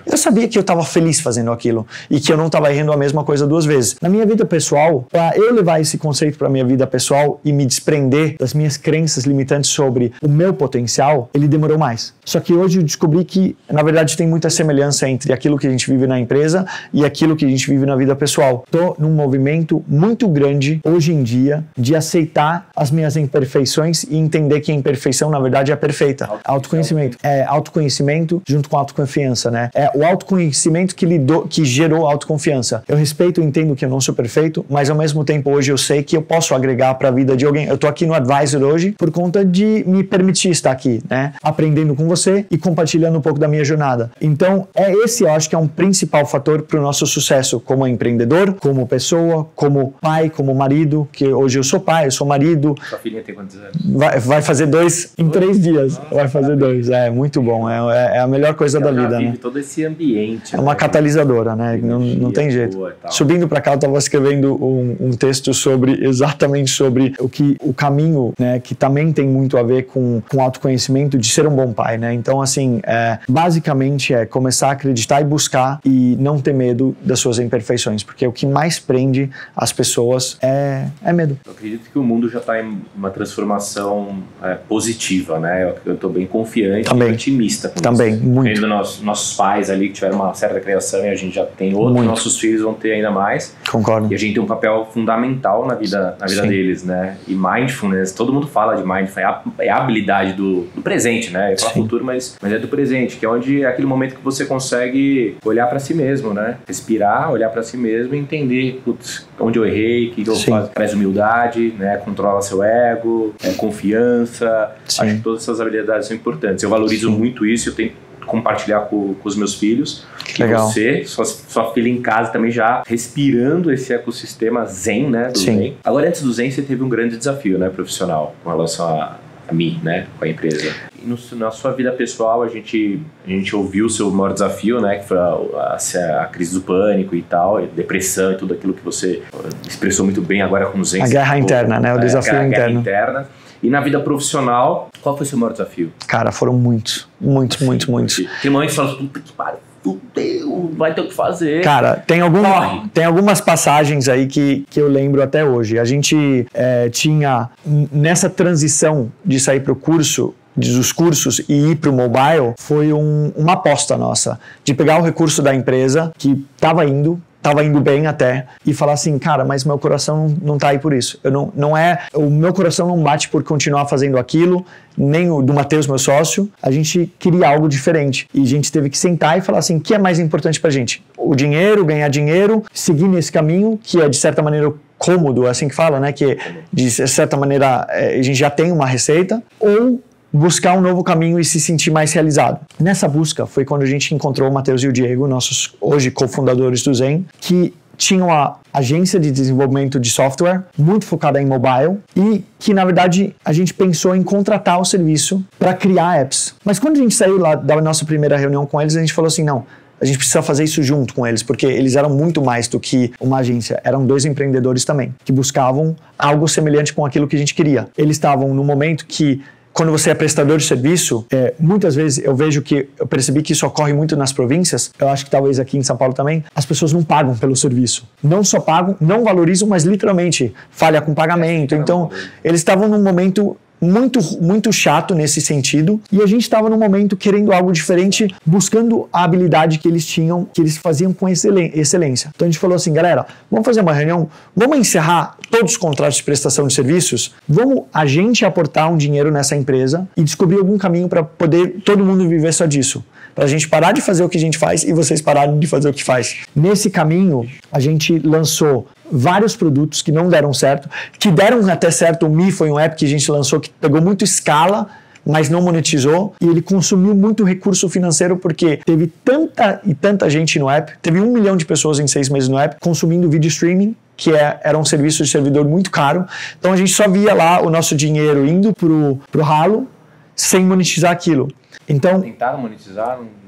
eu 0.06 0.18
sabia 0.18 0.48
que 0.48 0.58
eu 0.58 0.62
estava 0.62 0.84
feliz 0.84 1.20
fazendo 1.20 1.52
aquilo 1.52 1.86
e 2.10 2.20
que 2.20 2.32
eu 2.32 2.38
não 2.38 2.48
estava 2.48 2.74
errando 2.74 2.92
a 2.92 2.98
mesma 2.98 3.24
coisa 3.24 3.48
duas 3.48 3.66
vezes. 3.66 3.96
Na 4.02 4.10
minha 4.10 4.26
vida 4.26 4.46
pessoal, 4.46 5.06
para 5.12 5.36
eu 5.36 5.54
levar 5.54 5.80
esse 5.80 5.98
conceito 5.98 6.38
para 6.38 6.50
minha 6.50 6.66
vida 6.66 6.86
pessoal 6.86 7.40
e 7.44 7.52
me 7.52 7.66
desprender 7.66 8.36
das 8.40 8.54
minhas 8.54 8.78
crenças 8.78 9.24
limitantes 9.26 9.70
sobre 9.70 10.14
o 10.22 10.30
meu 10.30 10.54
potencial, 10.54 11.30
ele 11.34 11.48
demorou 11.48 11.78
mais. 11.78 12.14
Só 12.26 12.40
que 12.40 12.54
hoje 12.54 12.80
eu 12.80 12.84
descobri 12.84 13.24
que, 13.24 13.56
na 13.72 13.84
verdade, 13.84 14.16
tem 14.16 14.28
muita 14.28 14.50
semelhança 14.50 15.10
entre 15.10 15.34
aquilo 15.34 15.58
que 15.58 15.68
a 15.68 15.70
gente 15.70 15.90
vive 15.90 16.08
na 16.08 16.20
empresa 16.20 16.66
e 16.94 17.06
aquilo 17.06 17.36
que 17.36 17.46
a 17.46 17.50
gente 17.50 17.70
vive 17.70 17.86
na 17.86 17.96
vida 17.96 18.16
pessoal. 18.16 18.64
Estou 18.66 18.96
num 19.00 19.12
movimento 19.12 19.84
muito 19.88 20.28
grande 20.28 20.80
hoje 20.84 21.14
em 21.14 21.24
dia 21.24 21.64
de 21.78 21.96
aceitar 21.96 22.68
as 22.76 22.92
minhas 22.92 23.16
imperfeições 23.18 24.04
e 24.04 24.18
entender 24.18 24.62
que 24.62 24.72
a 24.72 24.76
imperfeição, 24.76 25.23
na 25.30 25.40
verdade, 25.40 25.72
é 25.72 25.76
perfeita. 25.76 26.30
Autoconhecimento. 26.44 27.18
É 27.24 27.44
autoconhecimento 27.44 28.42
junto 28.48 28.70
com 28.70 28.78
autoconfiança, 28.78 29.50
né? 29.50 29.70
É 29.74 29.92
o 29.96 30.06
autoconhecimento 30.06 30.96
que, 30.96 31.06
lidou, 31.06 31.48
que 31.48 31.66
gerou 31.66 32.08
autoconfiança. 32.08 32.84
Eu 32.88 32.98
respeito 32.98 33.42
e 33.42 33.44
entendo 33.44 33.76
que 33.76 33.86
eu 33.86 33.90
não 33.90 34.02
sou 34.02 34.14
perfeito, 34.14 34.66
mas 34.70 34.90
ao 34.90 34.96
mesmo 34.96 35.24
tempo 35.24 35.52
hoje 35.52 35.72
eu 35.72 35.78
sei 35.78 36.04
que 36.04 36.16
eu 36.16 36.22
posso 36.22 36.54
agregar 36.54 36.94
para 36.96 37.10
a 37.10 37.12
vida 37.12 37.36
de 37.36 37.46
alguém 37.46 37.68
eu 37.68 37.78
tô 37.78 37.88
aqui 37.88 38.06
no 38.06 38.14
Advisor 38.14 38.62
hoje 38.62 38.92
por 38.92 39.12
conta 39.12 39.44
de 39.46 39.84
me 39.88 40.04
permitir 40.04 40.50
estar 40.50 40.72
aqui, 40.72 41.02
né? 41.10 41.34
Aprendendo 41.42 41.96
com 41.96 42.08
você 42.08 42.46
e 42.50 42.58
compartilhando 42.58 43.18
um 43.18 43.22
pouco 43.22 43.40
da 43.40 43.48
minha 43.48 43.64
jornada. 43.64 44.12
Então, 44.22 44.68
é 44.76 44.92
esse, 44.92 45.24
eu 45.24 45.32
acho 45.32 45.50
que 45.50 45.56
é 45.56 45.58
um 45.58 45.68
principal 45.68 46.26
fator 46.26 46.62
para 46.64 46.80
o 46.80 46.82
nosso 46.82 47.06
sucesso 47.06 47.60
como 47.60 47.88
empreendedor, 47.88 48.54
como 48.56 48.88
pessoa, 48.88 49.48
como 49.56 49.94
pai, 50.02 50.30
como 50.30 50.54
marido, 50.54 51.08
que 51.12 51.28
hoje 51.28 51.60
eu 51.60 51.64
sou 51.64 51.80
pai, 51.80 52.08
eu 52.08 52.12
sou 52.12 52.28
marido. 52.28 52.76
Sua 52.90 53.00
filhinha 53.00 53.24
tem 53.24 53.36
quantos 53.36 53.56
anos? 53.56 53.76
Vai, 53.86 54.20
vai 54.20 54.42
fazer 54.42 54.66
dois 54.68 55.13
em 55.18 55.30
três 55.30 55.62
dias. 55.62 55.98
Nossa, 55.98 56.16
vai 56.16 56.28
fazer 56.28 56.56
dois. 56.56 56.90
É 56.90 57.10
muito 57.10 57.42
bom. 57.42 57.70
É, 57.70 57.78
é, 57.78 58.18
é 58.18 58.20
a 58.20 58.28
melhor 58.28 58.54
coisa 58.56 58.80
da 58.80 58.92
vida, 58.92 59.20
né? 59.20 59.34
todo 59.42 59.60
esse 59.60 59.86
ambiente. 59.86 60.56
É 60.56 60.60
uma 60.60 60.72
né? 60.72 60.78
catalisadora, 60.78 61.56
né? 61.56 61.80
Não, 61.82 62.00
não 62.00 62.32
tem 62.32 62.50
jeito. 62.50 62.78
Subindo 63.10 63.48
para 63.48 63.62
cá, 63.62 63.72
eu 63.72 63.76
estava 63.76 63.98
escrevendo 63.98 64.54
um, 64.64 64.96
um 65.00 65.12
texto 65.12 65.54
sobre 65.54 66.06
exatamente 66.06 66.72
sobre 66.72 67.14
o 67.20 67.30
que 67.30 67.58
o 67.62 67.74
caminho, 67.74 68.34
né, 68.40 68.60
que 68.60 68.76
também 68.76 69.12
tem 69.12 69.28
muito 69.28 69.58
a 69.58 69.64
ver 69.64 69.84
com, 69.84 70.22
com 70.30 70.42
autoconhecimento 70.42 71.18
de 71.18 71.28
ser 71.30 71.48
um 71.48 71.56
bom 71.56 71.74
pai, 71.74 71.98
né? 71.98 72.14
Então, 72.14 72.42
assim, 72.42 72.80
é, 72.84 73.20
basicamente 73.28 74.14
é 74.14 74.26
começar 74.26 74.70
a 74.70 74.72
acreditar 74.72 75.22
e 75.22 75.24
buscar 75.24 75.80
e 75.86 76.16
não 76.20 76.40
ter 76.40 76.54
medo 76.54 76.96
das 77.02 77.20
suas 77.20 77.40
imperfeições, 77.40 78.04
porque 78.04 78.26
o 78.26 78.32
que 78.32 78.46
mais 78.46 78.80
prende 78.80 79.30
as 79.56 79.72
pessoas 79.72 80.38
é, 80.42 80.88
é 81.04 81.14
medo. 81.14 81.38
Eu 81.46 81.52
acredito 81.52 81.90
que 81.90 81.98
o 81.98 82.04
mundo 82.04 82.30
já 82.30 82.40
está 82.40 82.62
em 82.62 82.82
uma 82.96 83.10
transformação 83.10 84.24
é, 84.42 84.56
positiva, 84.56 85.03
né? 85.40 85.74
Eu 85.86 85.94
estou 85.94 86.10
bem 86.10 86.26
confiante 86.26 86.90
também. 86.90 87.10
e 87.10 87.14
otimista 87.14 87.70
com 87.70 87.82
também, 87.82 88.16
isso. 88.16 88.24
muito. 88.24 88.54
Vendo 88.54 88.68
nossos, 88.68 89.02
nossos 89.02 89.36
pais 89.36 89.70
ali 89.70 89.88
que 89.88 89.96
tiveram 89.96 90.16
uma 90.16 90.34
certa 90.34 90.60
criação 90.60 91.04
e 91.06 91.10
a 91.10 91.16
gente 91.16 91.36
já 91.36 91.46
tem 91.46 91.74
outros, 91.74 91.94
muito. 91.94 92.08
nossos 92.08 92.40
filhos 92.40 92.62
vão 92.62 92.74
ter 92.74 92.94
ainda 92.94 93.12
mais. 93.12 93.56
Concordo. 93.70 94.12
E 94.12 94.16
a 94.16 94.18
gente 94.18 94.34
tem 94.34 94.44
um 94.44 94.48
papel 94.48 94.88
fundamental 94.92 95.66
na 95.66 95.76
vida, 95.76 96.16
na 96.20 96.26
vida 96.26 96.42
deles, 96.44 96.84
né? 96.84 97.18
E 97.28 97.36
mindfulness, 97.36 98.12
todo 98.12 98.34
mundo 98.34 98.48
fala 98.48 98.76
de 98.76 98.84
mindfulness, 98.84 99.18
é 99.18 99.24
a, 99.24 99.42
é 99.60 99.70
a 99.70 99.78
habilidade 99.78 100.34
do, 100.34 100.62
do, 100.76 100.82
presente, 100.82 101.32
né? 101.32 101.54
É 101.54 101.56
para 101.56 101.68
o 101.68 101.72
futuro, 101.72 102.04
mas, 102.04 102.38
mas 102.42 102.52
é 102.52 102.60
do 102.60 102.68
presente, 102.68 103.18
que 103.18 103.26
é 103.26 103.30
onde 103.30 103.64
é 103.64 103.68
aquele 103.68 103.88
momento 103.88 104.16
que 104.16 104.24
você 104.24 104.46
consegue 104.46 105.38
olhar 105.44 105.68
para 105.68 105.80
si 105.80 105.94
mesmo, 105.94 106.34
né? 106.34 106.58
Respirar, 106.68 107.32
olhar 107.32 107.50
para 107.50 107.64
si 107.64 107.78
mesmo 107.78 108.16
e 108.16 108.18
entender, 108.18 108.82
putz, 108.84 109.28
onde 109.40 109.60
eu 109.60 109.66
errei, 109.66 110.10
o 110.10 110.12
que, 110.12 110.24
que 110.24 110.30
eu 110.30 110.36
faço. 110.36 110.72
Traz 110.72 110.94
humildade, 110.94 111.74
né? 111.78 111.98
Controla 111.98 112.42
seu 112.42 112.64
ego, 112.64 113.34
é, 113.44 113.52
confiança. 113.54 114.72
Sim. 114.96 115.04
Acho 115.04 115.16
que 115.16 115.22
todas 115.22 115.44
essas 115.44 115.60
habilidades 115.60 116.08
são 116.08 116.16
importantes. 116.16 116.64
Eu 116.64 116.70
valorizo 116.70 117.10
Sim. 117.10 117.18
muito 117.18 117.46
isso, 117.46 117.70
eu 117.70 117.76
tenho 117.76 117.92
compartilhar 118.26 118.82
com, 118.82 119.14
com 119.14 119.30
os 119.30 119.36
meus 119.36 119.54
filhos. 119.54 120.06
Que 120.26 120.44
legal. 120.44 120.68
você, 120.68 121.04
sua, 121.06 121.26
sua 121.26 121.74
filha 121.74 121.90
em 121.90 122.02
casa 122.02 122.32
também 122.32 122.52
já 122.52 122.84
respirando 122.86 123.72
esse 123.72 123.94
ecossistema 123.94 124.66
zen, 124.66 125.10
né? 125.10 125.30
Do 125.30 125.38
Sim. 125.38 125.58
zen. 125.58 125.78
Agora, 125.84 126.08
antes 126.08 126.22
do 126.22 126.32
zen, 126.32 126.50
você 126.50 126.62
teve 126.62 126.84
um 126.84 126.90
grande 126.90 127.18
desafio, 127.18 127.58
né, 127.58 127.70
profissional, 127.70 128.36
com 128.44 128.50
relação 128.50 128.88
a, 128.88 129.18
a 129.48 129.54
mim, 129.54 129.80
né, 129.84 130.08
com 130.18 130.26
a 130.26 130.28
empresa. 130.28 130.74
E 131.02 131.06
no, 131.06 131.18
na 131.38 131.52
sua 131.52 131.72
vida 131.72 131.92
pessoal, 131.92 132.42
a 132.42 132.48
gente, 132.48 133.00
a 133.26 133.30
gente 133.30 133.56
ouviu 133.56 133.86
o 133.86 133.90
seu 133.90 134.10
maior 134.10 134.34
desafio, 134.34 134.82
né, 134.82 134.98
que 134.98 135.08
foi 135.08 135.18
a, 135.18 135.22
a, 135.22 136.22
a 136.22 136.26
crise 136.26 136.54
do 136.54 136.62
pânico 136.62 137.16
e 137.16 137.22
tal, 137.22 137.62
e 137.62 137.68
depressão 137.68 138.32
e 138.32 138.36
tudo 138.36 138.54
aquilo 138.54 138.74
que 138.74 138.84
você 138.84 139.22
expressou 139.68 140.06
muito 140.06 140.22
bem 140.22 140.42
agora 140.42 140.66
com 140.68 140.80
o 140.80 140.86
Zen. 140.86 141.04
A 141.04 141.08
guerra 141.08 141.38
interna, 141.38 141.80
né, 141.80 141.94
o 141.94 142.00
desafio 142.00 142.34
é, 142.34 142.40
a 142.40 142.48
interno. 142.48 142.82
Guerra 142.82 143.04
interna. 143.04 143.43
E 143.64 143.70
na 143.70 143.80
vida 143.80 144.00
profissional, 144.00 144.90
qual 145.02 145.16
foi 145.16 145.26
o 145.26 145.30
seu 145.30 145.38
maior 145.38 145.54
desafio? 145.54 145.92
Cara, 146.06 146.32
foram 146.32 146.54
muitos, 146.54 147.08
muitos, 147.20 147.60
muitos, 147.60 147.88
muitos. 147.88 148.26
Tem 148.42 148.52
mãe 148.52 148.68
que 148.68 148.74
fala, 148.74 148.96
puta 148.98 149.20
que 149.22 149.32
pariu, 149.32 149.60
fudeu, 149.84 150.72
vai 150.76 150.94
ter 150.94 151.02
o 151.02 151.08
que 151.08 151.14
fazer. 151.14 151.64
Cara, 151.64 151.96
tem, 151.96 152.22
algum, 152.22 152.42
tem 152.90 153.04
algumas 153.04 153.42
passagens 153.42 154.08
aí 154.08 154.28
que, 154.28 154.66
que 154.70 154.80
eu 154.80 154.88
lembro 154.88 155.22
até 155.22 155.44
hoje. 155.44 155.78
A 155.78 155.86
gente 155.86 156.48
é, 156.54 156.90
tinha, 156.90 157.50
nessa 157.92 158.30
transição 158.30 159.12
de 159.24 159.40
sair 159.40 159.60
para 159.60 159.74
o 159.74 159.76
curso, 159.76 160.34
dos 160.56 160.92
cursos 160.92 161.42
e 161.50 161.72
ir 161.72 161.78
para 161.78 161.90
o 161.90 161.94
mobile, 161.94 162.54
foi 162.60 162.94
um, 162.94 163.32
uma 163.36 163.54
aposta 163.54 163.98
nossa, 163.98 164.40
de 164.64 164.74
pegar 164.74 165.00
o 165.00 165.02
recurso 165.02 165.42
da 165.42 165.54
empresa 165.54 166.12
que 166.18 166.46
estava 166.56 166.86
indo, 166.86 167.20
estava 167.44 167.62
indo 167.62 167.82
bem 167.82 168.08
até 168.08 168.46
e 168.66 168.74
falar 168.74 168.94
assim, 168.94 169.20
cara, 169.20 169.44
mas 169.44 169.66
meu 169.66 169.78
coração 169.78 170.34
não 170.42 170.56
está 170.56 170.70
aí 170.70 170.80
por 170.80 170.94
isso. 170.94 171.20
Eu 171.22 171.30
não, 171.30 171.52
não 171.54 171.78
é, 171.78 172.04
o 172.14 172.30
meu 172.30 172.54
coração 172.54 172.88
não 172.88 173.04
bate 173.04 173.28
por 173.28 173.44
continuar 173.44 173.86
fazendo 173.86 174.18
aquilo, 174.18 174.66
nem 174.98 175.30
o 175.30 175.42
do 175.42 175.54
Matheus, 175.54 175.86
meu 175.86 176.00
sócio. 176.00 176.50
A 176.62 176.72
gente 176.72 177.12
queria 177.20 177.50
algo 177.50 177.68
diferente 177.68 178.28
e 178.34 178.42
a 178.42 178.48
gente 178.48 178.72
teve 178.72 178.90
que 178.90 178.98
sentar 178.98 179.38
e 179.38 179.42
falar 179.42 179.60
assim, 179.60 179.78
o 179.78 179.82
que 179.82 179.94
é 179.94 179.98
mais 179.98 180.20
importante 180.20 180.60
para 180.60 180.70
gente? 180.70 181.04
O 181.18 181.36
dinheiro, 181.36 181.84
ganhar 181.84 182.08
dinheiro, 182.08 182.64
seguir 182.74 183.10
nesse 183.10 183.32
caminho 183.32 183.78
que 183.84 184.00
é 184.00 184.08
de 184.08 184.16
certa 184.16 184.42
maneira 184.42 184.72
cômodo, 184.98 185.46
é 185.46 185.50
assim 185.50 185.68
que 185.68 185.76
fala, 185.76 186.00
né? 186.00 186.14
Que 186.14 186.38
de 186.72 186.90
certa 186.90 187.36
maneira 187.36 187.86
é, 187.90 188.20
a 188.20 188.22
gente 188.22 188.36
já 188.36 188.50
tem 188.50 188.72
uma 188.72 188.86
receita 188.86 189.44
ou 189.60 190.00
buscar 190.34 190.76
um 190.76 190.82
novo 190.82 191.04
caminho 191.04 191.40
e 191.40 191.46
se 191.46 191.60
sentir 191.60 191.92
mais 191.92 192.12
realizado. 192.12 192.60
Nessa 192.80 193.08
busca 193.08 193.46
foi 193.46 193.64
quando 193.64 193.84
a 193.84 193.86
gente 193.86 194.16
encontrou 194.16 194.50
o 194.50 194.54
Matheus 194.54 194.82
e 194.82 194.88
o 194.88 194.92
Diego, 194.92 195.28
nossos 195.28 195.76
hoje 195.80 196.10
cofundadores 196.10 196.82
do 196.82 196.94
Zen, 196.94 197.26
que 197.40 197.74
tinham 197.96 198.32
a 198.32 198.58
agência 198.74 199.20
de 199.20 199.32
desenvolvimento 199.32 200.00
de 200.00 200.10
software 200.10 200.64
muito 200.76 201.06
focada 201.06 201.40
em 201.40 201.46
mobile 201.46 202.00
e 202.16 202.44
que 202.58 202.74
na 202.74 202.84
verdade 202.84 203.36
a 203.46 203.54
gente 203.54 203.72
pensou 203.72 204.16
em 204.16 204.24
contratar 204.24 204.82
o 204.82 204.86
serviço 204.86 205.46
para 205.60 205.76
criar 205.76 206.20
apps. 206.20 206.56
Mas 206.66 206.80
quando 206.80 206.98
a 206.98 207.00
gente 207.00 207.14
saiu 207.14 207.38
lá 207.38 207.54
da 207.54 207.80
nossa 207.80 208.04
primeira 208.04 208.36
reunião 208.36 208.66
com 208.66 208.82
eles, 208.82 208.96
a 208.96 209.00
gente 209.00 209.14
falou 209.14 209.28
assim, 209.28 209.44
não, 209.44 209.64
a 210.02 210.06
gente 210.06 210.18
precisa 210.18 210.42
fazer 210.42 210.64
isso 210.64 210.82
junto 210.82 211.14
com 211.14 211.26
eles, 211.26 211.44
porque 211.44 211.68
eles 211.68 211.96
eram 211.96 212.10
muito 212.10 212.42
mais 212.42 212.68
do 212.68 212.80
que 212.80 213.14
uma 213.22 213.38
agência, 213.38 213.80
eram 213.84 214.06
dois 214.06 214.26
empreendedores 214.26 214.84
também, 214.84 215.14
que 215.24 215.32
buscavam 215.32 215.96
algo 216.18 216.48
semelhante 216.48 216.94
com 216.94 217.06
aquilo 217.06 217.28
que 217.28 217.36
a 217.36 217.40
gente 217.40 217.54
queria. 217.54 217.88
Eles 217.98 218.18
estavam 218.18 218.54
no 218.54 218.64
momento 218.64 219.06
que 219.06 219.42
quando 219.74 219.92
você 219.92 220.12
é 220.12 220.14
prestador 220.14 220.58
de 220.58 220.66
serviço, 220.66 221.26
é, 221.32 221.54
muitas 221.60 221.96
vezes 221.96 222.24
eu 222.24 222.36
vejo 222.36 222.62
que 222.62 222.88
eu 222.98 223.08
percebi 223.08 223.42
que 223.42 223.54
isso 223.54 223.66
ocorre 223.66 223.92
muito 223.92 224.16
nas 224.16 224.32
províncias. 224.32 224.92
Eu 225.00 225.10
acho 225.10 225.26
que 225.26 225.32
talvez 225.32 225.60
aqui 225.60 225.78
em 225.78 225.84
São 225.84 225.98
Paulo 225.98 226.14
também 226.14 226.44
as 226.56 226.66
pessoas 226.66 226.94
não 226.94 227.04
pagam 227.04 227.36
pelo 227.36 227.56
serviço. 227.56 228.08
Não 228.24 228.44
só 228.44 228.60
pagam, 228.60 228.96
não 229.02 229.24
valorizam, 229.24 229.68
mas 229.68 229.84
literalmente 229.84 230.54
falha 230.70 231.02
com 231.02 231.14
pagamento. 231.14 231.74
Então 231.74 232.12
eles 232.44 232.62
estavam 232.62 232.88
num 232.88 233.02
momento 233.02 233.58
muito, 233.84 234.20
muito 234.42 234.72
chato 234.72 235.14
nesse 235.14 235.42
sentido. 235.42 236.00
E 236.12 236.22
a 236.22 236.26
gente 236.26 236.42
estava 236.42 236.70
num 236.70 236.78
momento 236.78 237.16
querendo 237.16 237.52
algo 237.52 237.72
diferente, 237.72 238.34
buscando 238.46 239.08
a 239.12 239.24
habilidade 239.24 239.80
que 239.80 239.88
eles 239.88 240.06
tinham, 240.06 240.46
que 240.52 240.62
eles 240.62 240.78
faziam 240.78 241.14
com 241.14 241.28
excelência. 241.28 242.32
Então 242.36 242.48
a 242.48 242.50
gente 242.50 242.60
falou 242.60 242.76
assim, 242.76 242.94
galera, 242.94 243.26
vamos 243.52 243.66
fazer 243.66 243.82
uma 243.82 243.94
reunião, 243.94 244.30
vamos 244.56 244.78
encerrar 244.78 245.38
todos 245.52 245.74
os 245.74 245.78
contratos 245.78 246.18
de 246.18 246.24
prestação 246.24 246.68
de 246.68 246.74
serviços, 246.74 247.34
vamos 247.48 247.84
a 247.94 248.06
gente 248.06 248.46
aportar 248.46 248.92
um 248.92 248.98
dinheiro 248.98 249.32
nessa 249.32 249.56
empresa 249.56 250.08
e 250.18 250.24
descobrir 250.24 250.58
algum 250.58 250.78
caminho 250.78 251.08
para 251.08 251.24
poder 251.24 251.82
todo 251.84 252.04
mundo 252.04 252.28
viver 252.28 252.54
só 252.54 252.66
disso 252.66 253.04
para 253.36 253.46
a 253.46 253.48
gente 253.48 253.68
parar 253.68 253.92
de 253.92 254.02
fazer 254.02 254.24
o 254.24 254.30
que 254.30 254.38
a 254.38 254.40
gente 254.40 254.58
faz 254.58 254.84
e 254.84 254.94
vocês 254.94 255.22
pararem 255.22 255.58
de 255.60 255.68
fazer 255.68 255.90
o 255.90 255.94
que 255.94 256.04
faz. 256.04 256.42
Nesse 256.56 256.90
caminho, 256.90 257.50
a 257.72 257.80
gente 257.80 258.20
lançou 258.20 258.88
vários 259.14 259.56
produtos 259.56 260.02
que 260.02 260.12
não 260.12 260.28
deram 260.28 260.54
certo, 260.54 260.90
que 261.20 261.30
deram 261.30 261.70
até 261.70 261.92
certo. 261.92 262.26
O 262.26 262.30
Mi 262.30 262.52
foi 262.52 262.70
um 262.70 262.80
app 262.80 262.96
que 262.96 263.06
a 263.06 263.08
gente 263.08 263.30
lançou 263.32 263.60
que 263.60 263.70
pegou 263.70 264.02
muito 264.02 264.24
escala, 264.24 264.88
mas 265.26 265.50
não 265.50 265.62
monetizou 265.62 266.36
e 266.42 266.48
ele 266.48 266.62
consumiu 266.62 267.16
muito 267.16 267.44
recurso 267.44 267.88
financeiro 267.88 268.38
porque 268.38 268.78
teve 268.86 269.08
tanta 269.24 269.80
e 269.86 269.94
tanta 269.94 270.30
gente 270.30 270.60
no 270.60 270.70
app, 270.70 270.94
teve 271.02 271.20
um 271.20 271.32
milhão 271.32 271.56
de 271.56 271.66
pessoas 271.66 272.00
em 272.00 272.08
seis 272.08 272.28
meses 272.28 272.50
no 272.50 272.58
app 272.58 272.76
consumindo 272.82 273.30
vídeo 273.30 273.48
streaming 273.48 273.96
que 274.16 274.32
é, 274.32 274.60
era 274.64 274.78
um 274.78 274.86
serviço 274.86 275.24
de 275.24 275.30
servidor 275.30 275.66
muito 275.66 275.90
caro. 275.90 276.26
Então 276.60 276.72
a 276.72 276.76
gente 276.78 276.92
só 276.92 277.08
via 277.08 277.34
lá 277.34 277.62
o 277.62 277.70
nosso 277.70 277.96
dinheiro 277.96 278.46
indo 278.46 278.74
pro, 278.74 279.20
pro 279.32 279.42
ralo 279.42 279.88
sem 280.36 280.64
monetizar 280.66 281.12
aquilo. 281.12 281.50
Então 281.88 282.22
tentaram 282.22 282.60
monetizar, 282.60 283.18
não 283.18 283.43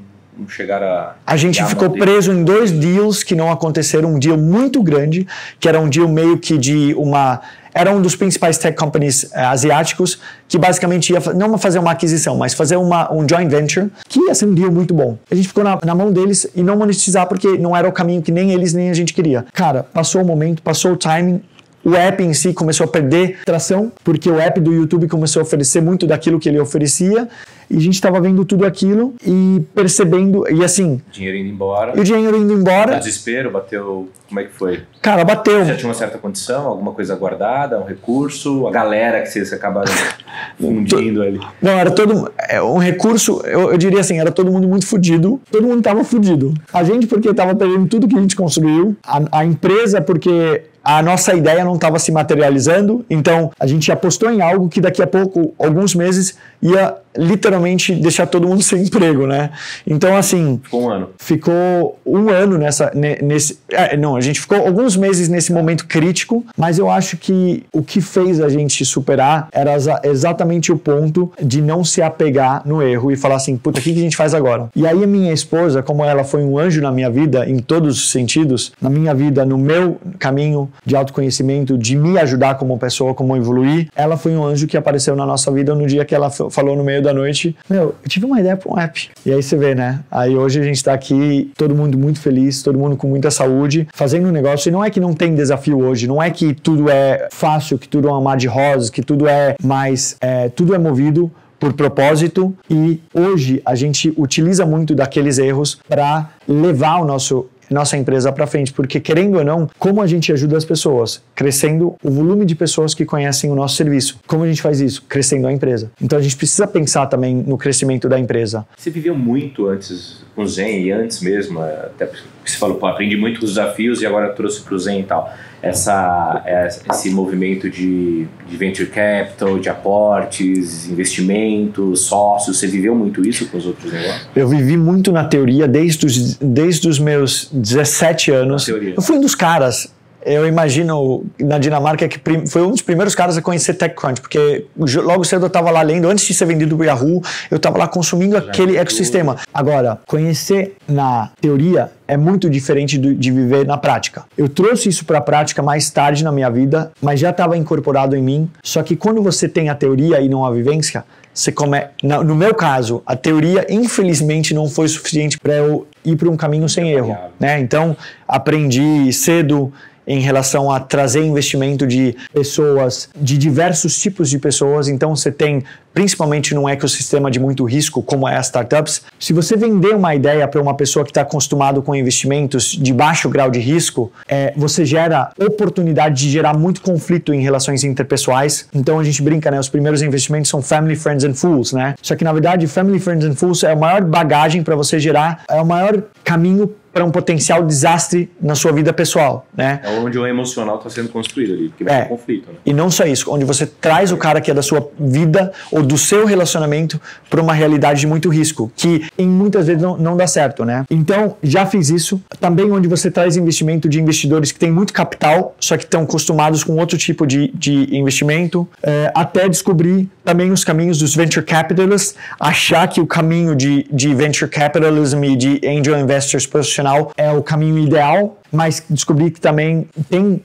chegaram 0.48 0.88
a. 0.88 1.16
A 1.26 1.38
gente 1.38 1.64
ficou 1.66 1.90
preso 1.90 2.32
em 2.32 2.44
dois 2.44 2.72
deals 2.72 3.24
que 3.24 3.36
não 3.36 3.52
aconteceram. 3.52 4.14
Um 4.14 4.20
deal 4.20 4.38
muito 4.38 4.82
grande, 4.82 5.28
que 5.60 5.68
era 5.68 5.80
um 5.80 5.90
deal 5.90 6.08
meio 6.08 6.38
que 6.38 6.58
de 6.58 6.94
uma. 6.96 7.42
Era 7.74 7.92
um 7.92 8.02
dos 8.02 8.16
principais 8.16 8.58
tech 8.58 8.78
companies 8.78 9.30
eh, 9.34 9.42
asiáticos 9.42 10.22
que 10.48 10.58
basicamente 10.58 11.12
ia 11.12 11.20
não 11.36 11.58
fazer 11.58 11.78
uma 11.78 11.92
aquisição, 11.92 12.38
mas 12.38 12.54
fazer 12.54 12.78
uma, 12.78 13.12
um 13.14 13.28
joint 13.28 13.50
venture, 13.50 13.90
que 14.08 14.18
ia 14.28 14.34
ser 14.34 14.46
um 14.46 14.54
deal 14.54 14.72
muito 14.72 14.94
bom. 14.94 15.18
A 15.30 15.36
gente 15.36 15.50
ficou 15.50 15.62
na, 15.62 15.78
na 15.84 15.94
mão 15.94 16.10
deles 16.10 16.48
e 16.56 16.64
não 16.64 16.78
monetizar 16.78 17.28
porque 17.28 17.58
não 17.58 17.76
era 17.76 17.86
o 17.86 17.92
caminho 17.92 18.22
que 18.22 18.32
nem 18.32 18.52
eles 18.52 18.74
nem 18.74 18.90
a 18.90 18.94
gente 18.94 19.14
queria. 19.14 19.46
Cara, 19.54 19.84
passou 19.84 20.22
o 20.22 20.26
momento, 20.26 20.62
passou 20.62 20.94
o 20.94 20.96
timing, 20.96 21.42
o 21.86 21.96
app 21.96 22.24
em 22.24 22.34
si 22.34 22.52
começou 22.52 22.86
a 22.86 22.88
perder 22.88 23.38
tração, 23.46 23.92
porque 24.04 24.28
o 24.28 24.40
app 24.40 24.60
do 24.60 24.74
YouTube 24.74 25.08
começou 25.08 25.40
a 25.40 25.44
oferecer 25.44 25.82
muito 25.82 26.08
daquilo 26.08 26.40
que 26.40 26.50
ele 26.50 26.60
oferecia, 26.60 27.30
e 27.70 27.78
a 27.78 27.80
gente 27.80 27.94
estava 27.94 28.20
vendo 28.20 28.44
tudo 28.44 28.66
aquilo 28.66 29.14
e 29.26 29.62
percebendo, 29.74 30.46
e 30.52 30.64
assim. 30.64 31.02
Dinheiro 31.12 31.38
indo 31.38 31.50
embora. 31.50 31.94
E 31.96 32.00
o 32.00 32.04
dinheiro 32.04 32.38
indo 32.38 32.54
embora. 32.54 32.96
O 32.96 33.00
desespero, 33.00 33.52
bateu. 33.52 34.10
Como 34.28 34.40
é 34.40 34.44
que 34.44 34.54
foi? 34.54 34.82
Cara, 35.02 35.24
bateu. 35.24 35.64
Já 35.64 35.76
tinha 35.76 35.88
uma 35.88 35.94
certa 35.94 36.18
condição, 36.18 36.68
alguma 36.68 36.92
coisa 36.92 37.16
guardada, 37.16 37.80
um 37.80 37.86
recurso, 37.86 38.68
a 38.68 38.72
galera 38.72 39.22
que 39.22 39.28
você, 39.28 39.46
você 39.46 39.56
acaba 39.56 39.84
fundindo 40.60 41.22
ali. 41.22 41.40
Não, 41.62 41.72
era 41.72 41.92
todo. 41.92 42.32
É, 42.50 42.62
um 42.62 42.78
recurso, 42.78 43.42
eu, 43.46 43.72
eu 43.72 43.78
diria 43.78 44.00
assim, 44.00 44.20
era 44.20 44.32
todo 44.32 44.52
mundo 44.52 44.68
muito 44.68 44.88
fudido. 44.88 45.40
Todo 45.52 45.68
mundo 45.68 45.80
estava 45.80 46.04
fudido. 46.04 46.54
A 46.74 46.84
gente, 46.84 47.06
porque 47.06 47.30
estava 47.30 47.54
perdendo 47.56 47.88
tudo 47.88 48.08
que 48.08 48.18
a 48.18 48.22
gente 48.22 48.36
construiu, 48.36 48.96
a, 49.04 49.40
a 49.40 49.46
empresa, 49.46 50.02
porque 50.02 50.64
a 50.86 51.02
nossa 51.02 51.34
ideia 51.34 51.66
não 51.66 51.74
estava 51.74 51.98
se 51.98 52.12
materializando, 52.12 53.04
então 53.10 53.52
a 53.60 53.66
gente 53.66 53.92
apostou 53.92 54.30
em 54.30 54.40
algo 54.40 54.70
que 54.70 54.80
daqui 54.80 55.02
a 55.02 55.08
pouco, 55.08 55.52
alguns 55.58 55.96
meses, 55.96 56.38
ia 56.62 56.96
literalmente 57.18 57.94
deixar 57.94 58.28
todo 58.28 58.48
mundo 58.48 58.62
sem 58.64 58.84
emprego, 58.84 59.26
né? 59.28 59.52
Então, 59.86 60.16
assim. 60.16 60.60
Ficou 60.64 60.84
um 60.84 60.90
ano. 60.90 61.10
Ficou 61.18 62.00
um 62.06 62.30
ano 62.30 62.58
nessa. 62.58 62.92
Nesse, 62.94 63.60
é, 63.70 63.96
não, 63.98 64.16
a 64.16 64.22
gente 64.22 64.40
ficou 64.40 64.58
alguns 64.58 64.96
meses 64.96 65.30
nesse 65.30 65.52
momento 65.52 65.86
crítico, 65.88 66.46
mas 66.58 66.78
eu 66.78 66.90
acho 66.90 67.18
que 67.18 67.64
o 67.72 67.82
que 67.82 68.02
fez 68.02 68.42
a 68.42 68.50
gente 68.50 68.84
superar 68.86 69.48
era 69.52 69.76
exatamente 70.04 70.72
o 70.72 70.78
ponto 70.78 71.32
de 71.42 71.62
não 71.62 71.84
se 71.84 72.02
apegar 72.02 72.62
no 72.66 72.82
erro 72.82 73.12
e 73.12 73.16
falar 73.16 73.36
assim: 73.36 73.58
puta, 73.58 73.80
o 73.80 73.84
que 73.84 73.92
a 73.92 73.94
gente 73.94 74.16
faz 74.16 74.34
agora? 74.34 74.70
E 74.76 74.86
aí, 74.86 75.04
a 75.04 75.08
minha 75.08 75.34
esposa, 75.34 75.82
como 75.82 76.04
ela 76.04 76.24
foi 76.24 76.44
um 76.44 76.58
anjo 76.58 76.82
na 76.82 76.92
minha 76.92 77.10
vida, 77.10 77.48
em 77.50 77.60
todos 77.60 77.98
os 77.98 78.12
sentidos, 78.12 78.74
na 78.82 78.90
minha 78.90 79.14
vida, 79.14 79.46
no 79.46 79.58
meu 79.58 79.98
caminho 80.20 80.70
de 80.86 80.96
autoconhecimento, 80.96 81.78
de 81.78 81.96
me 81.96 82.18
ajudar 82.20 82.56
como 82.56 82.78
pessoa, 82.78 83.14
como 83.14 83.36
evoluir, 83.36 83.90
ela 83.96 84.18
foi 84.18 84.36
um 84.36 84.44
anjo 84.46 84.68
que 84.68 84.78
apareceu 84.78 85.16
na 85.16 85.26
nossa 85.26 85.52
vida 85.52 85.74
no 85.74 85.86
dia 85.86 86.06
que 86.06 86.14
ela 86.14 86.30
falou 86.30 86.76
no 86.76 86.84
meio 86.84 87.02
da 87.06 87.14
noite, 87.14 87.56
meu, 87.70 87.96
eu 88.04 88.10
tive 88.10 88.26
uma 88.26 88.40
ideia 88.40 88.58
para 88.58 88.74
um 88.74 88.78
app. 88.78 89.10
E 89.26 89.32
aí 89.32 89.42
você 89.42 89.56
vê, 89.56 89.74
né? 89.74 90.02
Aí 90.12 90.36
hoje 90.36 90.60
a 90.60 90.64
gente 90.64 90.76
está 90.76 90.94
aqui, 90.94 91.52
todo 91.58 91.76
mundo 91.76 91.98
muito 91.98 92.20
feliz, 92.20 92.62
todo 92.62 92.78
mundo 92.78 92.98
com 92.98 93.08
muita 93.08 93.32
saúde, 93.32 93.88
fazendo 93.94 94.28
um 94.28 94.32
negócio. 94.32 94.70
E 94.70 94.72
não 94.72 94.84
é 94.84 94.90
que 94.90 95.00
não 95.00 95.14
tem 95.14 95.34
desafio 95.34 95.80
hoje, 95.80 96.08
não 96.08 96.22
é 96.22 96.30
que 96.30 96.54
tudo 96.54 96.90
é 96.90 97.30
fácil, 97.32 97.78
que 97.78 97.88
tudo 97.88 98.10
é 98.10 98.14
um 98.14 98.22
mar 98.22 98.38
de 98.38 98.48
rosas, 98.48 98.90
que 98.90 99.02
tudo 99.02 99.28
é 99.28 99.56
mais, 99.64 100.18
é, 100.20 100.50
tudo 100.50 100.76
é 100.76 100.78
movido 100.78 101.32
por 101.60 101.74
propósito 101.74 102.56
e 102.70 103.02
hoje 103.14 103.62
a 103.66 103.76
gente 103.76 104.14
utiliza 104.18 104.66
muito 104.66 104.94
daqueles 104.94 105.38
erros 105.38 105.80
para 105.88 106.30
levar 106.48 107.02
o 107.02 107.06
nosso 107.06 107.48
nossa 107.70 107.98
empresa 107.98 108.32
para 108.32 108.48
frente, 108.48 108.74
porque 108.74 109.00
querendo 109.00 109.38
ou 109.38 109.44
não, 109.44 109.70
como 109.80 110.02
a 110.02 110.08
gente 110.08 110.32
ajuda 110.32 110.58
as 110.58 110.66
pessoas? 110.66 111.22
Crescendo 111.34 111.96
o 112.04 112.10
volume 112.10 112.46
de 112.46 112.56
pessoas 112.56 112.94
que 112.94 113.06
conhecem 113.06 113.52
o 113.52 113.56
nosso 113.56 113.76
serviço. 113.76 114.20
Como 114.28 114.44
a 114.44 114.48
gente 114.48 114.62
faz 114.62 114.80
isso? 114.82 115.04
Crescendo 115.08 115.48
a 115.48 115.54
empresa. 115.54 115.92
Então 116.02 116.18
a 116.18 116.22
gente 116.22 116.36
precisa 116.36 116.68
pensar 116.68 117.08
também 117.08 117.36
no 117.36 117.58
crescimento 117.58 118.08
da 118.08 118.20
empresa. 118.20 118.66
Você 118.78 118.90
viveu 118.90 119.16
muito 119.16 119.68
antes 119.68 120.24
com 120.36 120.44
o 120.44 120.48
Zen 120.48 120.84
e 120.84 120.92
antes 120.92 121.22
mesmo, 121.22 121.62
até 121.62 122.10
você 122.46 122.58
falou, 122.58 122.78
pô, 122.78 122.86
aprendi 122.86 123.16
muito 123.16 123.40
com 123.40 123.46
os 123.46 123.54
desafios 123.54 124.02
e 124.02 124.06
agora 124.06 124.30
trouxe 124.30 124.62
para 124.62 124.76
o 124.76 124.80
Zen 124.80 125.00
e 125.00 125.04
tal 125.04 125.34
essa, 125.66 126.44
esse 126.92 127.10
movimento 127.10 127.68
de, 127.70 128.28
de 128.48 128.58
venture 128.58 128.88
capital, 128.88 129.58
de 129.58 129.68
aportes, 129.68 130.88
investimentos, 130.88 132.02
sócios? 132.02 132.60
Você 132.60 132.68
viveu 132.68 132.94
muito 132.94 133.28
isso 133.28 133.48
com 133.48 133.58
os 133.58 133.66
outros 133.66 133.92
negócios? 133.92 134.30
Eu 134.36 134.48
vivi 134.48 134.78
muito 134.78 135.12
na 135.12 135.26
teoria 135.26 135.68
desde 135.68 136.06
os, 136.06 136.36
desde 136.36 136.88
os 136.88 137.00
meus 137.00 137.50
17 137.52 138.32
anos. 138.32 138.68
Eu 138.68 139.02
fui 139.02 139.18
um 139.18 139.22
dos 139.22 139.34
caras 139.34 139.92
eu 140.26 140.48
imagino 140.48 141.24
na 141.40 141.60
Dinamarca 141.60 142.08
que 142.08 142.20
foi 142.48 142.64
um 142.64 142.72
dos 142.72 142.82
primeiros 142.82 143.14
caras 143.14 143.38
a 143.38 143.42
conhecer 143.42 143.76
TechCrunch, 143.76 144.20
porque 144.20 144.66
logo 144.76 145.24
cedo 145.24 145.44
eu 145.44 145.48
estava 145.48 145.70
lá 145.70 145.82
lendo, 145.82 146.10
antes 146.10 146.26
de 146.26 146.34
ser 146.34 146.46
vendido 146.46 146.76
para 146.76 146.88
Yahoo, 146.88 147.22
eu 147.52 147.58
estava 147.58 147.78
lá 147.78 147.88
consumindo 147.88 148.36
aquele 148.36 148.76
ecossistema. 148.78 149.38
Agora, 149.54 150.00
conhecer 150.08 150.76
na 150.88 151.30
teoria 151.40 151.92
é 152.08 152.18
muito 152.18 152.50
diferente 152.50 152.98
de 152.98 153.32
viver 153.32 153.66
na 153.66 153.78
prática. 153.78 154.24
Eu 154.38 154.50
trouxe 154.50 154.90
isso 154.90 155.06
para 155.06 155.20
a 155.20 155.22
prática 155.22 155.62
mais 155.62 155.90
tarde 155.90 156.24
na 156.24 156.32
minha 156.32 156.50
vida, 156.50 156.92
mas 157.02 157.20
já 157.20 157.30
estava 157.30 157.56
incorporado 157.58 158.16
em 158.16 158.22
mim. 158.22 158.50
Só 158.64 158.82
que 158.84 158.96
quando 158.96 159.22
você 159.22 159.48
tem 159.48 159.70
a 159.70 159.76
teoria 159.76 160.22
e 160.22 160.30
não 160.30 160.46
a 160.46 160.52
vivência, 160.52 161.04
você 161.34 161.52
come... 161.52 161.80
no 162.02 162.36
meu 162.36 162.56
caso, 162.56 163.04
a 163.06 163.16
teoria 163.16 163.66
infelizmente 163.70 164.54
não 164.54 164.70
foi 164.70 164.88
suficiente 164.88 165.38
para 165.38 165.54
eu 165.54 165.86
ir 166.04 166.16
para 166.16 166.30
um 166.30 166.38
caminho 166.38 166.70
sem 166.70 166.92
erro, 166.92 167.18
né? 167.40 167.60
Então 167.60 167.98
aprendi 168.28 169.12
cedo 169.12 169.74
em 170.08 170.20
relação 170.20 170.72
a 170.72 170.80
trazer 170.80 171.24
investimento 171.24 171.86
de 171.88 172.16
pessoas, 172.34 173.10
de 173.16 173.38
diversos 173.38 174.00
tipos 174.00 174.30
de 174.30 174.40
pessoas. 174.40 174.88
Então 174.88 175.16
você 175.16 175.32
tem, 175.32 175.64
principalmente 175.94 176.54
num 176.54 176.68
ecossistema 176.68 177.32
de 177.32 177.40
muito 177.40 177.64
risco, 177.64 178.02
como 178.02 178.28
é 178.28 178.36
as 178.36 178.48
startups, 178.48 179.02
se 179.20 179.34
você 179.34 179.56
vender 179.56 179.96
uma 179.96 180.14
ideia 180.14 180.48
para 180.48 180.62
uma 180.62 180.74
pessoa 180.74 181.04
que 181.04 181.12
está 181.12 181.22
acostumado 181.22 181.82
com 181.82 181.96
investimentos 181.96 182.72
de 182.72 182.94
baixo 182.94 183.30
grau 183.30 183.50
de 183.50 183.60
risco, 183.60 184.12
é, 184.28 184.54
você 184.56 184.86
gera 184.86 185.32
oportunidade 185.40 186.24
de 186.24 186.30
gerar 186.30 186.54
muito 186.54 186.82
conflito 186.82 187.34
em 187.34 187.42
relações 187.42 187.84
interpessoais. 187.84 188.68
Então 188.74 189.00
a 189.00 189.04
gente 189.04 189.22
brinca, 189.22 189.50
né? 189.50 189.60
Os 189.60 189.70
primeiros 189.70 190.02
investimentos 190.02 190.50
são 190.50 190.62
family, 190.62 190.96
friends 190.96 191.24
and 191.24 191.34
fools, 191.34 191.74
né? 191.74 191.96
Só 192.02 192.16
que 192.16 192.24
na 192.24 192.34
verdade, 192.34 192.68
family, 192.68 193.00
friends 193.00 193.26
and 193.26 193.36
fools 193.36 193.64
é 193.64 193.72
a 193.72 193.76
maior 193.76 194.04
bagagem 194.04 194.64
para 194.64 194.76
você 194.76 195.00
gerar, 195.00 195.44
é 195.50 195.62
o 195.62 195.66
maior 195.66 196.02
caminho 196.24 196.70
para 196.96 197.04
um 197.04 197.12
potencial 197.12 197.62
desastre 197.62 198.32
na 198.42 198.56
sua 198.56 198.72
vida 198.72 198.94
pessoal, 198.94 199.46
né? 199.54 199.82
É 199.84 199.90
onde 200.00 200.18
o 200.18 200.26
emocional 200.26 200.78
está 200.78 200.90
sendo 200.90 201.10
construído 201.10 201.52
ali, 201.52 201.68
porque 201.68 201.84
vai 201.84 201.94
É. 201.94 202.02
ter 202.04 202.08
conflito, 202.08 202.48
né? 202.48 202.58
E 202.66 202.72
não 202.72 202.90
só 202.90 203.04
isso, 203.04 203.30
onde 203.34 203.44
você 203.44 203.66
traz 203.66 204.14
o 204.14 204.18
cara 204.18 204.40
que 204.40 204.50
é 204.50 204.54
da 204.54 204.62
sua 204.62 204.90
vida 204.98 205.52
ou 205.70 205.84
do 205.84 205.98
seu 205.98 206.26
relacionamento 206.26 206.98
para 207.30 207.42
uma 207.42 207.54
realidade 207.54 208.00
de 208.00 208.08
muito 208.08 208.30
risco, 208.30 208.72
que 208.78 209.10
em 209.18 209.28
muitas 209.28 209.68
vezes 209.68 209.82
não, 209.82 209.98
não 209.98 210.16
dá 210.16 210.26
certo, 210.26 210.64
né? 210.64 210.86
Então, 210.90 211.36
já 211.44 211.66
fiz 211.66 211.90
isso. 211.90 212.22
Também 212.40 212.72
onde 212.72 212.88
você 212.88 213.12
traz 213.12 213.36
investimento 213.36 213.90
de 213.90 214.00
investidores 214.00 214.54
que 214.54 214.60
têm 214.60 214.72
muito 214.72 214.94
capital, 214.94 215.54
só 215.60 215.76
que 215.76 215.84
estão 215.84 216.04
acostumados 216.04 216.64
com 216.64 216.78
outro 216.78 216.98
tipo 216.98 217.28
de, 217.28 217.52
de 217.54 217.94
investimento, 217.94 218.66
é, 218.82 219.12
até 219.14 219.50
descobrir 219.50 220.10
também 220.24 220.50
os 220.50 220.64
caminhos 220.64 220.98
dos 220.98 221.14
venture 221.14 221.46
capitalists, 221.46 222.16
achar 222.40 222.88
que 222.88 223.02
o 223.02 223.06
caminho 223.06 223.54
de, 223.54 223.86
de 223.92 224.16
venture 224.16 224.50
capitalism 224.50 225.22
e 225.26 225.36
de 225.36 225.60
angel 225.68 226.00
investors 226.00 226.48
profissional 226.86 227.12
é 227.18 227.32
o 227.32 227.42
caminho 227.42 227.80
ideal, 227.80 228.40
mas 228.52 228.84
descobrir 228.90 229.32
que 229.32 229.42
também 229.42 229.88
tem 230.10 230.42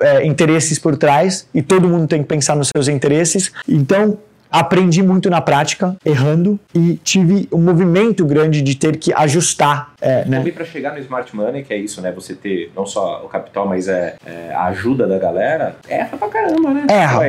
é, 0.00 0.24
interesses 0.24 0.78
por 0.78 0.96
trás 0.96 1.46
e 1.54 1.62
todo 1.62 1.88
mundo 1.88 2.06
tem 2.06 2.22
que 2.22 2.28
pensar 2.28 2.56
nos 2.56 2.68
seus 2.74 2.88
interesses. 2.88 3.52
Então, 3.68 4.18
aprendi 4.50 5.02
muito 5.02 5.30
na 5.30 5.40
prática, 5.40 5.96
errando, 6.04 6.60
e 6.74 6.96
tive 7.02 7.48
um 7.50 7.58
movimento 7.62 8.24
grande 8.26 8.60
de 8.60 8.74
ter 8.74 8.96
que 8.96 9.10
ajustar, 9.14 9.92
é, 9.98 10.26
né? 10.26 10.38
Também 10.38 10.52
para 10.52 10.64
chegar 10.66 10.92
no 10.92 10.98
Smart 10.98 11.34
Money, 11.34 11.64
que 11.64 11.72
é 11.72 11.78
isso, 11.78 12.02
né? 12.02 12.12
Você 12.12 12.34
ter 12.34 12.70
não 12.76 12.84
só 12.84 13.24
o 13.24 13.28
capital, 13.28 13.66
mas 13.66 13.88
é, 13.88 14.16
é, 14.26 14.52
a 14.52 14.64
ajuda 14.64 15.06
da 15.06 15.18
galera, 15.18 15.76
erra 15.88 16.18
pra 16.18 16.28
caramba, 16.28 16.70
né? 16.70 16.86
Erra. 16.90 17.20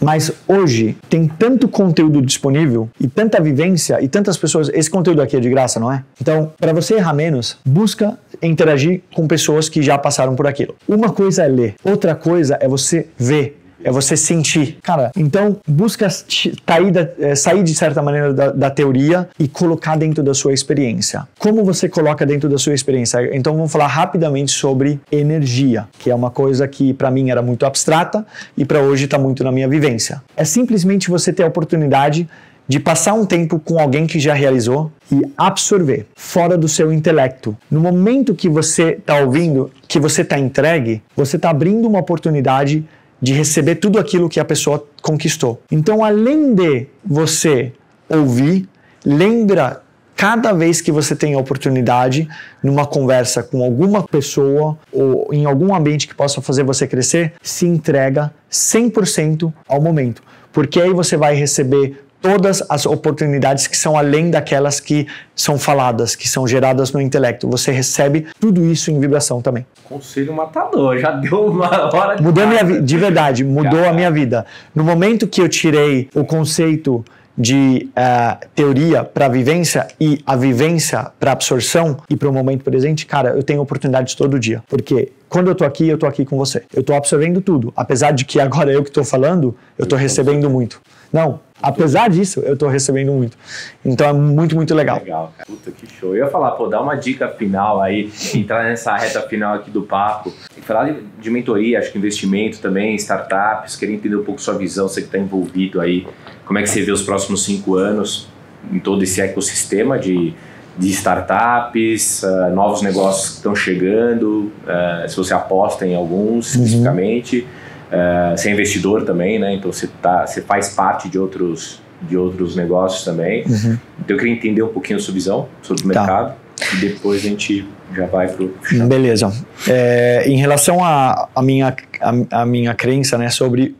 Mas 0.00 0.30
hoje 0.46 0.96
tem 1.08 1.26
tanto 1.26 1.68
conteúdo 1.68 2.20
disponível 2.20 2.88
e 3.00 3.08
tanta 3.08 3.40
vivência 3.40 3.98
e 4.02 4.08
tantas 4.08 4.36
pessoas. 4.36 4.68
Esse 4.68 4.90
conteúdo 4.90 5.22
aqui 5.22 5.36
é 5.36 5.40
de 5.40 5.48
graça, 5.48 5.80
não 5.80 5.90
é? 5.90 6.04
Então, 6.20 6.52
para 6.58 6.72
você 6.72 6.94
errar 6.94 7.14
menos, 7.14 7.56
busca 7.64 8.18
interagir 8.42 9.02
com 9.14 9.26
pessoas 9.26 9.68
que 9.68 9.82
já 9.82 9.96
passaram 9.96 10.34
por 10.34 10.46
aquilo. 10.46 10.74
Uma 10.86 11.10
coisa 11.10 11.44
é 11.44 11.48
ler, 11.48 11.74
outra 11.82 12.14
coisa 12.14 12.58
é 12.60 12.68
você 12.68 13.06
ver. 13.16 13.62
É 13.86 13.90
você 13.92 14.16
sentir. 14.16 14.78
Cara, 14.82 15.12
então 15.16 15.58
busca 15.64 16.10
sair, 16.10 16.90
da, 16.90 17.08
eh, 17.20 17.36
sair 17.36 17.62
de 17.62 17.72
certa 17.72 18.02
maneira 18.02 18.34
da, 18.34 18.50
da 18.50 18.68
teoria 18.68 19.28
e 19.38 19.46
colocar 19.46 19.94
dentro 19.96 20.24
da 20.24 20.34
sua 20.34 20.52
experiência. 20.52 21.28
Como 21.38 21.64
você 21.64 21.88
coloca 21.88 22.26
dentro 22.26 22.48
da 22.48 22.58
sua 22.58 22.74
experiência? 22.74 23.30
Então 23.32 23.54
vamos 23.54 23.70
falar 23.70 23.86
rapidamente 23.86 24.50
sobre 24.50 25.00
energia, 25.10 25.86
que 26.00 26.10
é 26.10 26.14
uma 26.16 26.32
coisa 26.32 26.66
que 26.66 26.92
para 26.92 27.12
mim 27.12 27.30
era 27.30 27.40
muito 27.40 27.64
abstrata 27.64 28.26
e 28.56 28.64
para 28.64 28.80
hoje 28.80 29.04
está 29.04 29.20
muito 29.20 29.44
na 29.44 29.52
minha 29.52 29.68
vivência. 29.68 30.20
É 30.36 30.44
simplesmente 30.44 31.08
você 31.08 31.32
ter 31.32 31.44
a 31.44 31.46
oportunidade 31.46 32.28
de 32.66 32.80
passar 32.80 33.14
um 33.14 33.24
tempo 33.24 33.60
com 33.60 33.78
alguém 33.78 34.04
que 34.08 34.18
já 34.18 34.34
realizou 34.34 34.90
e 35.12 35.22
absorver 35.38 36.06
fora 36.16 36.58
do 36.58 36.66
seu 36.66 36.92
intelecto. 36.92 37.56
No 37.70 37.80
momento 37.80 38.34
que 38.34 38.48
você 38.48 38.96
está 38.98 39.20
ouvindo, 39.20 39.70
que 39.86 40.00
você 40.00 40.22
está 40.22 40.36
entregue, 40.36 41.00
você 41.14 41.36
está 41.36 41.50
abrindo 41.50 41.86
uma 41.86 42.00
oportunidade 42.00 42.84
de 43.20 43.32
receber 43.32 43.76
tudo 43.76 43.98
aquilo 43.98 44.28
que 44.28 44.40
a 44.40 44.44
pessoa 44.44 44.84
conquistou. 45.02 45.60
Então, 45.70 46.04
além 46.04 46.54
de 46.54 46.86
você 47.04 47.72
ouvir, 48.08 48.68
lembra 49.04 49.82
cada 50.16 50.52
vez 50.52 50.80
que 50.80 50.90
você 50.90 51.14
tem 51.14 51.34
a 51.34 51.38
oportunidade 51.38 52.26
numa 52.62 52.86
conversa 52.86 53.42
com 53.42 53.62
alguma 53.62 54.02
pessoa 54.02 54.78
ou 54.90 55.28
em 55.30 55.44
algum 55.44 55.74
ambiente 55.74 56.08
que 56.08 56.14
possa 56.14 56.40
fazer 56.40 56.64
você 56.64 56.86
crescer, 56.86 57.34
se 57.42 57.66
entrega 57.66 58.32
100% 58.50 59.52
ao 59.68 59.80
momento, 59.80 60.22
porque 60.52 60.80
aí 60.80 60.92
você 60.92 61.16
vai 61.18 61.34
receber 61.34 62.05
todas 62.20 62.62
as 62.68 62.86
oportunidades 62.86 63.66
que 63.66 63.76
são 63.76 63.96
além 63.96 64.30
daquelas 64.30 64.80
que 64.80 65.06
são 65.34 65.58
faladas, 65.58 66.16
que 66.16 66.28
são 66.28 66.46
geradas 66.46 66.92
no 66.92 67.00
intelecto. 67.00 67.48
Você 67.48 67.70
recebe 67.70 68.26
tudo 68.40 68.64
isso 68.64 68.90
em 68.90 68.98
vibração 68.98 69.40
também. 69.40 69.66
conselho 69.84 70.32
matador, 70.32 70.98
já 70.98 71.12
deu 71.12 71.46
uma 71.46 71.94
hora 71.94 72.16
de. 72.16 72.22
Mudou 72.22 72.44
a 72.44 72.46
minha 72.46 72.64
vida, 72.64 72.82
de 72.82 72.96
verdade, 72.96 73.44
mudou 73.44 73.80
Já. 73.80 73.90
a 73.90 73.92
minha 73.92 74.10
vida. 74.10 74.46
No 74.74 74.84
momento 74.84 75.26
que 75.26 75.40
eu 75.40 75.48
tirei 75.48 76.08
o 76.14 76.24
conceito 76.24 77.04
de 77.38 77.90
eh, 77.94 78.36
teoria 78.54 79.04
para 79.04 79.28
vivência 79.28 79.86
e 80.00 80.22
a 80.26 80.34
vivência 80.36 81.10
para 81.20 81.32
absorção 81.32 81.98
e 82.08 82.16
para 82.16 82.28
o 82.28 82.32
momento 82.32 82.64
presente, 82.64 83.04
cara, 83.04 83.30
eu 83.30 83.42
tenho 83.42 83.60
oportunidades 83.60 84.14
todo 84.14 84.38
dia. 84.38 84.62
Porque 84.66 85.12
quando 85.28 85.48
eu 85.48 85.54
tô 85.54 85.64
aqui, 85.64 85.86
eu 85.86 85.98
tô 85.98 86.06
aqui 86.06 86.24
com 86.24 86.36
você. 86.38 86.62
Eu 86.72 86.82
tô 86.82 86.94
absorvendo 86.94 87.40
tudo. 87.40 87.72
Apesar 87.76 88.12
de 88.12 88.24
que 88.24 88.40
agora 88.40 88.72
eu 88.72 88.82
que 88.82 88.90
tô 88.90 89.04
falando, 89.04 89.54
eu 89.78 89.84
tô 89.84 89.96
recebendo 89.96 90.48
muito. 90.48 90.80
Não, 91.12 91.40
apesar 91.62 92.10
disso, 92.10 92.40
eu 92.40 92.56
tô 92.56 92.68
recebendo 92.68 93.12
muito. 93.12 93.36
Então 93.84 94.08
é 94.08 94.12
muito, 94.12 94.54
muito 94.54 94.74
legal. 94.74 94.98
Legal, 94.98 95.32
cara. 95.36 95.46
Puta 95.46 95.70
que 95.70 95.86
show. 95.92 96.14
Eu 96.14 96.24
ia 96.24 96.30
falar, 96.30 96.52
pô, 96.52 96.66
dá 96.66 96.80
uma 96.80 96.94
dica 96.94 97.28
final 97.28 97.80
aí, 97.80 98.10
entrar 98.34 98.64
nessa 98.64 98.96
reta 98.96 99.22
final 99.22 99.54
aqui 99.54 99.70
do 99.70 99.82
papo. 99.82 100.32
E 100.56 100.60
falar 100.60 100.90
de, 100.90 101.00
de 101.20 101.30
mentoria, 101.30 101.78
acho 101.78 101.92
que 101.92 101.98
investimento 101.98 102.58
também, 102.58 102.94
startups, 102.96 103.76
queria 103.76 103.94
entender 103.94 104.16
um 104.16 104.24
pouco 104.24 104.40
sua 104.40 104.54
visão, 104.54 104.88
você 104.88 105.00
que 105.00 105.08
está 105.08 105.18
envolvido 105.18 105.80
aí. 105.80 106.06
Como 106.44 106.58
é 106.58 106.62
que 106.62 106.68
você 106.68 106.82
vê 106.82 106.92
os 106.92 107.02
próximos 107.02 107.44
cinco 107.44 107.76
anos 107.76 108.28
em 108.70 108.78
todo 108.78 109.02
esse 109.02 109.20
ecossistema 109.20 109.98
de, 109.98 110.34
de 110.76 110.90
startups, 110.90 112.24
ah, 112.24 112.50
novos 112.50 112.82
negócios 112.82 113.30
que 113.30 113.36
estão 113.36 113.54
chegando, 113.54 114.52
ah, 114.66 115.04
se 115.08 115.16
você 115.16 115.34
aposta 115.34 115.86
em 115.86 115.94
alguns 115.94 116.54
especificamente. 116.54 117.46
Ah, 117.90 118.34
você 118.36 118.48
é 118.48 118.52
investidor 118.52 119.04
também, 119.04 119.38
né? 119.38 119.54
Então 119.54 119.72
você, 119.72 119.88
tá, 120.02 120.26
você 120.26 120.42
faz 120.42 120.70
parte 120.70 121.08
de 121.08 121.18
outros, 121.18 121.80
de 122.02 122.16
outros 122.16 122.56
negócios 122.56 123.04
também. 123.04 123.44
Então 123.46 123.78
eu 124.08 124.16
queria 124.18 124.32
entender 124.34 124.62
um 124.62 124.68
pouquinho 124.68 124.98
a 124.98 125.02
sua 125.02 125.14
visão 125.14 125.48
sobre 125.62 125.82
o 125.84 125.92
Tá. 125.92 126.00
mercado 126.00 126.34
e 126.74 126.76
depois 126.76 127.24
a 127.24 127.28
gente 127.28 127.66
já 127.94 128.06
vai 128.06 128.28
pro 128.28 128.52
chão. 128.64 128.88
Beleza. 128.88 129.32
É, 129.68 130.24
em 130.26 130.36
relação 130.38 130.84
à 130.84 131.28
minha, 131.42 131.74
a, 132.00 132.42
a 132.42 132.46
minha 132.46 132.74
crença 132.74 133.16
né, 133.16 133.28
sobre 133.30 133.76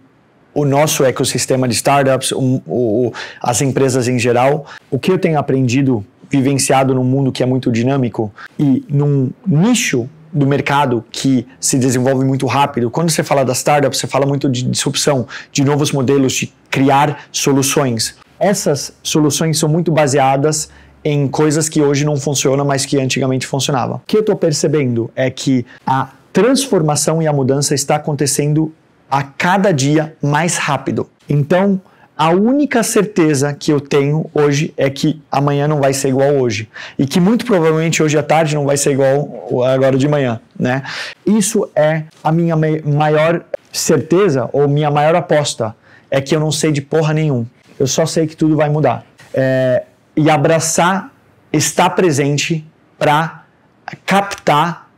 o 0.54 0.64
nosso 0.64 1.04
ecossistema 1.04 1.66
de 1.68 1.74
startups, 1.74 2.32
o- 2.32 2.62
o- 2.66 3.12
as 3.42 3.60
empresas 3.60 4.08
em 4.08 4.18
geral, 4.18 4.64
o 4.90 4.98
que 4.98 5.10
eu 5.12 5.18
tenho 5.18 5.38
aprendido, 5.38 6.04
vivenciado 6.30 6.94
num 6.94 7.04
mundo 7.04 7.30
que 7.30 7.42
é 7.42 7.46
muito 7.46 7.70
dinâmico 7.70 8.32
e 8.58 8.82
num 8.88 9.30
nicho 9.46 10.08
do 10.36 10.46
mercado 10.46 11.04
que 11.10 11.46
se 11.58 11.78
desenvolve 11.78 12.24
muito 12.24 12.46
rápido. 12.46 12.90
Quando 12.90 13.10
você 13.10 13.22
fala 13.22 13.44
das 13.44 13.58
startups, 13.58 13.98
você 13.98 14.06
fala 14.06 14.26
muito 14.26 14.48
de 14.48 14.62
disrupção, 14.62 15.26
de 15.50 15.64
novos 15.64 15.92
modelos, 15.92 16.34
de 16.34 16.52
criar 16.70 17.24
soluções. 17.32 18.16
Essas 18.38 18.92
soluções 19.02 19.58
são 19.58 19.68
muito 19.68 19.90
baseadas 19.90 20.68
em 21.02 21.26
coisas 21.26 21.68
que 21.68 21.80
hoje 21.80 22.04
não 22.04 22.16
funcionam, 22.16 22.64
mas 22.64 22.84
que 22.84 22.98
antigamente 22.98 23.46
funcionavam. 23.46 23.96
O 23.96 24.00
que 24.06 24.16
eu 24.16 24.20
estou 24.20 24.36
percebendo 24.36 25.10
é 25.16 25.30
que 25.30 25.64
a 25.86 26.10
transformação 26.32 27.22
e 27.22 27.26
a 27.26 27.32
mudança 27.32 27.74
está 27.74 27.96
acontecendo 27.96 28.72
a 29.10 29.22
cada 29.22 29.72
dia 29.72 30.14
mais 30.20 30.56
rápido. 30.56 31.08
Então, 31.28 31.80
a 32.16 32.30
única 32.30 32.82
certeza 32.82 33.52
que 33.52 33.70
eu 33.70 33.80
tenho 33.80 34.30
hoje 34.32 34.72
é 34.76 34.88
que 34.88 35.20
amanhã 35.30 35.68
não 35.68 35.80
vai 35.80 35.92
ser 35.92 36.08
igual 36.08 36.34
hoje 36.36 36.68
e 36.98 37.06
que 37.06 37.20
muito 37.20 37.44
provavelmente 37.44 38.02
hoje 38.02 38.16
à 38.16 38.22
tarde 38.22 38.54
não 38.54 38.64
vai 38.64 38.76
ser 38.76 38.92
igual 38.92 39.64
agora 39.66 39.98
de 39.98 40.08
manhã, 40.08 40.40
né? 40.58 40.82
Isso 41.26 41.68
é 41.76 42.04
a 42.24 42.32
minha 42.32 42.56
mai- 42.56 42.80
maior 42.82 43.44
certeza 43.70 44.48
ou 44.52 44.66
minha 44.66 44.90
maior 44.90 45.14
aposta 45.14 45.76
é 46.10 46.20
que 46.20 46.34
eu 46.34 46.40
não 46.40 46.50
sei 46.50 46.72
de 46.72 46.80
porra 46.80 47.12
nenhum. 47.12 47.44
Eu 47.78 47.86
só 47.86 48.06
sei 48.06 48.26
que 48.26 48.34
tudo 48.34 48.56
vai 48.56 48.70
mudar. 48.70 49.04
É, 49.34 49.82
e 50.16 50.30
abraçar, 50.30 51.12
estar 51.52 51.90
presente 51.90 52.64
para 52.98 53.42
captar 54.06 54.88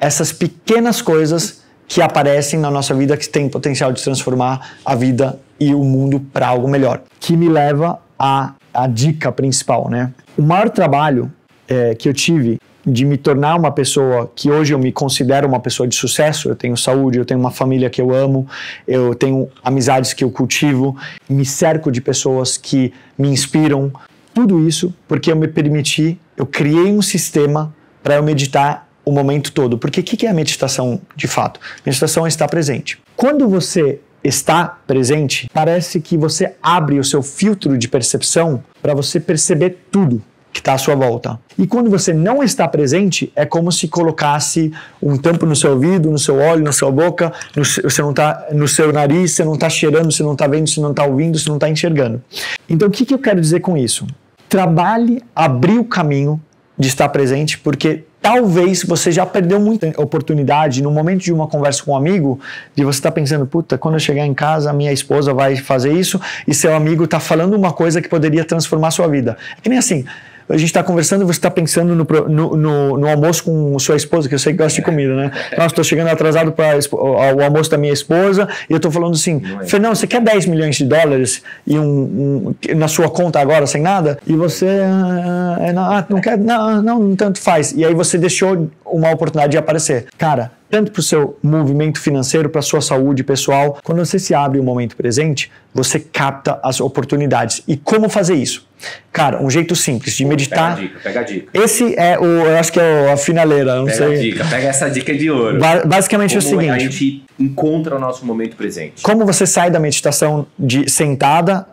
essas 0.00 0.32
pequenas 0.32 1.00
coisas 1.00 1.62
que 1.86 2.02
aparecem 2.02 2.58
na 2.58 2.70
nossa 2.70 2.92
vida 2.94 3.16
que 3.16 3.28
têm 3.28 3.48
potencial 3.48 3.92
de 3.92 4.02
transformar 4.02 4.74
a 4.84 4.96
vida 4.96 5.38
e 5.58 5.74
o 5.74 5.82
mundo 5.82 6.20
para 6.20 6.48
algo 6.48 6.68
melhor. 6.68 7.02
Que 7.20 7.36
me 7.36 7.48
leva 7.48 8.00
à, 8.18 8.54
à 8.72 8.86
dica 8.86 9.30
principal, 9.32 9.88
né? 9.88 10.12
O 10.36 10.42
maior 10.42 10.68
trabalho 10.70 11.32
é, 11.68 11.94
que 11.94 12.08
eu 12.08 12.12
tive 12.12 12.58
de 12.86 13.04
me 13.04 13.16
tornar 13.16 13.56
uma 13.56 13.70
pessoa 13.70 14.30
que 14.34 14.50
hoje 14.50 14.74
eu 14.74 14.78
me 14.78 14.92
considero 14.92 15.48
uma 15.48 15.58
pessoa 15.58 15.88
de 15.88 15.96
sucesso, 15.96 16.50
eu 16.50 16.56
tenho 16.56 16.76
saúde, 16.76 17.18
eu 17.18 17.24
tenho 17.24 17.40
uma 17.40 17.50
família 17.50 17.88
que 17.88 18.00
eu 18.00 18.14
amo, 18.14 18.46
eu 18.86 19.14
tenho 19.14 19.48
amizades 19.62 20.12
que 20.12 20.22
eu 20.22 20.30
cultivo, 20.30 20.96
me 21.28 21.46
cerco 21.46 21.90
de 21.90 22.00
pessoas 22.00 22.58
que 22.58 22.92
me 23.16 23.28
inspiram, 23.28 23.90
tudo 24.34 24.66
isso 24.66 24.92
porque 25.08 25.32
eu 25.32 25.36
me 25.36 25.48
permiti, 25.48 26.18
eu 26.36 26.44
criei 26.44 26.92
um 26.92 27.00
sistema 27.00 27.74
para 28.02 28.16
eu 28.16 28.22
meditar 28.22 28.86
o 29.04 29.12
momento 29.12 29.52
todo. 29.52 29.78
Porque 29.78 30.00
o 30.00 30.02
que 30.02 30.16
que 30.16 30.26
é 30.26 30.30
a 30.30 30.34
meditação 30.34 31.00
de 31.16 31.28
fato? 31.28 31.60
Meditação 31.86 32.26
é 32.26 32.28
estar 32.28 32.48
presente. 32.48 32.98
Quando 33.16 33.48
você 33.48 34.00
está 34.24 34.66
presente, 34.86 35.48
parece 35.52 36.00
que 36.00 36.16
você 36.16 36.54
abre 36.62 36.98
o 36.98 37.04
seu 37.04 37.22
filtro 37.22 37.76
de 37.76 37.86
percepção 37.86 38.64
para 38.80 38.94
você 38.94 39.20
perceber 39.20 39.86
tudo 39.90 40.22
que 40.50 40.60
está 40.60 40.74
à 40.74 40.78
sua 40.78 40.94
volta. 40.94 41.38
E 41.58 41.66
quando 41.66 41.90
você 41.90 42.14
não 42.14 42.42
está 42.42 42.66
presente, 42.68 43.30
é 43.34 43.44
como 43.44 43.72
se 43.72 43.88
colocasse 43.88 44.72
um 45.02 45.16
tampo 45.16 45.44
no 45.44 45.54
seu 45.54 45.72
ouvido, 45.72 46.10
no 46.10 46.18
seu 46.18 46.36
olho, 46.36 46.62
na 46.62 46.70
sua 46.70 46.92
boca, 46.92 47.32
no 47.56 47.64
você 47.64 48.00
não 48.00 48.14
tá, 48.14 48.46
no 48.52 48.68
seu 48.68 48.92
nariz, 48.92 49.32
você 49.32 49.44
não 49.44 49.54
está 49.54 49.68
cheirando, 49.68 50.12
você 50.12 50.22
não 50.22 50.32
está 50.32 50.46
vendo, 50.46 50.68
você 50.68 50.80
não 50.80 50.92
está 50.92 51.04
ouvindo, 51.04 51.36
você 51.36 51.48
não 51.48 51.56
está 51.56 51.68
enxergando. 51.68 52.22
Então, 52.70 52.86
o 52.86 52.90
que, 52.90 53.04
que 53.04 53.12
eu 53.12 53.18
quero 53.18 53.40
dizer 53.40 53.60
com 53.60 53.76
isso? 53.76 54.06
Trabalhe, 54.48 55.20
abrir 55.34 55.78
o 55.78 55.84
caminho 55.84 56.40
de 56.78 56.86
estar 56.86 57.08
presente, 57.08 57.58
porque 57.58 58.04
talvez 58.24 58.82
você 58.82 59.12
já 59.12 59.26
perdeu 59.26 59.60
muita 59.60 59.92
oportunidade 60.00 60.82
no 60.82 60.90
momento 60.90 61.20
de 61.20 61.30
uma 61.30 61.46
conversa 61.46 61.82
com 61.84 61.92
um 61.92 61.96
amigo, 61.96 62.40
de 62.74 62.82
você 62.82 62.98
estar 62.98 63.10
tá 63.10 63.14
pensando, 63.14 63.44
puta, 63.44 63.76
quando 63.76 63.96
eu 63.96 64.00
chegar 64.00 64.24
em 64.24 64.32
casa, 64.32 64.72
minha 64.72 64.90
esposa 64.90 65.34
vai 65.34 65.56
fazer 65.56 65.92
isso, 65.92 66.18
e 66.48 66.54
seu 66.54 66.74
amigo 66.74 67.04
está 67.04 67.20
falando 67.20 67.52
uma 67.52 67.70
coisa 67.70 68.00
que 68.00 68.08
poderia 68.08 68.42
transformar 68.42 68.92
sua 68.92 69.06
vida. 69.08 69.36
É 69.58 69.60
que 69.60 69.68
nem 69.68 69.78
assim, 69.78 70.06
a 70.48 70.56
gente 70.56 70.66
está 70.66 70.82
conversando 70.82 71.22
e 71.22 71.24
você 71.24 71.38
está 71.38 71.50
pensando 71.50 71.94
no, 71.94 72.04
no, 72.28 72.56
no, 72.56 72.98
no, 72.98 73.08
almoço 73.08 73.44
com 73.44 73.78
sua 73.78 73.96
esposa, 73.96 74.28
que 74.28 74.34
eu 74.34 74.38
sei 74.38 74.52
que 74.52 74.58
gosta 74.58 74.78
de 74.78 74.84
comida, 74.84 75.14
né? 75.14 75.30
Nossa, 75.56 75.66
estou 75.66 75.84
chegando 75.84 76.08
atrasado 76.08 76.52
para 76.52 76.78
o 76.92 77.42
almoço 77.42 77.70
da 77.70 77.78
minha 77.78 77.92
esposa 77.92 78.48
e 78.68 78.72
eu 78.72 78.76
estou 78.76 78.90
falando 78.90 79.14
assim, 79.14 79.42
é. 79.60 79.66
Fernando, 79.66 79.96
você 79.96 80.06
quer 80.06 80.20
10 80.20 80.46
milhões 80.46 80.76
de 80.76 80.84
dólares 80.84 81.42
e 81.66 81.78
um, 81.78 82.54
um 82.64 82.74
na 82.76 82.88
sua 82.88 83.08
conta 83.08 83.40
agora 83.40 83.66
sem 83.66 83.82
nada? 83.82 84.18
E 84.26 84.34
você, 84.34 84.66
ah, 84.66 85.56
é, 85.60 85.70
ah, 85.70 86.06
não 86.08 86.20
quer, 86.20 86.38
não, 86.38 86.82
não, 86.82 87.16
tanto 87.16 87.40
faz. 87.40 87.72
E 87.72 87.84
aí 87.84 87.94
você 87.94 88.18
deixou 88.18 88.68
uma 88.84 89.10
oportunidade 89.10 89.52
de 89.52 89.58
aparecer. 89.58 90.06
Cara, 90.18 90.50
tanto 90.74 90.90
para 90.90 91.00
o 91.00 91.02
seu 91.04 91.38
movimento 91.40 92.00
financeiro, 92.00 92.48
para 92.48 92.58
a 92.58 92.62
sua 92.62 92.80
saúde 92.80 93.22
pessoal. 93.22 93.78
Quando 93.84 94.04
você 94.04 94.18
se 94.18 94.34
abre 94.34 94.58
o 94.58 94.64
momento 94.64 94.96
presente, 94.96 95.50
você 95.72 96.00
capta 96.00 96.58
as 96.64 96.80
oportunidades. 96.80 97.62
E 97.68 97.76
como 97.76 98.08
fazer 98.08 98.34
isso? 98.34 98.66
Cara, 99.12 99.40
um 99.42 99.48
jeito 99.48 99.76
simples 99.76 100.14
de 100.14 100.24
meditar. 100.24 100.76
Pega 100.76 100.86
a 100.86 100.88
dica, 100.88 101.00
pega 101.02 101.20
a 101.20 101.22
dica. 101.22 101.48
Esse 101.54 101.94
é 101.98 102.18
o, 102.18 102.24
eu 102.24 102.56
acho 102.58 102.72
que 102.72 102.80
é 102.80 103.12
a 103.12 103.16
finaleira, 103.16 103.76
não 103.76 103.84
pega 103.84 103.96
sei. 103.96 104.06
Pega 104.08 104.18
a 104.18 104.22
dica, 104.22 104.44
pega 104.46 104.68
essa 104.68 104.90
dica 104.90 105.14
de 105.14 105.30
ouro. 105.30 105.58
Ba 105.58 105.84
basicamente 105.84 106.36
como 106.36 106.42
é 106.42 106.46
o 106.46 106.50
seguinte. 106.50 106.70
A 106.70 106.78
gente 106.78 107.24
encontra 107.38 107.96
o 107.96 107.98
nosso 107.98 108.26
momento 108.26 108.56
presente. 108.56 109.02
Como 109.02 109.24
você 109.24 109.46
sai 109.46 109.70
da 109.70 109.78
meditação 109.78 110.46
de 110.58 110.90
sentada 110.90 111.66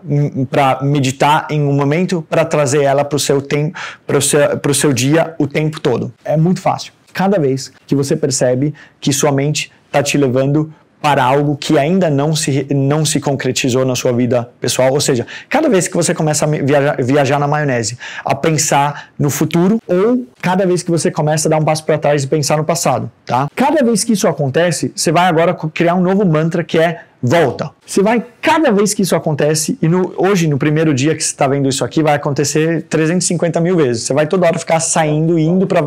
para 0.49 0.83
meditar 0.83 1.47
em 1.49 1.61
um 1.61 1.73
momento 1.73 2.25
para 2.29 2.45
trazer 2.45 2.83
ela 2.83 3.03
para 3.03 3.15
o 3.15 3.19
seu 3.19 3.41
tempo, 3.41 3.77
para 4.05 4.17
o 4.17 4.21
seu, 4.21 4.57
pro 4.59 4.73
seu 4.73 4.93
dia 4.93 5.33
o 5.39 5.47
tempo 5.47 5.79
todo. 5.79 6.13
É 6.23 6.37
muito 6.37 6.61
fácil 6.61 6.93
cada 7.13 7.39
vez 7.39 7.71
que 7.85 7.95
você 7.95 8.15
percebe 8.15 8.73
que 8.99 9.11
sua 9.11 9.31
mente 9.31 9.71
está 9.87 10.01
te 10.01 10.17
levando 10.17 10.73
para 11.01 11.23
algo 11.23 11.57
que 11.57 11.77
ainda 11.77 12.09
não 12.09 12.35
se, 12.35 12.67
não 12.69 13.03
se 13.03 13.19
concretizou 13.19 13.83
na 13.83 13.95
sua 13.95 14.13
vida 14.13 14.49
pessoal. 14.59 14.93
Ou 14.93 15.01
seja, 15.01 15.25
cada 15.49 15.67
vez 15.67 15.87
que 15.87 15.95
você 15.95 16.13
começa 16.13 16.45
a 16.45 16.47
viajar, 16.47 16.97
viajar 17.01 17.39
na 17.39 17.47
maionese, 17.47 17.97
a 18.23 18.35
pensar 18.35 19.09
no 19.17 19.29
futuro, 19.29 19.79
ou 19.87 20.25
cada 20.41 20.65
vez 20.65 20.83
que 20.83 20.91
você 20.91 21.09
começa 21.09 21.47
a 21.47 21.49
dar 21.49 21.57
um 21.57 21.65
passo 21.65 21.83
para 21.83 21.97
trás 21.97 22.23
e 22.23 22.27
pensar 22.27 22.57
no 22.57 22.63
passado, 22.63 23.09
tá? 23.25 23.47
Cada 23.55 23.83
vez 23.83 24.03
que 24.03 24.13
isso 24.13 24.27
acontece, 24.27 24.91
você 24.95 25.11
vai 25.11 25.25
agora 25.25 25.55
criar 25.73 25.95
um 25.95 26.01
novo 26.01 26.25
mantra 26.25 26.63
que 26.63 26.77
é 26.77 27.01
volta. 27.21 27.71
Você 27.91 28.01
vai, 28.01 28.23
cada 28.41 28.71
vez 28.71 28.93
que 28.93 29.01
isso 29.01 29.13
acontece, 29.17 29.77
e 29.81 29.85
no, 29.89 30.13
hoje, 30.15 30.47
no 30.47 30.57
primeiro 30.57 30.93
dia 30.93 31.13
que 31.13 31.21
você 31.21 31.31
está 31.31 31.45
vendo 31.45 31.67
isso 31.67 31.83
aqui, 31.83 32.01
vai 32.01 32.15
acontecer 32.15 32.83
350 32.83 33.59
mil 33.59 33.75
vezes. 33.75 34.03
Você 34.03 34.13
vai 34.13 34.25
toda 34.25 34.47
hora 34.47 34.57
ficar 34.57 34.79
saindo 34.79 35.37
e 35.37 35.43
indo 35.43 35.67
para 35.67 35.81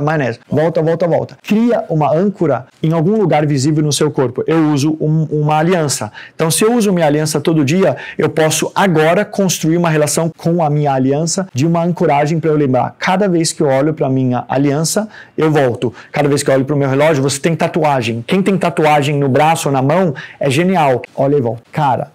maionese. 0.00 0.38
Volta, 0.48 0.80
volta, 0.80 1.08
volta. 1.08 1.36
Cria 1.42 1.84
uma 1.88 2.14
âncora 2.14 2.66
em 2.80 2.92
algum 2.92 3.16
lugar 3.16 3.44
visível 3.44 3.82
no 3.82 3.92
seu 3.92 4.08
corpo. 4.08 4.44
Eu 4.46 4.68
uso 4.68 4.96
um, 5.00 5.24
uma 5.32 5.56
aliança. 5.56 6.12
Então, 6.32 6.48
se 6.48 6.62
eu 6.62 6.74
uso 6.74 6.92
minha 6.92 7.06
aliança 7.06 7.40
todo 7.40 7.64
dia, 7.64 7.96
eu 8.16 8.28
posso 8.28 8.70
agora 8.72 9.24
construir 9.24 9.78
uma 9.78 9.90
relação 9.90 10.30
com 10.38 10.62
a 10.62 10.70
minha 10.70 10.92
aliança 10.92 11.48
de 11.52 11.66
uma 11.66 11.82
ancoragem 11.82 12.38
para 12.38 12.50
eu 12.50 12.56
lembrar. 12.56 12.94
Cada 13.00 13.28
vez 13.28 13.52
que 13.52 13.64
eu 13.64 13.66
olho 13.66 13.92
para 13.92 14.08
minha 14.08 14.44
aliança, 14.48 15.08
eu 15.36 15.50
volto. 15.50 15.92
Cada 16.12 16.28
vez 16.28 16.40
que 16.40 16.50
eu 16.50 16.54
olho 16.54 16.64
para 16.64 16.76
o 16.76 16.78
meu 16.78 16.88
relógio, 16.88 17.20
você 17.20 17.40
tem 17.40 17.56
tatuagem. 17.56 18.22
Quem 18.24 18.44
tem 18.44 18.56
tatuagem 18.56 19.18
no 19.18 19.28
braço 19.28 19.68
ou 19.68 19.72
na 19.72 19.82
mão 19.82 20.14
é 20.38 20.48
genial. 20.48 21.02
Olha, 21.16 21.47
Cara, 21.70 22.12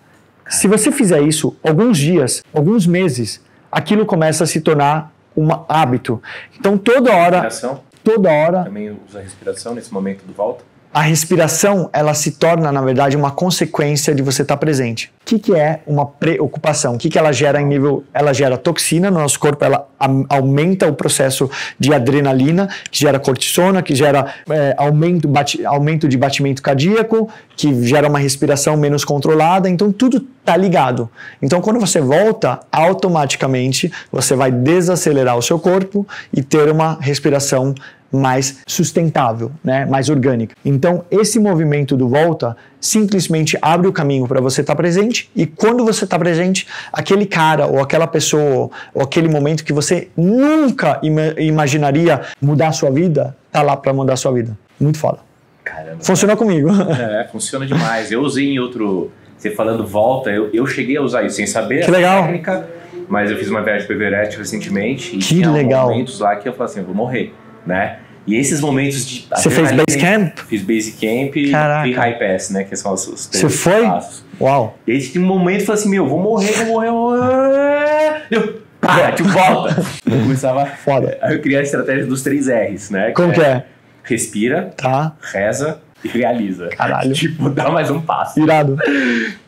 se 0.49 0.67
você 0.67 0.91
fizer 0.91 1.21
isso 1.21 1.55
alguns 1.63 1.97
dias, 1.97 2.43
alguns 2.53 2.85
meses, 2.85 3.41
aquilo 3.71 4.05
começa 4.05 4.43
a 4.43 4.47
se 4.47 4.61
tornar 4.61 5.13
um 5.35 5.47
hábito. 5.67 6.21
Então 6.59 6.77
toda 6.77 7.11
hora. 7.11 7.41
Respiração? 7.41 7.81
Toda 8.03 8.29
hora. 8.29 8.63
Também 8.65 8.97
usa 9.07 9.21
respiração 9.21 9.73
nesse 9.73 9.93
momento 9.93 10.25
do 10.25 10.33
volta? 10.33 10.63
A 10.93 11.01
respiração 11.01 11.89
ela 11.91 12.13
se 12.13 12.31
torna, 12.31 12.71
na 12.71 12.79
verdade, 12.79 13.17
uma 13.17 13.31
consequência 13.31 14.13
de 14.13 14.21
você 14.21 14.43
estar 14.43 14.57
presente. 14.57 15.11
O 15.23 15.25
que, 15.25 15.39
que 15.39 15.55
é 15.55 15.81
uma 15.87 16.05
preocupação? 16.05 16.93
O 16.93 16.97
que, 16.99 17.09
que 17.09 17.17
ela 17.17 17.31
gera 17.31 17.59
em 17.59 17.65
nível. 17.65 18.03
Ela 18.13 18.31
gera 18.31 18.57
toxina 18.57 19.09
no 19.09 19.19
nosso 19.19 19.39
corpo, 19.39 19.65
ela 19.65 19.87
aumenta 20.29 20.87
o 20.87 20.93
processo 20.93 21.49
de 21.79 21.91
adrenalina, 21.91 22.69
que 22.91 22.99
gera 22.99 23.19
cortisona, 23.19 23.81
que 23.81 23.95
gera 23.95 24.35
é, 24.47 24.75
aumento, 24.77 25.27
bate, 25.27 25.65
aumento 25.65 26.07
de 26.07 26.15
batimento 26.15 26.61
cardíaco, 26.61 27.27
que 27.55 27.83
gera 27.87 28.07
uma 28.07 28.19
respiração 28.19 28.77
menos 28.77 29.03
controlada. 29.03 29.67
Então, 29.67 29.91
tudo 29.91 30.27
está 30.39 30.55
ligado. 30.55 31.09
Então, 31.41 31.59
quando 31.59 31.79
você 31.79 32.01
volta, 32.01 32.59
automaticamente 32.71 33.91
você 34.11 34.35
vai 34.35 34.51
desacelerar 34.51 35.37
o 35.37 35.41
seu 35.41 35.57
corpo 35.57 36.05
e 36.31 36.43
ter 36.43 36.69
uma 36.69 36.97
respiração 36.99 37.73
mais 38.13 38.59
sustentável, 38.67 39.51
né, 39.63 39.85
mais 39.85 40.09
orgânica. 40.09 40.55
Então, 40.63 41.03
esse 41.09 41.39
movimento 41.39 41.97
do 41.97 42.07
volta 42.07 42.55
simplesmente 42.79 43.57
abre 43.61 43.87
o 43.87 43.93
caminho 43.93 44.27
para 44.27 44.39
você 44.39 44.61
estar 44.61 44.73
tá 44.73 44.77
presente 44.77 45.29
e 45.35 45.45
quando 45.45 45.83
você 45.83 46.03
está 46.03 46.19
presente, 46.19 46.67
aquele 46.91 47.25
cara 47.25 47.65
ou 47.65 47.79
aquela 47.79 48.05
pessoa 48.05 48.69
ou 48.93 49.01
aquele 49.01 49.27
momento 49.27 49.63
que 49.63 49.73
você 49.73 50.09
nunca 50.15 50.99
im 51.01 51.13
imaginaria 51.37 52.21
mudar 52.41 52.67
a 52.67 52.71
sua 52.71 52.91
vida, 52.91 53.35
tá 53.51 53.61
lá 53.61 53.77
para 53.77 53.93
mudar 53.93 54.13
a 54.13 54.17
sua 54.17 54.31
vida. 54.31 54.57
Muito 54.79 54.97
foda. 54.97 55.19
Caramba. 55.63 56.03
Funcionou 56.03 56.35
comigo. 56.35 56.69
É, 56.93 57.27
funciona 57.31 57.65
demais. 57.65 58.11
Eu 58.11 58.21
usei 58.21 58.53
em 58.53 58.59
outro, 58.59 59.11
você 59.37 59.51
falando 59.51 59.85
volta, 59.85 60.29
eu, 60.29 60.49
eu 60.53 60.65
cheguei 60.67 60.97
a 60.97 61.01
usar 61.01 61.23
isso 61.23 61.37
sem 61.37 61.47
saber 61.47 61.85
que 61.85 61.91
legal. 61.91 62.23
técnica, 62.23 62.67
mas 63.07 63.31
eu 63.31 63.37
fiz 63.37 63.49
uma 63.49 63.61
viagem 63.61 63.85
para 63.85 63.95
Everett 63.95 64.37
recentemente 64.37 65.15
e 65.15 65.19
que 65.19 65.25
tinha 65.25 65.51
legal. 65.51 65.89
momentos 65.89 66.19
lá 66.19 66.35
que 66.35 66.47
eu 66.47 66.53
falei 66.53 66.71
assim, 66.71 66.79
eu 66.79 66.85
vou 66.85 66.95
morrer, 66.95 67.33
né? 67.65 67.99
E 68.25 68.35
esses 68.35 68.61
momentos 68.61 69.05
de. 69.05 69.27
Você 69.29 69.49
fez 69.49 69.71
base 69.71 69.97
camp? 69.99 70.37
Fiz 70.47 70.61
base 70.61 70.91
camp 70.93 71.35
e 71.35 71.51
high 71.91 72.17
pass, 72.17 72.49
né? 72.49 72.63
Que 72.63 72.75
são 72.75 72.93
os, 72.93 73.07
os 73.07 73.29
Você 73.31 73.49
foi? 73.49 73.83
Passos. 73.83 74.23
Uau. 74.39 74.77
E 74.87 74.91
aí 74.93 75.01
tinha 75.01 75.23
um 75.23 75.27
momento 75.27 75.61
eu 75.61 75.65
falei 75.65 75.81
assim: 75.81 75.89
meu, 75.89 76.07
vou 76.07 76.19
morrer, 76.19 76.51
vou 76.53 76.65
morrer, 76.67 76.91
vou 76.91 77.11
morrer. 77.11 78.23
Eu, 78.31 78.61
para, 78.79 79.11
tipo, 79.11 79.29
volta. 79.29 79.75
eu 80.05 80.19
começava. 80.19 80.65
Foda. 80.65 81.17
Aí 81.21 81.35
eu 81.35 81.41
criei 81.41 81.59
a 81.59 81.63
estratégia 81.63 82.05
dos 82.05 82.21
três 82.21 82.47
R's, 82.47 82.89
né? 82.89 83.11
Como 83.11 83.31
que 83.31 83.41
é? 83.41 83.43
é? 83.43 83.65
Respira, 84.03 84.73
tá. 84.75 85.13
reza 85.21 85.79
e 86.03 86.07
realiza. 86.07 86.67
Caralho. 86.67 87.13
Tipo, 87.13 87.49
dá 87.49 87.69
mais 87.69 87.89
um 87.89 88.01
passo. 88.01 88.39
Irado. 88.39 88.77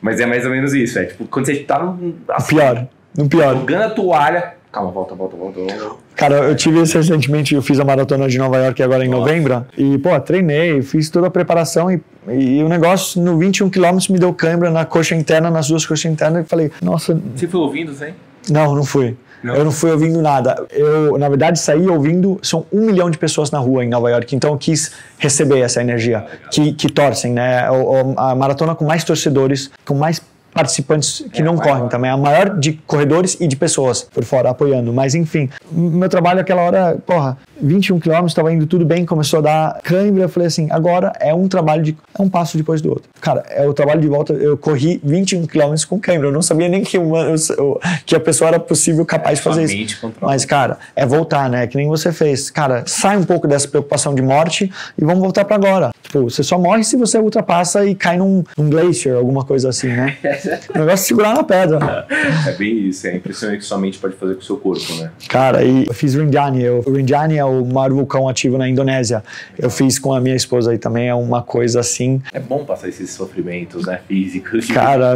Mas 0.02 0.20
é 0.20 0.26
mais 0.26 0.46
ou 0.46 0.52
menos 0.52 0.74
isso. 0.74 0.98
É 0.98 1.06
tipo, 1.06 1.26
quando 1.28 1.46
você 1.46 1.56
tá 1.58 1.80
no. 1.80 2.16
Assim, 2.30 2.56
pior. 2.56 2.88
No 3.18 3.28
pior. 3.28 3.56
Jogando 3.56 3.82
a 3.82 3.90
toalha. 3.90 4.54
Calma, 4.76 4.92
volta, 4.92 5.16
volta, 5.16 5.38
volta, 5.38 5.62
volta. 5.62 5.96
Cara, 6.18 6.36
eu 6.36 6.54
tive 6.54 6.82
isso 6.82 6.98
recentemente, 6.98 7.56
eu 7.56 7.62
fiz 7.62 7.80
a 7.80 7.86
maratona 7.86 8.28
de 8.28 8.38
Nova 8.38 8.58
York 8.58 8.84
agora 8.84 9.06
em 9.06 9.08
Nossa. 9.08 9.22
novembro. 9.22 9.66
E, 9.78 9.98
pô, 10.00 10.20
treinei, 10.20 10.82
fiz 10.82 11.10
toda 11.10 11.28
a 11.28 11.32
preparação 11.32 11.90
e, 11.90 12.02
e 12.28 12.62
o 12.62 12.68
negócio 12.68 13.22
no 13.22 13.38
21 13.38 13.70
quilômetros 13.70 14.10
me 14.10 14.20
deu 14.20 14.34
câimbra 14.34 14.70
na 14.70 14.84
coxa 14.84 15.16
interna, 15.16 15.50
nas 15.50 15.70
duas 15.70 15.86
coxas 15.86 16.12
internas. 16.12 16.46
E 16.46 16.50
falei, 16.50 16.74
nossa. 16.82 17.18
Você 17.34 17.48
foi 17.48 17.62
ouvindo, 17.62 17.94
Zé? 17.94 18.16
Não, 18.50 18.76
não 18.76 18.84
fui. 18.84 19.16
Não. 19.42 19.56
Eu 19.56 19.64
não 19.64 19.72
fui 19.72 19.92
ouvindo 19.92 20.22
nada. 20.22 20.66
Eu, 20.70 21.18
na 21.18 21.30
verdade, 21.30 21.58
saí 21.58 21.88
ouvindo. 21.88 22.38
São 22.42 22.66
um 22.70 22.86
milhão 22.86 23.10
de 23.10 23.18
pessoas 23.18 23.52
na 23.52 23.60
rua 23.60 23.86
em 23.86 23.88
Nova 23.88 24.10
York, 24.10 24.36
então 24.36 24.52
eu 24.52 24.58
quis 24.58 24.92
receber 25.18 25.60
essa 25.60 25.80
energia 25.80 26.26
que, 26.52 26.74
que 26.74 26.92
torcem, 26.92 27.32
né? 27.32 27.66
A 28.18 28.36
maratona 28.36 28.76
com 28.76 28.84
mais 28.84 29.06
torcedores, 29.06 29.72
com 29.86 29.96
mais 29.96 30.22
participantes 30.56 31.26
que 31.34 31.42
é, 31.42 31.44
não 31.44 31.58
correm 31.58 31.90
também. 31.90 32.10
É 32.10 32.14
a 32.14 32.18
maior 32.18 32.58
de 32.58 32.74
corredores 32.88 33.38
e 33.42 33.46
de 33.46 33.58
pessoas 33.58 34.02
por 34.02 34.24
fora 34.24 34.50
apoiando. 34.50 34.94
Mas 34.94 35.14
enfim, 35.14 35.50
meu 35.72 36.10
trabalho 36.10 36.40
aquela 36.40 36.62
hora, 36.62 36.98
porra, 37.06 37.38
21 37.62 38.00
quilômetros, 38.00 38.32
estava 38.32 38.52
indo 38.54 38.66
tudo 38.66 38.86
bem, 38.86 39.06
começou 39.06 39.40
a 39.40 39.42
dar 39.42 39.82
cãibra. 39.84 40.24
Eu 40.24 40.30
falei 40.30 40.48
assim, 40.48 40.68
agora 40.72 41.14
é 41.20 41.34
um 41.34 41.48
trabalho 41.48 41.84
de. 41.84 41.98
É 42.18 42.22
um 42.22 42.30
passo 42.30 42.58
depois 42.58 42.82
do 42.82 42.90
outro. 42.90 43.10
Cara, 43.22 43.44
é 43.50 43.68
o 43.68 43.74
trabalho 43.74 44.02
de 44.02 44.08
volta. 44.08 44.34
Eu 44.34 44.58
corri 44.58 45.00
21 45.04 45.46
quilômetros 45.48 45.86
com 45.86 46.00
cãibra. 46.00 46.28
Eu 46.28 46.32
não 46.32 46.42
sabia 46.42 46.68
nem 46.68 46.84
que, 46.84 46.98
uma, 46.98 47.36
eu, 47.58 47.80
que 48.06 48.16
a 48.16 48.20
pessoa 48.20 48.50
era 48.50 48.60
possível, 48.60 49.06
capaz 49.06 49.34
é, 49.34 49.36
de 49.36 49.42
fazer 49.42 49.64
isso. 49.74 50.00
Controla. 50.02 50.34
Mas, 50.34 50.46
cara, 50.46 50.78
é 50.96 51.06
voltar, 51.06 51.50
né? 51.50 51.68
Que 51.68 51.78
nem 51.78 51.88
você 51.88 52.12
fez. 52.12 52.50
Cara, 52.50 52.84
sai 52.86 53.18
um 53.18 53.24
pouco 53.24 53.48
dessa 53.48 53.68
preocupação 53.68 54.14
de 54.14 54.22
morte 54.22 54.72
e 54.98 55.04
vamos 55.04 55.22
voltar 55.22 55.46
para 55.46 55.56
agora. 55.56 55.92
Tipo, 56.04 56.24
você 56.24 56.44
só 56.44 56.58
morre 56.58 56.84
se 56.84 56.96
você 56.96 57.18
ultrapassa 57.18 57.86
e 57.86 57.96
cai 57.96 58.18
num, 58.18 58.44
num 58.58 58.70
glacier, 58.70 59.16
alguma 59.16 59.44
coisa 59.44 59.70
assim, 59.70 59.88
né? 59.88 60.18
o 60.70 60.78
negócio 60.80 60.94
é 60.94 60.98
segurar 60.98 61.34
na 61.34 61.44
pedra. 61.44 62.06
É 62.48 62.52
bem 62.54 62.88
isso, 62.88 63.08
é 63.08 63.16
impressionante 63.16 63.60
que 63.60 63.66
sua 63.66 63.78
mente 63.78 63.98
pode 63.98 64.16
fazer 64.16 64.36
com 64.36 64.42
o 64.42 64.44
seu 64.44 64.58
corpo, 64.58 64.94
né? 64.96 65.12
Cara, 65.28 65.55
e 65.64 65.86
eu 65.88 65.94
fiz 65.94 66.16
Rinjani. 66.16 66.70
O 66.70 66.92
Rinjani 66.92 67.38
é 67.38 67.46
o 67.46 67.66
maior 67.66 67.92
vulcão 67.92 68.28
ativo 68.28 68.58
na 68.58 68.68
Indonésia. 68.68 69.24
Eu 69.58 69.70
fiz 69.70 70.00
com 70.00 70.14
a 70.14 70.20
minha 70.20 70.36
esposa 70.36 70.72
aí 70.72 70.78
também, 70.78 71.08
é 71.08 71.16
uma 71.16 71.42
coisa 71.42 71.80
assim. 71.80 72.22
É 72.34 72.40
bom 72.40 72.64
passar 72.66 72.90
esses 72.90 73.12
sofrimentos, 73.12 73.86
né, 73.86 74.00
físicos. 74.08 74.68
Cara, 74.68 75.16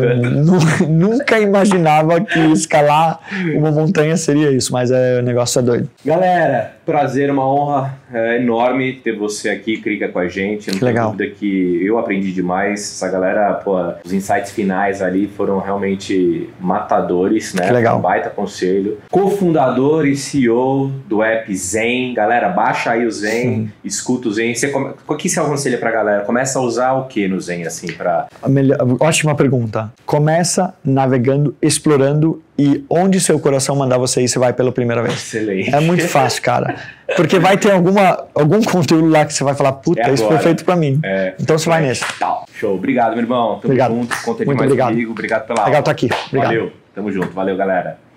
nunca 0.88 1.40
imaginava 1.40 2.22
que 2.22 2.40
escalar 2.52 3.20
uma 3.56 3.72
montanha 3.72 4.16
seria 4.18 4.52
isso, 4.52 4.72
mas 4.72 4.92
é, 4.92 5.20
o 5.20 5.24
negócio 5.24 5.60
é 5.60 5.62
doido. 5.62 5.90
Galera, 6.06 6.74
prazer, 6.90 7.30
uma 7.32 7.46
honra 7.48 7.98
é, 8.14 8.38
enorme 8.38 8.94
ter 8.94 9.16
você 9.16 9.50
aqui, 9.50 9.78
Krika, 9.78 10.08
com 10.10 10.20
a 10.20 10.28
gente. 10.28 10.72
Não 10.72 10.80
legal. 10.88 11.12
dúvida 11.12 11.30
que 11.34 11.86
eu 11.86 11.98
aprendi 11.98 12.32
demais. 12.32 12.82
Essa 12.82 13.10
galera, 13.10 13.54
pô, 13.56 13.76
os 14.04 14.12
insights 14.12 14.52
finais 14.52 15.02
ali 15.02 15.28
foram 15.28 15.60
realmente 15.60 16.50
matadores, 16.60 17.54
né? 17.54 17.68
Que 17.68 17.74
legal. 17.74 18.00
Um 18.00 18.02
baita 18.02 18.30
conselho. 18.30 18.98
Cofundador 19.12 20.06
e 20.08 20.16
CEO 20.16 20.92
do 21.08 21.22
app 21.22 21.54
Zen. 21.56 22.14
Galera, 22.14 22.50
baixa 22.50 22.92
aí 22.92 23.06
o 23.06 23.12
Zen, 23.12 23.72
escuta 23.84 24.28
o 24.28 24.32
Zen. 24.34 24.56
Você 24.56 24.70
come... 24.70 24.94
O 25.08 25.16
que 25.16 25.30
você 25.30 25.40
aconselha 25.40 25.78
pra 25.78 25.92
galera? 25.92 26.24
Começa 26.24 26.60
a 26.60 26.62
usar 26.62 26.94
o 26.94 27.06
que 27.08 27.28
no 27.28 27.40
Zen, 27.40 27.66
assim, 27.66 27.88
pra... 27.94 28.28
Melhor- 28.48 28.78
ótima 29.00 29.36
pergunta. 29.36 29.92
Começa 30.06 30.74
navegando, 30.84 31.56
explorando 31.62 32.42
e 32.60 32.84
onde 32.90 33.22
seu 33.22 33.40
coração 33.40 33.74
mandar 33.74 33.98
você 33.98 34.22
ir, 34.22 34.28
você 34.28 34.38
vai 34.38 34.52
pela 34.52 34.70
primeira 34.70 35.02
vez. 35.02 35.14
Excelente. 35.14 35.74
É 35.74 35.80
muito 35.80 36.06
fácil, 36.10 36.44
cara. 36.44 36.76
Porque 37.16 37.40
vai 37.40 37.58
ter 37.58 37.72
alguma, 37.72 38.26
algum 38.36 38.62
conteúdo 38.62 39.08
lá 39.08 39.24
que 39.24 39.34
você 39.34 39.46
vai 39.46 39.56
falar, 39.56 39.72
puta, 39.72 40.02
É 40.02 40.14
isso 40.14 40.28
foi 40.28 40.38
feito 40.40 40.66
pra 40.66 40.76
mim. 40.76 41.00
É. 41.02 41.36
Então 41.40 41.58
você 41.58 41.70
vai 41.70 41.82
nesse. 41.82 42.04
Tal. 42.20 42.44
Show. 42.54 42.76
Obrigado, 42.76 43.12
meu 43.12 43.20
irmão. 43.22 43.52
Tamo 43.52 43.62
Obrigado. 43.64 43.92
junto. 43.96 44.10
Conta 44.10 44.30
Muito 44.30 44.50
demais 44.50 44.62
obrigado. 44.64 44.90
comigo. 44.90 45.12
Obrigado 45.12 45.48
pela 45.48 45.60
Legal 45.60 45.68
aula. 45.68 45.80
estar 45.80 45.92
aqui. 45.92 46.10
Obrigado. 46.28 46.48
Valeu. 46.50 46.72
Tamo 46.94 47.12
junto. 47.14 47.30
Valeu, 47.32 47.56
galera. 47.56 48.09